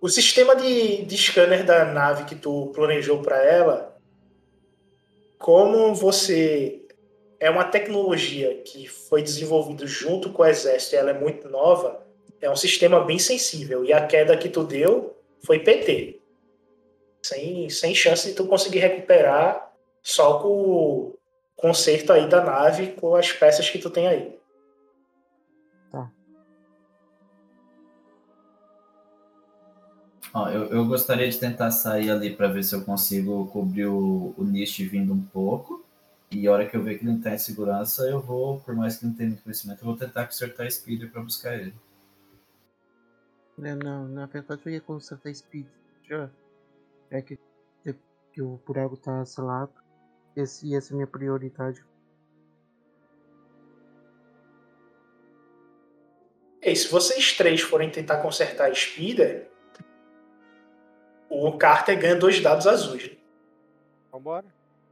[0.00, 3.98] O sistema de, de scanner da nave que tu planejou para ela,
[5.38, 6.86] como você
[7.38, 12.06] é uma tecnologia que foi desenvolvida junto com o exército, e ela é muito nova,
[12.40, 13.84] é um sistema bem sensível.
[13.84, 16.20] E a queda que tu deu foi PT.
[17.22, 19.70] Sem, sem chance de tu conseguir recuperar
[20.02, 21.09] só com
[21.60, 24.40] conserto aí da nave com as peças que tu tem aí.
[30.32, 34.32] Ó, eu, eu gostaria de tentar sair ali pra ver se eu consigo cobrir o,
[34.36, 35.84] o niche vindo um pouco.
[36.30, 38.74] E a hora que eu ver que ele não tá em segurança, eu vou, por
[38.76, 41.74] mais que não tenha muito conhecimento, eu vou tentar consertar a speeder pra buscar ele.
[43.58, 45.66] Não, não, na verdade eu ia consertar speed.
[46.08, 46.30] Já.
[47.10, 47.36] É que,
[47.84, 47.92] é
[48.32, 49.72] que o buraco tá selado.
[50.36, 51.84] Esse, essa é a minha prioridade.
[56.62, 59.50] E se vocês três forem tentar consertar a Speeder,
[61.28, 63.10] o Carter ganha dois dados azuis.
[63.10, 63.16] né?
[64.12, 64.46] Vambora.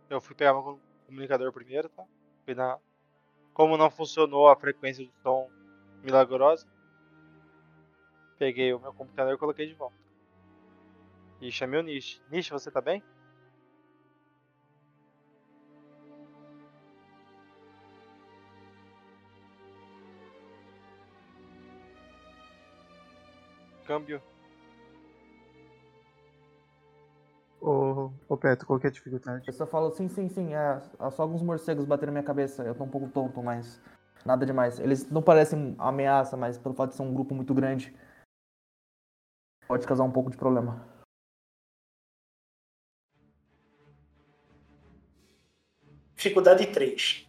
[0.09, 2.05] Eu fui pegar meu comunicador primeiro, tá?
[2.45, 2.79] Fui na...
[3.53, 5.51] Como não funcionou a frequência de som
[6.03, 6.67] milagrosa,
[8.39, 9.97] peguei o meu computador e coloquei de volta.
[11.41, 12.23] E chamei o Nish.
[12.31, 13.03] Nish, você tá bem?
[23.89, 24.21] Câmbio.
[27.59, 29.45] Ô, ô Peto, qual que é a dificuldade?
[29.47, 30.55] Eu só falo sim, sim, sim.
[30.55, 32.63] É, é só alguns morcegos bateram na minha cabeça.
[32.65, 33.81] Eu tô um pouco tonto, mas
[34.27, 34.79] nada demais.
[34.79, 37.97] Eles não parecem ameaça, mas pelo fato de ser um grupo muito grande,
[39.67, 40.87] pode causar um pouco de problema.
[46.15, 47.28] Dificuldade 3.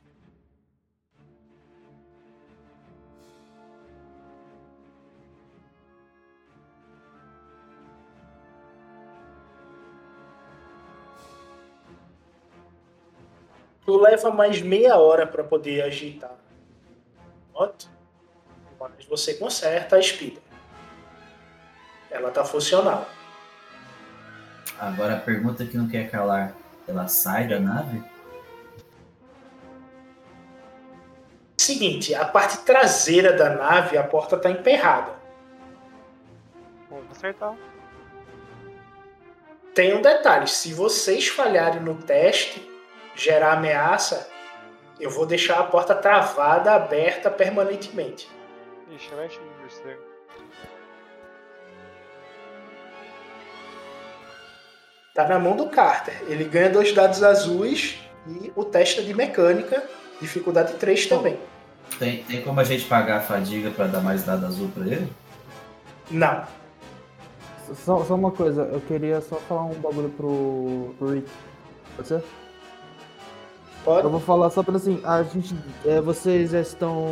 [13.90, 16.36] Tu leva mais meia hora para poder agitar.
[17.52, 17.90] Moto.
[18.80, 20.44] Mas você conserta a Speeder.
[22.11, 23.10] Ela tá funcional.
[24.78, 26.56] Agora a pergunta que não quer calar.
[26.88, 28.03] Ela sai da nave?
[31.57, 35.14] Seguinte, a parte traseira da nave, a porta tá emperrada.
[36.91, 37.56] Vamos acertar.
[39.74, 42.68] Tem um detalhe: se vocês falharem no teste,
[43.19, 44.29] gerar ameaça,
[44.99, 48.29] eu vou deixar a porta travada, aberta permanentemente.
[48.95, 50.01] Ixi, mexe no morcego.
[55.13, 56.21] Tá na mão do Carter.
[56.27, 59.83] Ele ganha dois dados azuis e o teste de mecânica,
[60.21, 61.37] dificuldade 3 também.
[61.97, 65.11] Tem, tem como a gente pagar a fadiga pra dar mais dado azul pra ele?
[66.09, 66.43] Não.
[67.83, 71.29] Só, só uma coisa, eu queria só falar um bagulho pro, pro Rick.
[71.95, 72.23] Pode ser?
[74.03, 75.56] Eu vou falar só pelo assim, a gente.
[75.86, 77.07] é, vocês já estão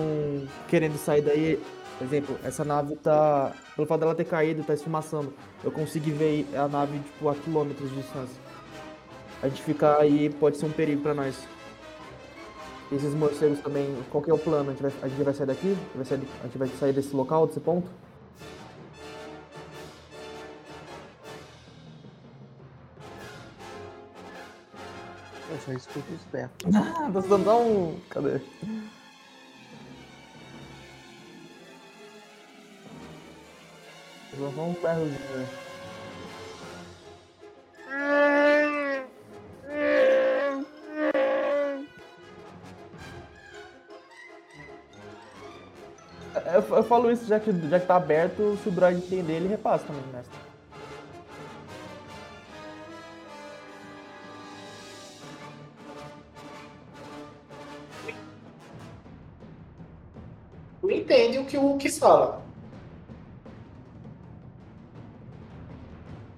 [0.67, 1.59] querendo sair daí.
[1.97, 3.51] Por exemplo, essa nave tá.
[3.75, 5.33] Pelo fato dela ter caído, tá esfumaçando.
[5.63, 8.39] Eu consegui ver a nave, tipo, a quilômetros de distância.
[9.41, 11.35] A gente ficar aí pode ser um perigo pra nós.
[12.91, 14.69] Esses morcegos também, qual que é o plano?
[14.69, 15.77] A gente vai, a gente vai sair daqui?
[15.99, 17.87] A gente vai sair desse local, desse ponto?
[25.67, 26.51] Eu escuto os berros.
[26.73, 27.99] Ah, tô dando um.
[28.09, 28.39] Cadê?
[34.37, 35.47] Só um berrozinho, né?
[46.53, 49.47] Eu, eu falo isso já que, já que tá aberto, se o droid entender, ele
[49.47, 50.46] repassa também, mestre.
[61.47, 62.41] Que o que fala.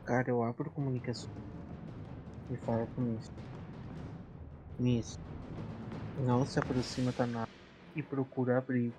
[0.05, 1.29] Cara, eu abro comunicação
[2.49, 3.31] e falo pro Miss.
[4.79, 5.19] Miss,
[6.25, 7.51] não se aproxima da nave
[7.95, 8.93] e procura abrigo.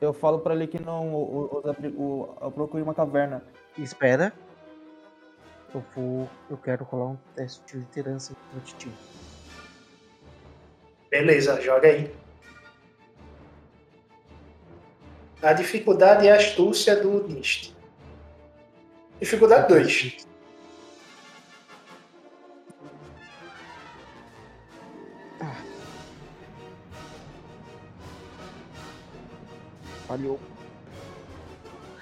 [0.00, 1.14] Eu falo pra ele que não.
[1.14, 3.42] O, o, abri- o- eu procurei uma caverna.
[3.76, 4.32] Espera.
[5.74, 6.28] Eu vou.
[6.48, 8.34] Eu quero rolar um teste de liderança
[8.78, 8.92] tio.
[11.10, 12.14] Beleza, joga aí.
[15.44, 17.72] A dificuldade é a astúcia do Nist.
[19.20, 20.16] Dificuldade 2.
[30.06, 30.38] Falhou.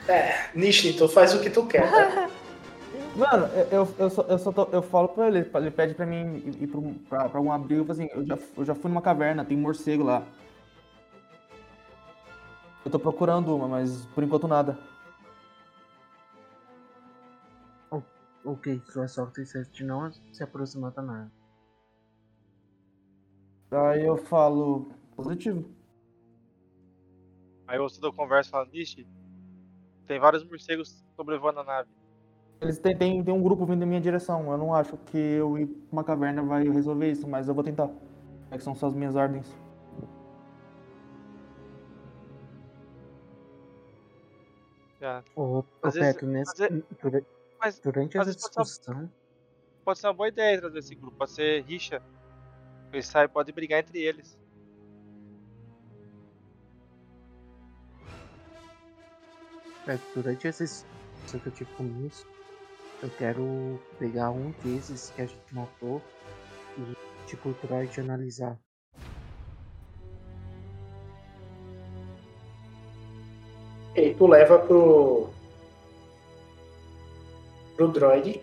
[0.08, 2.28] É, Nist, tu faz o que tu quer, tá?
[3.14, 6.42] Mano, eu, eu, só, eu, só tô- eu falo pra ele, ele pede pra mim
[6.46, 8.90] ir, ir pra, um- pra, pra um abrigo, falo assim, eu já, eu já fui
[8.90, 10.22] numa caverna, tem morcego lá.
[12.92, 14.78] Eu tô procurando uma, mas por enquanto nada.
[18.44, 21.30] Ok, sua sorte é de não se aproximar da nave.
[23.70, 25.64] Aí eu falo, positivo.
[27.66, 29.06] Aí eu ouço da conversa falando, Nishi,
[30.06, 31.88] tem vários morcegos sobrevoando a nave.
[32.60, 35.58] Eles têm, tem, tem um grupo vindo em minha direção, eu não acho que eu
[35.58, 37.88] ir pra uma caverna vai resolver isso, mas eu vou tentar.
[38.50, 39.50] É que são só as minhas ordens.
[45.02, 45.20] Já.
[45.34, 47.26] Ô, ô Às vezes- Petro, nesse, às vezes- dura-
[47.58, 49.10] Mas durante essa vezes pode ser- discussão,
[49.84, 52.00] pode ser uma boa ideia trazer esse grupo, pode ser rixa.
[52.92, 54.38] Eles saem, podem brigar entre eles.
[59.86, 62.26] é, durante essa discussão que eu tive com isso,
[63.02, 66.00] eu quero pegar um desses que a gente matou
[66.78, 68.58] e, tipo, o droid analisar.
[73.94, 75.28] E tu leva pro.
[77.76, 78.40] pro droid.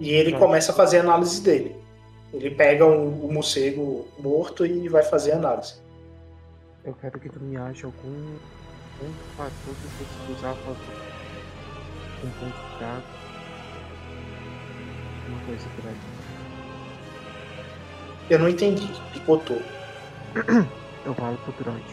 [0.00, 0.38] E ele Tá.
[0.38, 1.76] começa a fazer a análise dele.
[2.32, 5.74] Ele pega um- o morcego morto e vai fazer a análise.
[6.84, 8.36] Eu quero que tu me ache algum
[8.98, 10.76] ponto fator que eu possa usar a favor.
[12.24, 13.06] Um ponto fraco.
[15.28, 16.23] Uma coisa por aí.
[18.30, 18.88] Eu não entendi.
[19.12, 19.60] Picotou.
[21.04, 21.84] Eu falo pro droid.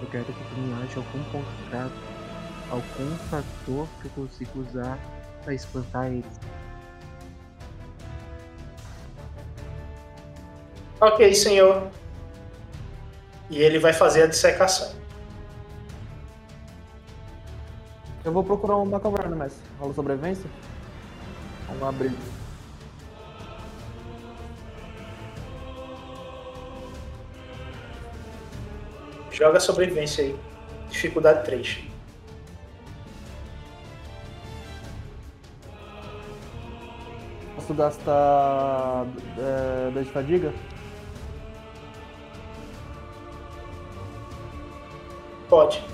[0.00, 1.92] Eu quero que tu me ache algum ponto fraco.
[2.70, 4.98] Algum fator que eu consiga usar
[5.44, 6.40] pra espantar eles.
[11.00, 11.90] Ok, senhor.
[13.50, 14.94] E ele vai fazer a dissecação.
[18.24, 20.48] Eu vou procurar uma caverna, mas rola sobrevivência?
[21.80, 22.16] Um abrigo.
[29.42, 30.36] Joga sobrevivência aí.
[30.88, 31.80] Dificuldade 3.
[37.56, 39.04] posso gastar
[39.36, 40.52] é, 10 de fadiga?
[45.48, 45.84] Pode.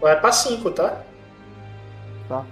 [0.00, 1.00] Vai pra 5, tá?
[2.28, 2.44] Tá.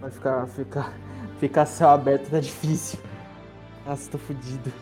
[0.00, 0.92] Vai ficar, ficar,
[1.38, 2.98] ficar céu aberto tá difícil.
[3.84, 4.72] Nossa, tô fudido.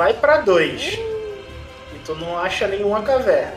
[0.00, 0.94] Vai pra 2.
[0.94, 3.52] E tu não acha nenhuma caverna.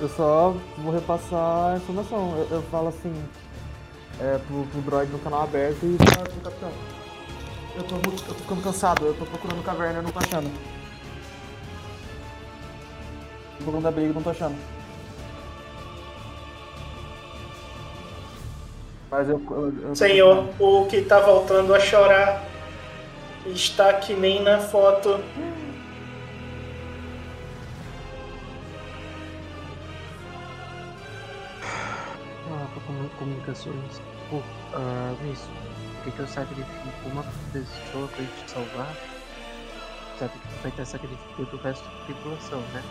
[0.00, 2.36] Eu só vou repassar a informação.
[2.38, 3.12] Eu, eu falo assim,
[4.20, 6.70] é, pro, pro droid no canal aberto e pra, pro capitão.
[7.74, 10.48] Eu tô, muito- eu tô ficando cansado, eu tô procurando caverna, eu não tô achando.
[13.58, 14.56] Tô procurando a briga, não tô achando.
[19.10, 19.42] Mas eu.
[19.50, 22.53] eu, eu Senhor, o que tá voltando a chorar
[23.46, 25.20] está que nem na foto.
[32.50, 34.00] Ah, comu- comunicações.
[34.30, 34.40] Pô,
[34.74, 35.48] ah, isso.
[35.96, 38.94] Por que, que eu sacrifico uma pessoa pra te salvar?
[40.18, 42.82] Sabe que vai ter sacrifício do resto da tripulação, né?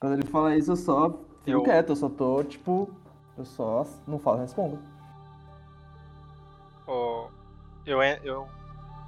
[0.00, 2.90] Quando ele fala isso, eu só fico Eu- quieto, eu só tô, tipo.
[3.36, 4.78] Eu só não falo, respondo.
[7.84, 8.48] Eu, eu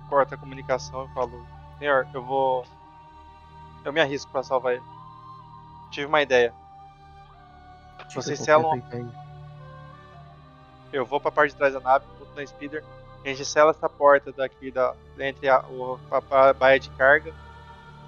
[0.09, 1.47] corto a comunicação e falo,
[1.79, 2.67] senhor, eu vou.
[3.85, 4.83] Eu me arrisco pra salvar ele.
[5.91, 6.53] Tive uma ideia.
[8.15, 8.83] Vocês selam.
[10.93, 12.85] Eu vou pra parte de trás da nave, vou na speeder.
[13.25, 17.33] A gente sela essa porta daqui da, entre a, o, a, a baia de carga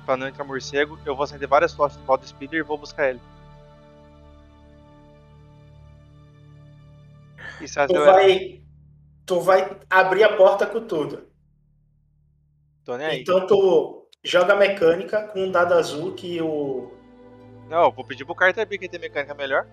[0.05, 0.99] pra não entrar morcego.
[1.05, 3.21] Eu vou acender várias em volta do speeder e vou buscar ele.
[7.61, 8.63] E se Tu vai,
[9.27, 11.27] tu vai abrir a porta com tudo.
[12.85, 13.21] Tô nem aí.
[13.21, 16.93] Então tu joga mecânica com um dado azul que o.
[17.69, 19.67] Não, vou pedir pro Carter B quem tem mecânica melhor.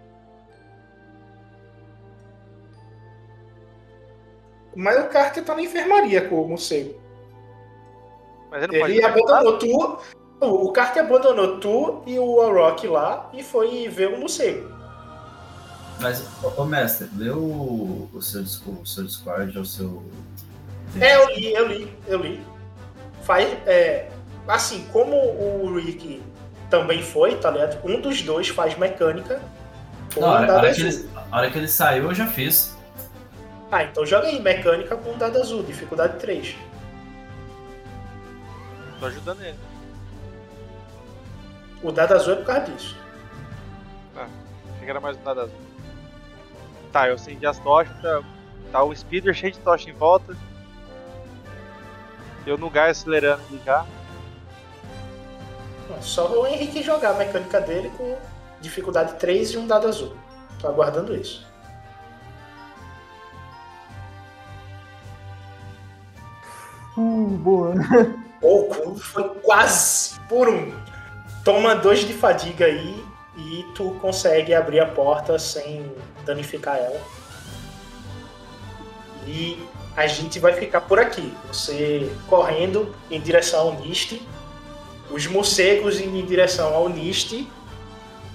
[4.76, 7.00] Mas o Carter tá na enfermaria com o morcego.
[8.50, 10.00] Mas ele Ele abandonou tu.
[10.42, 14.68] O Carter abandonou tu e o Rock lá e foi ver o morcego.
[16.04, 20.04] Mas, ô, ô, mestre, lê o, o, seu, o seu Discord ou o seu.
[21.00, 22.46] É, eu li, eu li, eu li.
[23.22, 24.12] Faz, é,
[24.46, 26.22] assim, como o Rick
[26.70, 27.80] também foi, tá ligado?
[27.88, 29.42] Um dos dois faz mecânica.
[30.18, 31.00] Não, a, hora, dado hora que azul.
[31.00, 32.78] ele, a hora que ele saiu, eu já fiz.
[33.72, 36.54] Ah, então joga aí, mecânica com um dado azul, dificuldade 3.
[39.00, 39.58] Tô ajudando ele.
[41.82, 42.98] O dado azul é por causa disso.
[44.18, 45.63] Achei que era mais um nada azul.
[46.94, 48.22] Tá, eu acendi as tochas, tá,
[48.72, 50.38] tá o speeder cheio de tocha em volta.
[52.46, 53.84] Eu no gás acelerando ali já.
[56.02, 58.16] Só o Henrique jogar a mecânica dele com
[58.62, 60.16] dificuldade 3 e um dado azul.
[60.60, 61.46] Tô aguardando isso.
[66.96, 67.74] Hum, boa.
[68.40, 70.72] Pouco, foi quase por um.
[71.44, 73.04] Toma dois de fadiga aí
[73.38, 75.92] e tu consegue abrir a porta sem
[76.26, 77.02] danificar ela.
[79.28, 81.34] E a gente vai ficar por aqui.
[81.48, 84.22] Você correndo em direção ao Nist,
[85.12, 87.48] os morcegos indo em direção ao Nist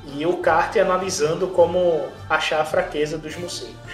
[0.06, 3.87] e o Kart analisando como achar a fraqueza dos morcegos.